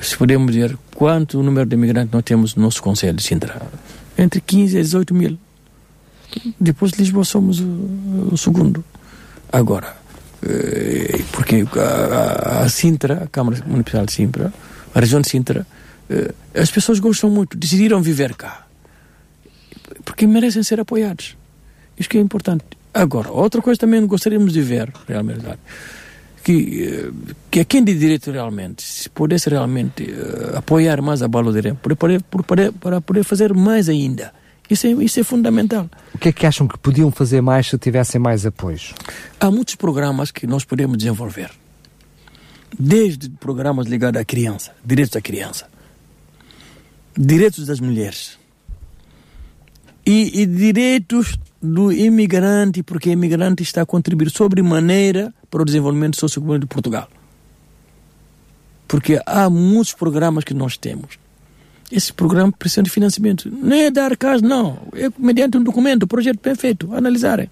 se 0.00 0.16
podemos 0.16 0.52
dizer 0.52 0.76
quanto 0.94 1.42
número 1.42 1.66
de 1.66 1.74
imigrantes 1.74 2.12
nós 2.12 2.22
temos 2.22 2.54
no 2.54 2.62
nosso 2.62 2.82
Conselho 2.82 3.16
de 3.16 3.22
Sintra, 3.22 3.60
entre 4.16 4.40
15 4.40 4.76
e 4.76 4.82
18 4.82 5.14
mil. 5.14 5.38
Depois 6.58 6.92
de 6.92 6.98
Lisboa 6.98 7.24
somos 7.24 7.60
o, 7.60 8.28
o 8.32 8.36
segundo. 8.36 8.84
Agora, 9.52 9.96
eh, 10.42 11.22
porque 11.32 11.64
a, 11.76 12.62
a, 12.64 12.68
Sintra, 12.68 13.24
a 13.24 13.26
Câmara 13.28 13.62
Municipal 13.66 14.04
de 14.04 14.12
Sintra, 14.12 14.52
a 14.94 15.00
região 15.00 15.20
de 15.20 15.28
Sintra, 15.28 15.66
eh, 16.10 16.32
as 16.54 16.70
pessoas 16.70 16.98
gostam 16.98 17.30
muito, 17.30 17.56
decidiram 17.56 18.02
viver 18.02 18.34
cá. 18.34 18.66
Porque 20.04 20.26
merecem 20.26 20.62
ser 20.62 20.80
apoiados. 20.80 21.36
Isso 21.98 22.08
que 22.08 22.18
é 22.18 22.20
importante. 22.20 22.64
Agora, 22.92 23.30
outra 23.30 23.62
coisa 23.62 23.78
também 23.78 24.04
gostaríamos 24.06 24.52
de 24.52 24.60
ver, 24.60 24.92
realmente, 25.06 25.44
que, 26.42 27.12
que 27.50 27.60
a 27.60 27.64
quem 27.64 27.84
de 27.84 27.94
direito 27.94 28.30
realmente, 28.30 28.82
se 28.82 29.08
pudesse 29.08 29.48
realmente 29.50 30.04
uh, 30.04 30.58
apoiar 30.58 31.02
mais 31.02 31.22
a 31.22 31.28
Balo 31.28 31.52
Direito, 31.52 31.76
para 31.76 31.96
poder, 31.96 32.22
para 32.72 33.00
poder 33.00 33.24
fazer 33.24 33.52
mais 33.54 33.88
ainda. 33.88 34.32
Isso 34.70 34.86
é, 34.86 34.90
isso 34.90 35.18
é 35.20 35.24
fundamental. 35.24 35.88
O 36.14 36.18
que 36.18 36.28
é 36.28 36.32
que 36.32 36.46
acham 36.46 36.68
que 36.68 36.78
podiam 36.78 37.10
fazer 37.10 37.40
mais 37.40 37.66
se 37.68 37.78
tivessem 37.78 38.20
mais 38.20 38.44
apoios? 38.44 38.94
Há 39.40 39.50
muitos 39.50 39.74
programas 39.74 40.30
que 40.30 40.46
nós 40.46 40.64
podemos 40.64 40.98
desenvolver. 40.98 41.50
Desde 42.78 43.30
programas 43.30 43.86
ligados 43.86 44.20
à 44.20 44.24
criança, 44.24 44.72
direitos 44.84 45.12
da 45.12 45.22
criança, 45.22 45.66
direitos 47.16 47.66
das 47.66 47.80
mulheres 47.80 48.38
e, 50.04 50.42
e 50.42 50.46
direitos 50.46 51.38
do 51.62 51.90
imigrante, 51.90 52.82
porque 52.82 53.08
o 53.08 53.12
imigrante 53.12 53.62
está 53.62 53.82
a 53.82 53.86
contribuir 53.86 54.30
sobremaneira 54.30 55.34
para 55.50 55.62
o 55.62 55.64
desenvolvimento 55.64 56.18
socioeconômico 56.18 56.66
de 56.66 56.74
Portugal. 56.74 57.08
Porque 58.86 59.20
há 59.26 59.50
muitos 59.50 59.92
programas 59.92 60.44
que 60.44 60.54
nós 60.54 60.76
temos 60.76 61.18
esse 61.90 62.12
programa 62.12 62.52
precisa 62.52 62.82
de 62.82 62.90
financiamento. 62.90 63.50
Não 63.50 63.76
é 63.76 63.90
dar 63.90 64.16
caso, 64.16 64.44
não. 64.44 64.78
É 64.94 65.10
mediante 65.18 65.56
um 65.56 65.62
documento, 65.62 66.04
um 66.04 66.06
projeto 66.06 66.38
perfeito, 66.38 66.94
analisarem. 66.94 67.48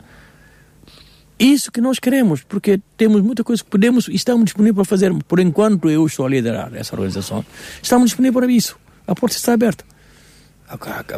Isso 1.39 1.71
que 1.71 1.81
nós 1.81 1.99
queremos, 1.99 2.43
porque 2.43 2.81
temos 2.97 3.21
muita 3.23 3.45
coisa 3.45 3.63
que 3.63 3.69
podemos, 3.69 4.09
estamos 4.09 4.45
disponíveis 4.45 4.75
para 4.77 4.85
fazer. 4.85 5.13
Por 5.25 5.39
enquanto 5.39 5.91
eu 5.91 6.07
estou 6.07 6.27
a 6.27 6.29
liderar 6.29 6.75
essa 6.75 6.95
organização, 6.95 7.45
estamos 7.83 8.11
disponíveis 8.11 8.45
para 8.45 8.53
isso. 8.53 8.79
A 9.07 9.15
porta 9.15 9.37
está 9.37 9.53
aberta. 9.53 9.85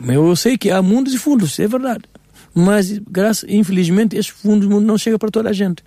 Eu 0.08 0.36
sei 0.36 0.58
que 0.58 0.70
há 0.70 0.82
mundos 0.82 1.14
e 1.14 1.18
fundos, 1.18 1.58
é 1.58 1.66
verdade. 1.66 2.04
Mas, 2.54 2.98
graças, 2.98 3.48
infelizmente, 3.48 4.16
esses 4.16 4.30
fundos 4.30 4.68
não 4.68 4.98
chegam 4.98 5.18
para 5.18 5.30
toda 5.30 5.50
a 5.50 5.52
gente. 5.52 5.84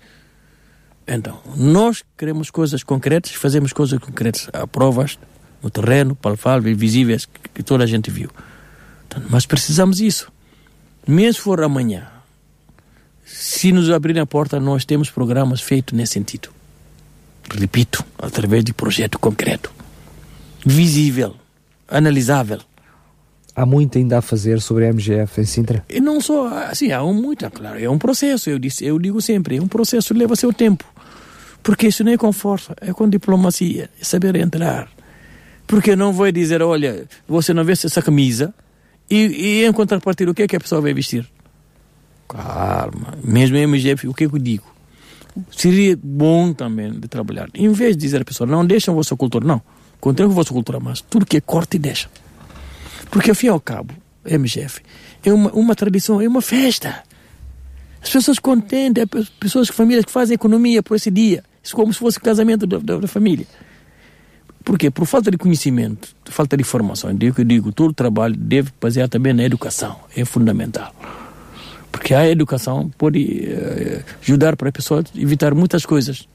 Então, 1.07 1.39
nós 1.55 2.03
queremos 2.17 2.49
coisas 2.49 2.83
concretas, 2.83 3.31
fazemos 3.31 3.73
coisas 3.73 3.99
concretas, 3.99 4.49
há 4.53 4.65
provas, 4.67 5.17
no 5.61 5.69
terreno, 5.69 6.15
palpáveis, 6.15 6.77
visíveis, 6.77 7.27
que, 7.53 7.63
toda 7.63 7.83
a 7.83 7.87
gente 7.87 8.09
viu. 8.09 8.29
Então, 9.07 9.21
mas 9.29 9.45
precisamos 9.45 9.97
disso. 9.97 10.31
Mesmo 11.07 11.41
for 11.41 11.61
amanhã, 11.61 12.07
se 13.25 13.71
nos 13.71 13.89
abrirem 13.89 14.21
a 14.21 14.25
porta, 14.25 14.59
nós 14.59 14.85
temos 14.85 15.09
programas 15.09 15.61
feitos 15.61 15.97
nesse 15.97 16.13
sentido. 16.13 16.49
Repito, 17.53 18.03
através 18.17 18.63
de 18.63 18.73
projeto 18.73 19.19
concreto, 19.19 19.71
visível, 20.65 21.35
analisável. 21.87 22.61
Há 23.55 23.65
muito 23.65 23.97
ainda 23.97 24.19
a 24.19 24.21
fazer 24.21 24.61
sobre 24.61 24.85
a 24.85 24.93
MGF 24.93 25.41
em 25.41 25.45
Sintra? 25.45 25.83
E 25.89 25.99
não 25.99 26.21
só, 26.21 26.47
assim, 26.69 26.91
há 26.91 27.03
muito, 27.03 27.49
claro, 27.51 27.79
é 27.79 27.89
um 27.89 27.97
processo, 27.97 28.49
eu, 28.49 28.57
disse, 28.57 28.85
eu 28.85 28.97
digo 28.97 29.21
sempre, 29.21 29.57
é 29.57 29.61
um 29.61 29.67
processo, 29.67 30.13
leva 30.13 30.35
seu 30.35 30.53
tempo. 30.53 30.85
Porque 31.61 31.87
isso 31.87 32.03
não 32.03 32.13
é 32.13 32.17
com 32.17 32.31
força, 32.31 32.73
é 32.79 32.93
com 32.93 33.09
diplomacia, 33.09 33.89
é 33.99 34.03
saber 34.03 34.35
entrar, 34.37 34.89
porque 35.67 35.95
não 35.95 36.13
vou 36.13 36.31
dizer, 36.31 36.61
olha, 36.61 37.05
você 37.27 37.53
não 37.53 37.63
veste 37.63 37.85
essa 37.85 38.01
camisa 38.01 38.53
e, 39.09 39.15
e 39.61 39.65
em 39.65 39.73
contrapartida, 39.73 40.31
o 40.31 40.33
que 40.33 40.43
é 40.43 40.47
que 40.47 40.55
a 40.55 40.59
pessoa 40.59 40.81
vai 40.81 40.93
vestir? 40.93 41.29
Calma. 42.27 43.17
Mesmo 43.21 43.57
em 43.57 43.67
MGF, 43.67 44.07
o 44.07 44.13
que 44.13 44.23
é 44.23 44.29
que 44.29 44.35
eu 44.35 44.39
digo? 44.39 44.63
Seria 45.51 45.97
bom 46.01 46.53
também 46.53 46.91
de 46.91 47.07
trabalhar. 47.07 47.49
Em 47.53 47.69
vez 47.71 47.95
de 47.95 48.01
dizer 48.01 48.21
a 48.21 48.25
pessoa, 48.25 48.47
não 48.47 48.65
deixam 48.65 48.93
a 48.93 48.95
vossa 48.95 49.15
cultura, 49.15 49.45
não. 49.45 49.61
Contém 49.99 50.25
a 50.25 50.29
vossa 50.29 50.51
cultura, 50.51 50.79
mas 50.79 51.01
tudo 51.01 51.25
que 51.25 51.37
é 51.37 51.41
corte 51.41 51.77
deixa. 51.77 52.09
Porque, 53.11 53.31
e 53.45 53.49
ao 53.49 53.59
cabo, 53.59 53.93
MGF 54.25 54.81
é 55.23 55.33
uma, 55.33 55.51
uma 55.51 55.75
tradição, 55.75 56.21
é 56.21 56.27
uma 56.27 56.41
festa. 56.41 57.03
As 58.01 58.09
pessoas 58.09 58.39
contentes, 58.39 59.03
as 59.13 59.29
pessoas, 59.29 59.67
famílias 59.67 60.05
que 60.05 60.11
fazem 60.11 60.33
economia 60.33 60.81
por 60.81 60.95
esse 60.95 61.11
dia. 61.11 61.43
Isso 61.61 61.75
como 61.75 61.93
se 61.93 61.99
fosse 61.99 62.19
casamento 62.19 62.65
da, 62.65 62.77
da, 62.79 62.97
da 62.97 63.07
família. 63.07 63.45
Por 64.63 64.77
quê? 64.77 64.89
Por 64.89 65.05
falta 65.05 65.29
de 65.29 65.37
conhecimento, 65.37 66.15
falta 66.25 66.55
de 66.55 66.61
informação. 66.61 67.11
Eu 67.11 67.33
eu 67.37 67.43
digo, 67.43 67.71
todo 67.71 67.93
trabalho 67.93 68.35
deve 68.35 68.71
basear 68.79 69.09
também 69.09 69.33
na 69.33 69.43
educação, 69.43 69.99
é 70.15 70.23
fundamental. 70.23 70.95
Porque 71.91 72.13
a 72.13 72.27
educação 72.27 72.89
pode 72.97 73.19
uh, 73.19 74.03
ajudar 74.21 74.55
para 74.55 74.69
a 74.69 74.71
pessoa 74.71 75.03
evitar 75.15 75.53
muitas 75.53 75.85
coisas. 75.85 76.27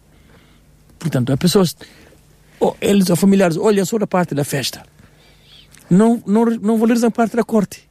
Portanto, 0.98 1.32
as 1.32 1.38
pessoas, 1.38 1.76
oh, 2.60 2.74
eles, 2.80 3.08
os 3.08 3.18
familiares, 3.18 3.56
olham 3.56 3.84
só 3.84 3.98
da 3.98 4.06
parte 4.06 4.34
da 4.34 4.44
festa. 4.44 4.82
Não, 5.90 6.22
não, 6.26 6.44
não 6.44 6.78
valorizam 6.78 7.08
a 7.08 7.10
parte 7.10 7.36
da 7.36 7.44
corte. 7.44 7.88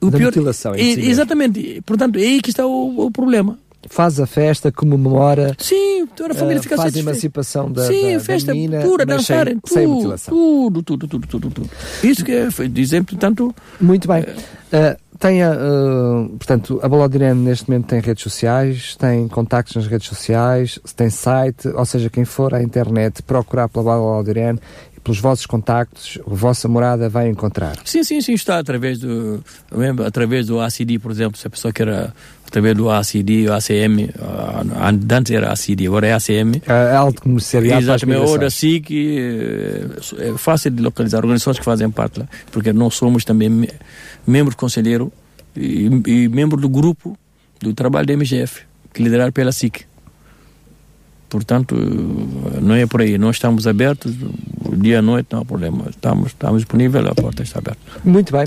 O 0.00 0.10
da 0.10 0.18
pior, 0.18 0.26
mutilação. 0.26 0.74
É, 0.74 0.80
exatamente. 0.80 1.82
Portanto, 1.86 2.18
é 2.18 2.22
aí 2.22 2.42
que 2.42 2.50
está 2.50 2.66
o, 2.66 3.06
o 3.06 3.10
problema 3.10 3.58
faz 3.88 4.20
a 4.20 4.26
festa, 4.26 4.72
comemora. 4.72 5.54
Sim, 5.58 6.06
toda 6.14 6.32
a 6.32 6.34
família 6.34 6.60
uh, 6.60 6.62
fica 6.62 6.76
Faz 6.76 6.94
a 6.94 6.98
emancipação 6.98 7.70
da, 7.70 7.86
Sim, 7.86 8.14
da, 8.14 8.20
festa 8.20 8.48
da 8.48 8.54
menina, 8.54 8.80
pura, 8.80 9.04
dançarem, 9.04 9.58
sem, 9.64 9.78
sem 9.78 9.86
mutilação. 9.86 10.34
Tudo, 10.34 10.82
tudo, 10.82 11.08
tudo, 11.08 11.26
tudo, 11.26 11.50
tudo. 11.50 11.70
Isso 12.02 12.24
que 12.24 12.32
é, 12.32 12.50
foi 12.50 12.68
de 12.68 12.80
exemplo, 12.80 13.16
tanto. 13.16 13.54
Muito 13.80 14.08
bem. 14.08 14.22
Uh, 14.22 15.04
tem, 15.18 15.44
uh, 15.44 16.28
portanto, 16.30 16.80
a 16.82 16.88
Balodirene 16.88 17.40
neste 17.40 17.68
momento 17.68 17.86
tem 17.86 18.00
redes 18.00 18.22
sociais, 18.22 18.96
tem 18.96 19.28
contactos 19.28 19.76
nas 19.76 19.86
redes 19.86 20.08
sociais, 20.08 20.78
tem 20.96 21.08
site, 21.08 21.68
ou 21.68 21.84
seja, 21.84 22.10
quem 22.10 22.24
for 22.24 22.52
à 22.54 22.62
internet 22.62 23.22
procurar 23.22 23.68
pela 23.68 23.84
Balodirene 23.84 24.58
pelos 25.04 25.20
vossos 25.20 25.44
contactos, 25.44 26.18
a 26.26 26.34
vossa 26.34 26.66
morada 26.66 27.10
vai 27.10 27.28
encontrar. 27.28 27.76
Sim, 27.84 28.02
sim, 28.02 28.22
sim, 28.22 28.32
está 28.32 28.58
através 28.58 28.98
do, 28.98 29.44
através 30.04 30.46
do 30.46 30.58
ACD, 30.58 30.98
por 30.98 31.10
exemplo, 31.12 31.38
se 31.38 31.46
a 31.46 31.50
pessoa 31.50 31.72
quer 31.72 32.10
através 32.46 32.74
do 32.74 32.88
ACD, 32.88 33.46
ACM, 33.50 34.10
antes 35.10 35.34
era 35.34 35.52
ACD, 35.52 35.86
agora 35.86 36.06
é 36.06 36.14
ACM. 36.14 36.62
É 36.66 36.96
alto 36.96 37.22
comissariado 37.22 37.82
Exatamente, 37.82 38.20
ou 38.20 38.38
da 38.38 38.48
SIC, 38.48 38.90
é, 38.90 40.30
é 40.30 40.38
fácil 40.38 40.70
de 40.70 40.82
localizar, 40.82 41.18
organizações 41.18 41.58
que 41.58 41.64
fazem 41.64 41.90
parte 41.90 42.20
lá, 42.20 42.28
porque 42.50 42.72
nós 42.72 42.94
somos 42.94 43.24
também 43.24 43.68
membros 44.26 44.54
conselheiro 44.54 45.12
e, 45.54 45.86
e 46.06 46.28
membro 46.28 46.58
do 46.58 46.68
grupo 46.68 47.18
do 47.60 47.74
trabalho 47.74 48.06
da 48.06 48.14
MGF, 48.14 48.62
que 48.92 49.02
é 49.02 49.04
liderado 49.04 49.32
pela 49.32 49.52
SIC. 49.52 49.84
Portanto, 51.34 51.74
não 52.62 52.76
é 52.76 52.86
por 52.86 53.00
aí. 53.00 53.18
Nós 53.18 53.34
estamos 53.34 53.66
abertos, 53.66 54.14
dia 54.76 54.98
e 54.98 55.02
noite 55.02 55.26
não 55.32 55.40
há 55.40 55.44
problema. 55.44 55.86
Estamos, 55.90 56.28
estamos 56.28 56.58
disponíveis, 56.62 57.04
a 57.04 57.12
porta 57.12 57.42
está 57.42 57.58
aberta. 57.58 57.80
Muito 58.04 58.30
bem. 58.30 58.44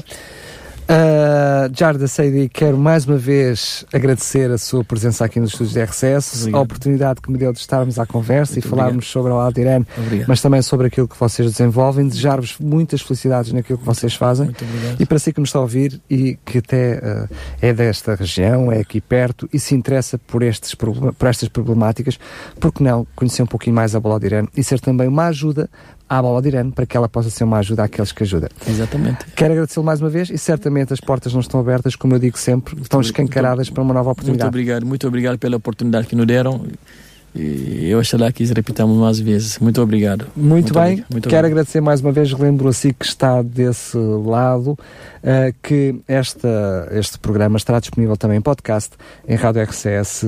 Uh, 0.90 1.70
Jarda 1.78 2.08
Seidi, 2.08 2.48
quero 2.48 2.78
mais 2.78 3.06
uma 3.06 3.18
vez 3.18 3.86
agradecer 3.92 4.50
a 4.50 4.58
sua 4.58 4.86
presença 4.86 5.26
aqui 5.26 5.38
nos 5.38 5.50
estúdios 5.50 5.74
de 5.74 5.82
RCS, 5.82 6.40
obrigado. 6.40 6.56
a 6.56 6.64
oportunidade 6.64 7.22
que 7.22 7.30
me 7.30 7.38
deu 7.38 7.52
de 7.52 7.60
estarmos 7.60 8.00
à 8.00 8.06
conversa 8.06 8.54
Muito 8.54 8.66
e 8.66 8.70
falarmos 8.70 8.94
obrigado. 8.94 9.12
sobre 9.12 9.34
a 9.34 9.36
Aldirene, 9.36 9.88
mas 10.30 10.40
também 10.40 10.62
sobre 10.62 10.88
aquilo 10.88 11.06
que 11.06 11.20
vocês 11.20 11.52
desenvolvem. 11.52 12.08
Desejar-vos 12.08 12.58
muitas 12.58 13.02
felicidades 13.02 13.52
naquilo 13.52 13.78
que 13.78 13.84
vocês 13.84 14.16
fazem. 14.16 14.50
E 14.98 15.06
para 15.06 15.20
si 15.20 15.34
que 15.34 15.42
nos 15.42 15.50
está 15.50 15.60
a 15.60 15.64
ouvir 15.64 16.02
e 16.10 16.38
que 16.46 16.60
até 16.60 17.00
uh, 17.00 17.36
é 17.62 17.74
desta 17.74 18.16
região, 18.16 18.72
é 18.72 18.80
aqui 18.80 19.02
perto 19.02 19.50
e 19.52 19.60
se 19.60 19.76
interessa 19.76 20.18
por, 20.18 20.42
estes, 20.42 20.74
por 20.74 21.28
estas 21.28 21.50
problemáticas, 21.50 22.18
porque 22.62 22.82
não 22.82 23.06
conhecer 23.14 23.44
um 23.44 23.48
pouquinho 23.48 23.76
mais 23.76 23.94
a 23.94 24.00
Balodirene 24.00 24.48
e 24.56 24.64
ser 24.64 24.80
também 24.80 25.10
uma 25.10 25.28
ajuda 25.28 25.70
à 26.10 26.22
bola 26.22 26.41
de 26.41 26.49
Irene 26.49 26.72
para 26.72 26.86
que 26.86 26.95
ela 26.95 27.10
possa 27.10 27.30
ser 27.30 27.43
uma 27.43 27.58
ajuda 27.58 27.84
àqueles 27.84 28.12
que 28.12 28.24
ajudam. 28.24 28.49
Exatamente. 28.68 29.26
Quero 29.36 29.53
agradecê-lo 29.53 29.86
mais 29.86 30.01
uma 30.01 30.10
vez 30.10 30.30
e 30.30 30.38
certamente 30.38 30.93
as 30.93 30.99
portas 30.99 31.34
não 31.34 31.41
estão 31.41 31.60
abertas, 31.60 31.95
como 31.95 32.16
eu 32.16 32.20
digo 32.20 32.38
sempre, 32.38 32.76
muito, 32.76 32.86
estão 32.86 33.01
escancaradas 33.01 33.68
muito, 33.68 33.74
para 33.74 33.84
uma 33.84 33.93
nova 33.93 34.12
oportunidade. 34.12 34.43
Muito 34.43 34.53
obrigado, 34.53 34.86
muito 34.86 35.08
obrigado 35.08 35.38
pela 35.38 35.58
oportunidade 35.58 36.08
que 36.08 36.16
nos 36.16 36.26
deram. 36.26 36.66
E 37.36 37.89
eu 37.89 38.01
lá 38.18 38.32
que 38.32 38.43
repitamos 38.45 38.97
mais 38.97 39.20
vezes. 39.20 39.60
Muito 39.60 39.80
obrigado. 39.82 40.26
Muito, 40.36 40.49
muito 40.49 40.74
bem. 40.74 40.84
Obrigado. 40.84 41.12
Muito 41.12 41.30
Quero 41.30 41.39
obrigado. 41.39 41.45
agradecer 41.45 41.82
mais 41.82 42.01
uma 42.01 42.12
vez. 42.12 42.32
Lembro 42.32 42.68
assim 42.68 42.91
que 42.91 43.05
está 43.05 43.43
desse 43.43 43.95
lado 43.97 44.72
uh, 44.72 44.78
que 45.62 45.95
esta, 46.08 46.88
este 46.91 47.20
programa 47.20 47.58
estará 47.58 47.80
disponível 47.80 48.18
também 48.18 48.39
em 48.39 48.41
podcast 48.41 48.93
em 49.28 49.36
radiorcs.pt. 49.36 50.28